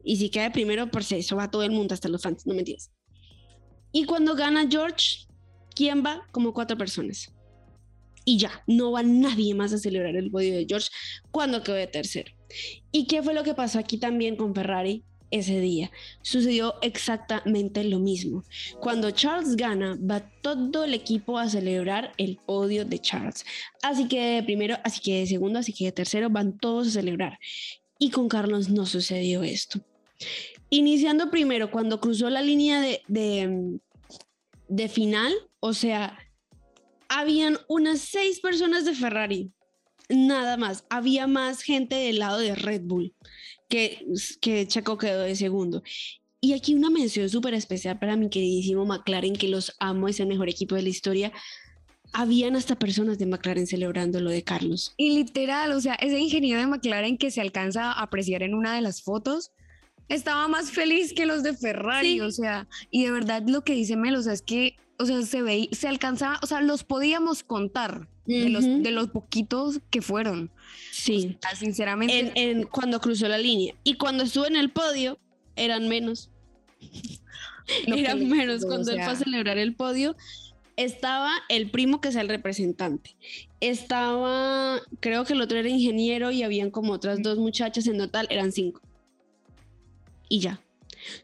Y 0.04 0.18
si 0.18 0.30
queda 0.30 0.46
de 0.46 0.52
primero, 0.52 0.90
por 0.92 1.04
si 1.04 1.16
eso 1.16 1.36
va 1.36 1.50
todo 1.50 1.64
el 1.64 1.72
mundo, 1.72 1.94
hasta 1.94 2.10
los 2.10 2.22
fans, 2.22 2.46
no 2.46 2.54
me 2.54 2.60
entiendes. 2.60 2.92
Y 3.92 4.06
cuando 4.06 4.36
gana 4.36 4.68
George, 4.70 5.26
¿quién 5.74 6.04
va? 6.06 6.28
Como 6.32 6.54
cuatro 6.54 6.78
personas. 6.78 7.34
Y 8.24 8.38
ya, 8.38 8.64
no 8.68 8.92
va 8.92 9.04
nadie 9.04 9.54
más 9.54 9.72
a 9.74 9.78
celebrar 9.78 10.16
el 10.16 10.32
podio 10.32 10.56
de 10.56 10.66
George 10.68 10.90
cuando 11.32 11.64
quedó 11.64 11.76
de 11.76 11.88
tercero. 11.88 12.32
¿Y 12.92 13.08
qué 13.08 13.22
fue 13.24 13.34
lo 13.34 13.44
que 13.44 13.54
pasó 13.54 13.80
aquí 13.80 13.98
también 13.98 14.36
con 14.36 14.54
Ferrari? 14.54 15.04
Ese 15.32 15.60
día. 15.60 15.92
Sucedió 16.22 16.76
exactamente 16.82 17.84
lo 17.84 18.00
mismo. 18.00 18.44
Cuando 18.80 19.12
Charles 19.12 19.56
gana, 19.56 19.98
va 20.00 20.22
todo 20.42 20.84
el 20.84 20.94
equipo 20.94 21.38
a 21.38 21.50
celebrar 21.50 22.14
el 22.18 22.38
podio 22.38 22.86
de 22.86 23.00
Charles. 23.00 23.46
Así 23.82 24.08
que 24.08 24.22
de 24.22 24.44
primero, 24.44 24.78
así 24.84 25.02
que 25.02 25.20
de 25.20 25.28
segundo, 25.28 25.60
así 25.60 25.74
que 25.74 25.86
de 25.86 25.92
tercero, 25.92 26.30
van 26.30 26.58
todos 26.58 26.88
a 26.88 26.92
celebrar. 26.92 27.40
Y 28.00 28.10
con 28.10 28.28
Carlos 28.28 28.70
no 28.70 28.86
sucedió 28.86 29.44
esto. 29.44 29.80
Iniciando 30.70 31.30
primero, 31.30 31.72
cuando 31.72 32.00
cruzó 32.00 32.30
la 32.30 32.42
línea 32.42 32.82
de, 32.82 33.80
de, 34.68 34.90
final, 34.90 35.34
o 35.60 35.74
sea, 35.74 36.18
habían 37.08 37.58
unas 37.68 38.00
seis 38.00 38.40
personas 38.40 38.86
de 38.86 38.94
Ferrari 38.94 39.52
nada 40.10 40.58
más. 40.58 40.86
Había 40.90 41.28
más 41.28 41.62
gente 41.62 41.96
del 41.96 42.20
lado 42.20 42.40
de 42.40 42.56
Red 42.56 42.82
Bull 42.84 43.14
que, 43.68 44.06
que 44.42 44.68
Checo 44.68 44.98
quedó 44.98 45.22
de 45.22 45.36
segundo. 45.36 45.84
Y 46.42 46.54
aquí 46.54 46.76
una 46.76 46.90
mención 46.90 47.28
súper 47.30 47.54
especial 47.54 47.98
para 47.98 48.16
mi 48.16 48.30
queridísimo 48.30 48.86
McLaren, 48.86 49.36
que 49.36 49.48
los 49.48 49.76
amo, 49.80 50.08
es 50.08 50.20
el 50.20 50.28
mejor 50.28 50.50
equipo 50.50 50.76
de 50.76 50.84
la 50.84 50.90
historia. 50.90 51.32
Habían 52.14 52.56
hasta 52.56 52.78
personas 52.78 53.18
de 53.18 53.26
McLaren 53.26 53.68
celebrando 53.68 54.20
lo 54.20 54.30
de 54.30 54.44
Carlos. 54.44 54.94
Y 54.98 55.16
literal, 55.16 55.72
o 55.72 55.82
sea, 55.82 55.96
ese 55.96 56.20
ingeniero 56.20 56.60
de 56.60 56.68
McLaren 56.68 57.18
que 57.18 57.32
se 57.32 57.42
alcanza 57.42 57.92
a 57.92 58.04
apreciar 58.04 58.44
en 58.44 58.54
una 58.54 58.76
de 58.76 58.82
las 58.82 59.02
fotos, 59.02 59.52
estaba 60.08 60.48
más 60.48 60.72
feliz 60.72 61.14
que 61.14 61.26
los 61.26 61.44
de 61.44 61.56
Ferrari, 61.56 62.22
o 62.22 62.32
sea, 62.32 62.68
y 62.92 63.06
de 63.06 63.12
verdad 63.12 63.44
lo 63.48 63.64
que 63.64 63.74
dice 63.74 63.96
Melo, 63.96 64.20
o 64.20 64.22
sea, 64.22 64.34
es 64.34 64.42
que, 64.42 64.78
o 65.00 65.06
sea, 65.06 65.22
se 65.24 65.42
ve, 65.42 65.70
se 65.72 65.88
alcanzaba, 65.88 66.40
o 66.44 66.46
sea, 66.46 66.62
los 66.62 66.84
podíamos 66.84 67.44
contar, 67.44 68.08
de, 68.26 68.50
los, 68.50 68.64
de 68.64 68.92
los 68.92 69.10
poquitos 69.10 69.80
que 69.90 70.02
fueron. 70.02 70.52
Sí. 70.92 71.38
sinceramente. 71.56 72.32
En, 72.36 72.64
cuando 72.64 73.00
cruzó 73.00 73.28
la 73.28 73.38
línea. 73.38 73.76
Y 73.84 73.96
cuando 73.96 74.24
estuvo 74.24 74.46
en 74.48 74.56
el 74.56 74.72
podio, 74.72 75.20
eran 75.56 75.88
menos. 75.88 76.30
eran 77.88 78.28
menos. 78.28 78.66
Cuando 78.66 78.92
él 78.92 79.02
fue 79.04 79.14
a 79.14 79.16
celebrar 79.16 79.58
el 79.58 79.76
podio, 79.76 80.16
estaba 80.78 81.32
el 81.50 81.70
primo 81.70 82.02
que 82.02 82.10
es 82.10 82.16
el 82.16 82.30
representante. 82.30 83.16
Estaba, 83.60 84.82
creo 85.00 85.26
que 85.26 85.34
el 85.34 85.42
otro 85.42 85.58
era 85.58 85.70
ingeniero 85.70 86.32
y 86.32 86.44
habían 86.44 86.72
como 86.72 86.94
otras 86.94 87.22
dos 87.22 87.38
muchachas 87.38 87.88
en 87.88 87.98
total, 87.98 88.28
eran 88.30 88.52
cinco. 88.52 88.82
Y 90.28 90.40
ya. 90.40 90.62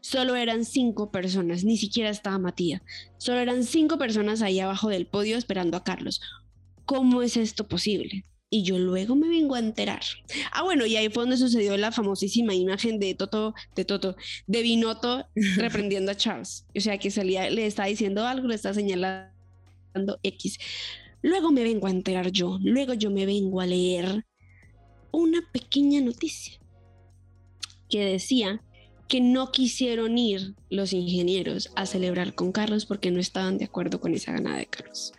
Solo 0.00 0.36
eran 0.36 0.64
cinco 0.64 1.10
personas, 1.10 1.64
ni 1.64 1.76
siquiera 1.76 2.08
estaba 2.08 2.38
Matías. 2.38 2.82
Solo 3.18 3.40
eran 3.40 3.64
cinco 3.64 3.98
personas 3.98 4.40
ahí 4.40 4.60
abajo 4.60 4.88
del 4.88 5.06
podio 5.06 5.36
esperando 5.36 5.76
a 5.76 5.82
Carlos. 5.82 6.20
¿Cómo 6.84 7.22
es 7.22 7.36
esto 7.36 7.66
posible? 7.66 8.24
Y 8.50 8.64
yo 8.64 8.78
luego 8.78 9.16
me 9.16 9.28
vengo 9.28 9.54
a 9.54 9.60
enterar. 9.60 10.02
Ah, 10.52 10.62
bueno, 10.62 10.84
y 10.84 10.96
ahí 10.96 11.08
fue 11.08 11.22
donde 11.22 11.38
sucedió 11.38 11.76
la 11.78 11.90
famosísima 11.90 12.54
imagen 12.54 12.98
de 12.98 13.14
Toto, 13.14 13.54
de 13.74 13.86
Toto, 13.86 14.14
de 14.46 14.62
Binotto 14.62 15.26
reprendiendo 15.56 16.12
a 16.12 16.16
Charles. 16.16 16.66
O 16.76 16.80
sea, 16.80 16.98
que 16.98 17.10
salía, 17.10 17.48
le 17.48 17.66
está 17.66 17.86
diciendo 17.86 18.26
algo, 18.26 18.48
le 18.48 18.54
está 18.54 18.74
señalando 18.74 19.32
X. 20.22 20.58
Luego 21.22 21.50
me 21.50 21.62
vengo 21.62 21.86
a 21.86 21.90
enterar 21.90 22.30
yo, 22.30 22.58
luego 22.62 22.94
yo 22.94 23.10
me 23.10 23.24
vengo 23.24 23.60
a 23.60 23.66
leer 23.66 24.26
una 25.12 25.40
pequeña 25.52 26.00
noticia 26.00 26.58
que 27.88 28.04
decía 28.04 28.62
que 29.08 29.20
no 29.20 29.52
quisieron 29.52 30.18
ir 30.18 30.54
los 30.68 30.92
ingenieros 30.92 31.70
a 31.76 31.86
celebrar 31.86 32.34
con 32.34 32.50
Carlos 32.50 32.86
porque 32.86 33.10
no 33.10 33.20
estaban 33.20 33.58
de 33.58 33.66
acuerdo 33.66 34.00
con 34.00 34.14
esa 34.14 34.32
ganada 34.32 34.58
de 34.58 34.66
Carlos 34.66 35.12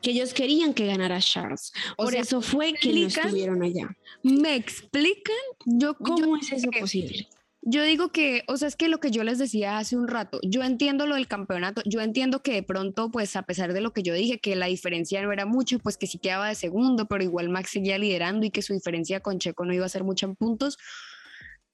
que 0.00 0.10
ellos 0.10 0.34
querían 0.34 0.74
que 0.74 0.86
ganara 0.86 1.20
Charles. 1.20 1.72
Por 1.96 2.14
eso 2.14 2.40
fue 2.40 2.74
que 2.74 2.92
no 2.92 3.06
estuvieron 3.06 3.62
allá. 3.62 3.96
¿Me 4.22 4.56
explican? 4.56 5.36
Yo, 5.64 5.94
¿Cómo 5.94 6.36
es 6.36 6.52
eso 6.52 6.70
posible? 6.70 7.28
Yo 7.64 7.84
digo 7.84 8.10
que, 8.10 8.42
o 8.48 8.56
sea, 8.56 8.66
es 8.66 8.74
que 8.74 8.88
lo 8.88 8.98
que 8.98 9.12
yo 9.12 9.22
les 9.22 9.38
decía 9.38 9.78
hace 9.78 9.96
un 9.96 10.08
rato, 10.08 10.40
yo 10.42 10.64
entiendo 10.64 11.06
lo 11.06 11.14
del 11.14 11.28
campeonato, 11.28 11.80
yo 11.84 12.00
entiendo 12.00 12.42
que 12.42 12.54
de 12.54 12.64
pronto, 12.64 13.12
pues 13.12 13.36
a 13.36 13.42
pesar 13.42 13.72
de 13.72 13.80
lo 13.80 13.92
que 13.92 14.02
yo 14.02 14.14
dije, 14.14 14.40
que 14.40 14.56
la 14.56 14.66
diferencia 14.66 15.22
no 15.22 15.30
era 15.30 15.46
mucho, 15.46 15.78
pues 15.78 15.96
que 15.96 16.08
sí 16.08 16.18
quedaba 16.18 16.48
de 16.48 16.56
segundo, 16.56 17.06
pero 17.06 17.22
igual 17.22 17.50
Max 17.50 17.70
seguía 17.70 17.98
liderando 17.98 18.44
y 18.44 18.50
que 18.50 18.62
su 18.62 18.72
diferencia 18.72 19.20
con 19.20 19.38
Checo 19.38 19.64
no 19.64 19.72
iba 19.72 19.86
a 19.86 19.88
ser 19.88 20.02
mucha 20.02 20.26
en 20.26 20.34
puntos, 20.34 20.76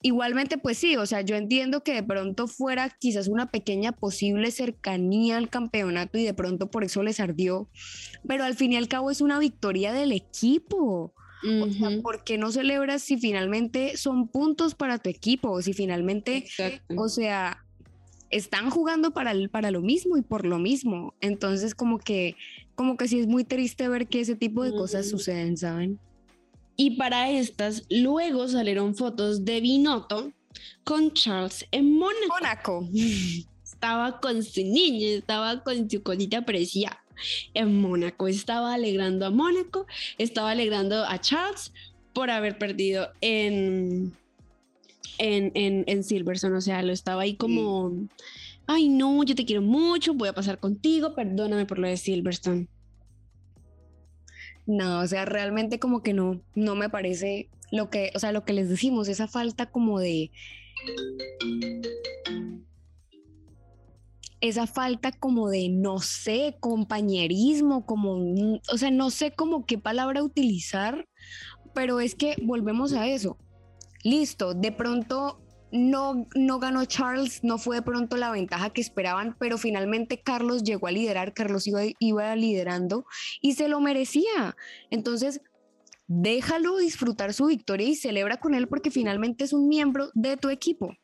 Igualmente, 0.01 0.59
pues 0.59 0.79
sí, 0.79 0.97
o 0.97 1.07
sea, 1.07 1.23
yo 1.23 1.35
entiendo 1.35 1.83
que 1.83 1.93
de 1.93 2.05
pronto 2.05 2.47
fuera 2.47 2.89
quizás 2.89 3.27
una 3.27 3.51
pequeña 3.51 3.91
posible 3.91 4.53
cercanía 4.53 5.37
al 5.37 5.49
campeonato 5.49 6.19
y 6.19 6.25
de 6.25 6.35
pronto 6.35 6.71
por 6.71 6.85
eso 6.85 7.03
les 7.03 7.19
ardió, 7.19 7.69
pero 8.27 8.45
al 8.45 8.55
fin 8.55 8.73
y 8.73 8.77
al 8.77 8.87
cabo 8.87 9.11
es 9.11 9.21
una 9.21 9.41
victoria 9.41 9.93
del 9.93 10.13
equipo. 10.13 11.13
O 11.63 11.71
sea, 11.71 12.01
¿por 12.03 12.25
qué 12.25 12.37
no 12.37 12.51
celebras 12.51 13.03
si 13.03 13.17
finalmente 13.17 13.97
son 13.97 14.27
puntos 14.29 14.75
para 14.75 14.99
tu 14.99 15.09
equipo? 15.09 15.63
Si 15.63 15.73
finalmente, 15.73 16.45
o 16.97 17.09
sea, 17.09 17.65
están 18.31 18.71
jugando 18.71 19.13
para, 19.13 19.33
para 19.49 19.71
lo 19.71 19.81
mismo 19.81 20.17
y 20.17 20.23
por 20.23 20.45
lo 20.47 20.59
mismo. 20.59 21.15
Entonces, 21.21 21.75
como 21.75 21.99
que, 21.99 22.35
como 22.75 22.97
que 22.97 23.09
sí 23.09 23.21
es 23.21 23.27
muy 23.27 23.45
triste 23.45 23.89
ver 23.89 24.09
que 24.09 24.21
ese 24.21 24.35
tipo 24.35 24.65
de 24.65 24.73
cosas 24.73 25.09
suceden, 25.09 25.57
¿saben? 25.57 26.01
Y 26.81 26.91
para 26.91 27.29
estas, 27.29 27.83
luego 27.91 28.47
salieron 28.47 28.95
fotos 28.95 29.45
de 29.45 29.61
Binotto 29.61 30.33
con 30.85 31.13
Charles 31.13 31.67
en 31.73 31.93
Mónaco. 31.93 32.29
Mónaco. 32.29 32.89
Estaba 33.65 34.21
con 34.21 34.45
su 34.45 34.61
niña, 34.63 35.09
estaba 35.09 35.63
con 35.63 35.91
su 35.91 36.03
cosita 36.03 36.43
preciosa 36.43 37.01
en 37.55 37.81
Mónaco. 37.81 38.29
Estaba 38.29 38.75
alegrando 38.75 39.27
a 39.27 39.31
Mónaco, 39.31 39.87
estaba 40.19 40.53
alegrando 40.53 41.05
a 41.05 41.21
Charles 41.21 41.73
por 42.13 42.31
haber 42.31 42.59
perdido 42.59 43.11
en, 43.21 44.13
en, 45.19 45.53
en, 45.87 46.05
Silverstone. 46.05 46.57
O 46.57 46.61
sea, 46.61 46.83
lo 46.83 46.93
estaba 46.93 47.23
ahí 47.23 47.35
como, 47.35 47.93
ay 48.67 48.89
no, 48.89 49.23
yo 49.25 49.35
te 49.35 49.45
quiero 49.45 49.63
mucho, 49.63 50.15
voy 50.15 50.29
a 50.29 50.35
pasar 50.35 50.59
contigo, 50.59 51.15
perdóname 51.15 51.67
por 51.67 51.79
lo 51.79 51.89
de 51.89 51.97
Silverstone. 51.97 52.69
No, 54.69 55.01
o 55.01 55.07
sea, 55.07 55.25
realmente 55.25 55.79
como 55.79 56.03
que 56.03 56.13
no, 56.13 56.43
no 56.55 56.75
me 56.75 56.91
parece 56.91 57.49
lo 57.73 57.89
que, 57.89 58.13
o 58.15 58.19
sea, 58.19 58.33
lo 58.33 58.45
que 58.45 58.53
les 58.53 58.69
decimos, 58.69 59.09
esa 59.09 59.27
falta 59.27 59.71
como 59.71 59.99
de... 59.99 60.31
Esa 64.43 64.67
falta 64.67 65.11
como 65.11 65.49
de, 65.49 65.71
no 65.71 66.01
sé, 66.01 66.59
compañerismo, 66.61 67.87
como, 67.87 68.61
o 68.71 68.77
sea, 68.77 68.91
no 68.91 69.09
sé 69.09 69.33
como 69.33 69.65
qué 69.65 69.79
palabra 69.79 70.23
utilizar, 70.23 71.09
pero 71.75 71.99
es 72.01 72.15
que 72.15 72.37
volvemos 72.43 72.93
a 72.93 73.09
eso. 73.09 73.39
Listo, 74.05 74.53
de 74.53 74.71
pronto 74.71 75.41
no, 75.71 76.27
no 76.35 76.59
ganó 76.59 76.85
Charles, 76.85 77.45
no 77.45 77.59
fue 77.59 77.77
de 77.77 77.83
pronto 77.83 78.17
la 78.17 78.31
ventaja 78.31 78.71
que 78.71 78.81
esperaban, 78.81 79.37
pero 79.39 79.59
finalmente 79.59 80.21
Carlos 80.21 80.63
llegó 80.63 80.87
a 80.87 80.93
liderar, 80.93 81.35
Carlos 81.35 81.67
iba, 81.67 81.83
iba 81.99 82.35
liderando 82.37 83.07
y 83.41 83.55
se 83.55 83.69
lo 83.69 83.81
merecía. 83.81 84.57
Entonces, 84.91 85.41
déjalo 86.07 86.79
disfrutar 86.79 87.35
su 87.35 87.47
victoria 87.47 87.89
y 87.89 87.97
celebra 87.97 88.39
con 88.39 88.55
él 88.55 88.67
porque 88.67 88.91
finalmente 88.91 89.45
es 89.45 89.53
un 89.53 89.69
miembro 89.69 90.11
de 90.15 90.37
tu 90.37 90.49
equipo. 90.49 90.97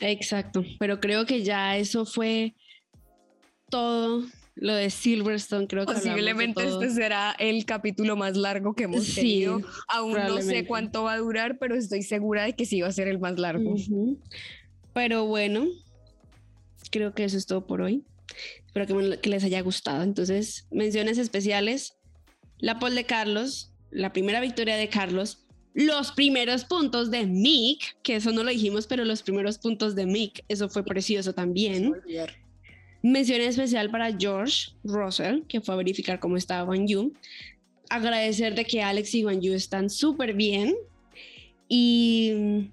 Exacto, 0.00 0.64
pero 0.78 1.00
creo 1.00 1.26
que 1.26 1.42
ya 1.42 1.76
eso 1.76 2.06
fue 2.06 2.54
todo 3.68 4.24
lo 4.60 4.74
de 4.74 4.90
Silverstone, 4.90 5.66
creo 5.66 5.86
que 5.86 5.94
posiblemente 5.94 6.66
este 6.66 6.90
será 6.90 7.34
el 7.38 7.64
capítulo 7.64 8.16
más 8.16 8.36
largo 8.36 8.74
que 8.74 8.84
hemos 8.84 9.14
tenido. 9.14 9.60
Aún 9.88 10.14
no 10.14 10.42
sé 10.42 10.66
cuánto 10.66 11.04
va 11.04 11.14
a 11.14 11.18
durar, 11.18 11.58
pero 11.58 11.76
estoy 11.76 12.02
segura 12.02 12.44
de 12.44 12.54
que 12.54 12.66
sí 12.66 12.80
va 12.80 12.88
a 12.88 12.92
ser 12.92 13.08
el 13.08 13.20
más 13.20 13.38
largo. 13.38 13.74
Pero 14.92 15.26
bueno, 15.26 15.66
creo 16.90 17.14
que 17.14 17.24
eso 17.24 17.36
es 17.36 17.46
todo 17.46 17.66
por 17.66 17.82
hoy. 17.82 18.04
Espero 18.66 18.86
que, 18.86 19.20
que 19.20 19.30
les 19.30 19.44
haya 19.44 19.60
gustado. 19.60 20.02
Entonces, 20.02 20.66
menciones 20.70 21.18
especiales. 21.18 21.94
La 22.58 22.80
pole 22.80 22.96
de 22.96 23.04
Carlos, 23.04 23.72
la 23.92 24.12
primera 24.12 24.40
victoria 24.40 24.76
de 24.76 24.88
Carlos, 24.88 25.46
los 25.74 26.10
primeros 26.10 26.64
puntos 26.64 27.12
de 27.12 27.24
Mick, 27.26 27.96
que 28.02 28.16
eso 28.16 28.32
no 28.32 28.42
lo 28.42 28.50
dijimos, 28.50 28.88
pero 28.88 29.04
los 29.04 29.22
primeros 29.22 29.58
puntos 29.58 29.94
de 29.94 30.06
Mick, 30.06 30.44
eso 30.48 30.68
fue 30.68 30.84
precioso 30.84 31.32
también. 31.32 31.94
Mención 33.02 33.40
especial 33.40 33.90
para 33.90 34.16
George 34.16 34.72
Russell, 34.84 35.42
que 35.48 35.60
fue 35.60 35.74
a 35.74 35.78
verificar 35.78 36.18
cómo 36.18 36.36
estaba 36.36 36.66
Juan 36.66 36.86
Yu. 36.86 37.12
Agradecer 37.90 38.54
de 38.54 38.64
que 38.64 38.82
Alex 38.82 39.14
y 39.14 39.22
Juan 39.22 39.40
Yu 39.40 39.54
están 39.54 39.88
súper 39.88 40.34
bien. 40.34 40.74
Y 41.68 42.70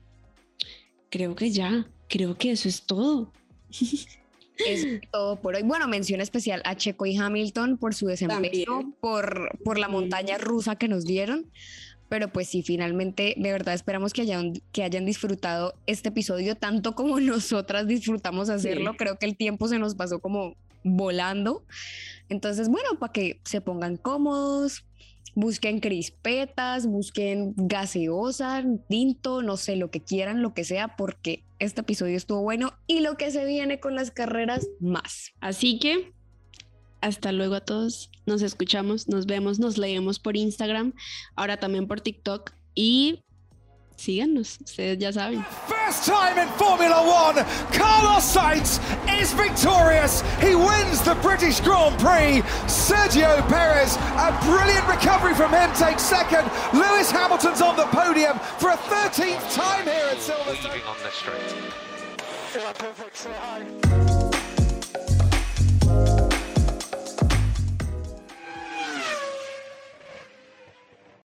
creo 1.10 1.36
que 1.36 1.52
ya, 1.52 1.88
creo 2.10 2.38
que 2.38 2.52
eso 2.52 2.68
es 2.68 2.82
todo. 2.82 3.32
Es 4.58 4.88
todo 5.12 5.36
por 5.42 5.56
hoy. 5.56 5.64
Bueno, 5.64 5.86
mención 5.86 6.22
especial 6.22 6.62
a 6.64 6.78
Checo 6.78 7.06
y 7.06 7.18
Hamilton 7.18 7.78
por 7.78 7.94
su 7.94 8.08
desempeño, 8.08 8.94
por, 9.02 9.60
por 9.66 9.78
la 9.78 9.90
montaña 9.90 10.38
rusa 10.38 10.78
que 10.78 10.88
nos 10.88 11.04
dieron. 11.04 11.52
Pero 12.16 12.30
pues 12.30 12.48
sí, 12.48 12.64
finalmente, 12.64 13.34
de 13.36 13.52
verdad 13.52 13.74
esperamos 13.74 14.14
que 14.14 14.22
hayan, 14.22 14.54
que 14.72 14.84
hayan 14.84 15.06
disfrutado 15.06 15.74
este 15.86 16.08
episodio 16.08 16.56
tanto 16.56 16.96
como 16.96 17.20
nosotras 17.20 17.88
disfrutamos 17.88 18.48
hacerlo. 18.48 18.96
Creo 18.96 19.20
que 19.20 19.26
el 19.26 19.36
tiempo 19.36 19.68
se 19.68 19.80
nos 19.80 19.96
pasó 19.96 20.20
como 20.20 20.56
volando. 20.86 21.66
Entonces, 22.30 22.70
bueno, 22.70 22.98
para 23.00 23.12
que 23.12 23.42
se 23.44 23.60
pongan 23.60 23.98
cómodos, 23.98 24.86
busquen 25.34 25.82
crispetas, 25.82 26.88
busquen 26.88 27.54
gaseosa, 27.58 28.64
tinto, 28.88 29.42
no 29.42 29.58
sé, 29.58 29.76
lo 29.76 29.92
que 29.92 30.02
quieran, 30.02 30.42
lo 30.42 30.54
que 30.54 30.64
sea, 30.64 30.96
porque 30.96 31.44
este 31.60 31.82
episodio 31.82 32.16
estuvo 32.16 32.42
bueno 32.44 32.72
y 32.88 33.02
lo 33.02 33.18
que 33.18 33.30
se 33.30 33.44
viene 33.44 33.82
con 33.82 33.94
las 33.94 34.12
carreras 34.12 34.66
más. 34.80 35.34
Así 35.42 35.80
que 35.80 36.14
hasta 37.02 37.32
luego 37.32 37.56
a 37.56 37.62
todos. 37.62 38.10
Nos 38.26 38.42
escuchamos, 38.42 39.08
nos 39.08 39.26
vemos, 39.26 39.60
nos 39.60 39.78
leemos 39.78 40.20
por 40.20 40.36
Instagram, 40.36 40.94
ahora 41.36 41.58
también 41.58 41.88
por 41.88 42.02
TikTok 42.02 42.52
y 42.74 43.24
síganos, 43.96 44.60
ustedes 44.64 44.98
ya 45.00 45.14
saben. 45.14 45.46
First 45.68 46.06
time 46.06 46.38
in 46.38 46.48
Formula 46.58 47.02
One, 47.02 47.46
Carlos 47.72 48.24
Sainz 48.24 48.80
is 49.22 49.34
victorious. 49.34 50.22
He 50.42 50.56
wins 50.56 51.02
the 51.02 51.16
British 51.22 51.60
Grand 51.62 51.98
Prix. 52.00 52.42
Sergio 52.68 53.48
Perez, 53.48 53.96
a 54.18 54.38
brilliant 54.44 54.88
recovery 54.88 55.34
from 55.34 55.52
him, 55.54 55.72
takes 55.74 56.04
second. 56.04 56.50
Lewis 56.74 57.12
Hamilton's 57.12 57.62
on 57.62 57.78
the 57.78 57.86
podium 57.86 58.38
for 58.58 58.72
a 58.72 58.78
13th 58.78 59.54
time 59.54 59.84
here 59.86 60.10
at 60.12 60.18
Silverstone. 60.18 60.74
Weaving 60.74 60.88
on 60.88 60.98
the 61.04 61.12
straight. 61.12 61.56
Yeah, 62.56 62.72
perfect. 62.74 63.18
Say 63.18 63.32
hi. 63.34 64.15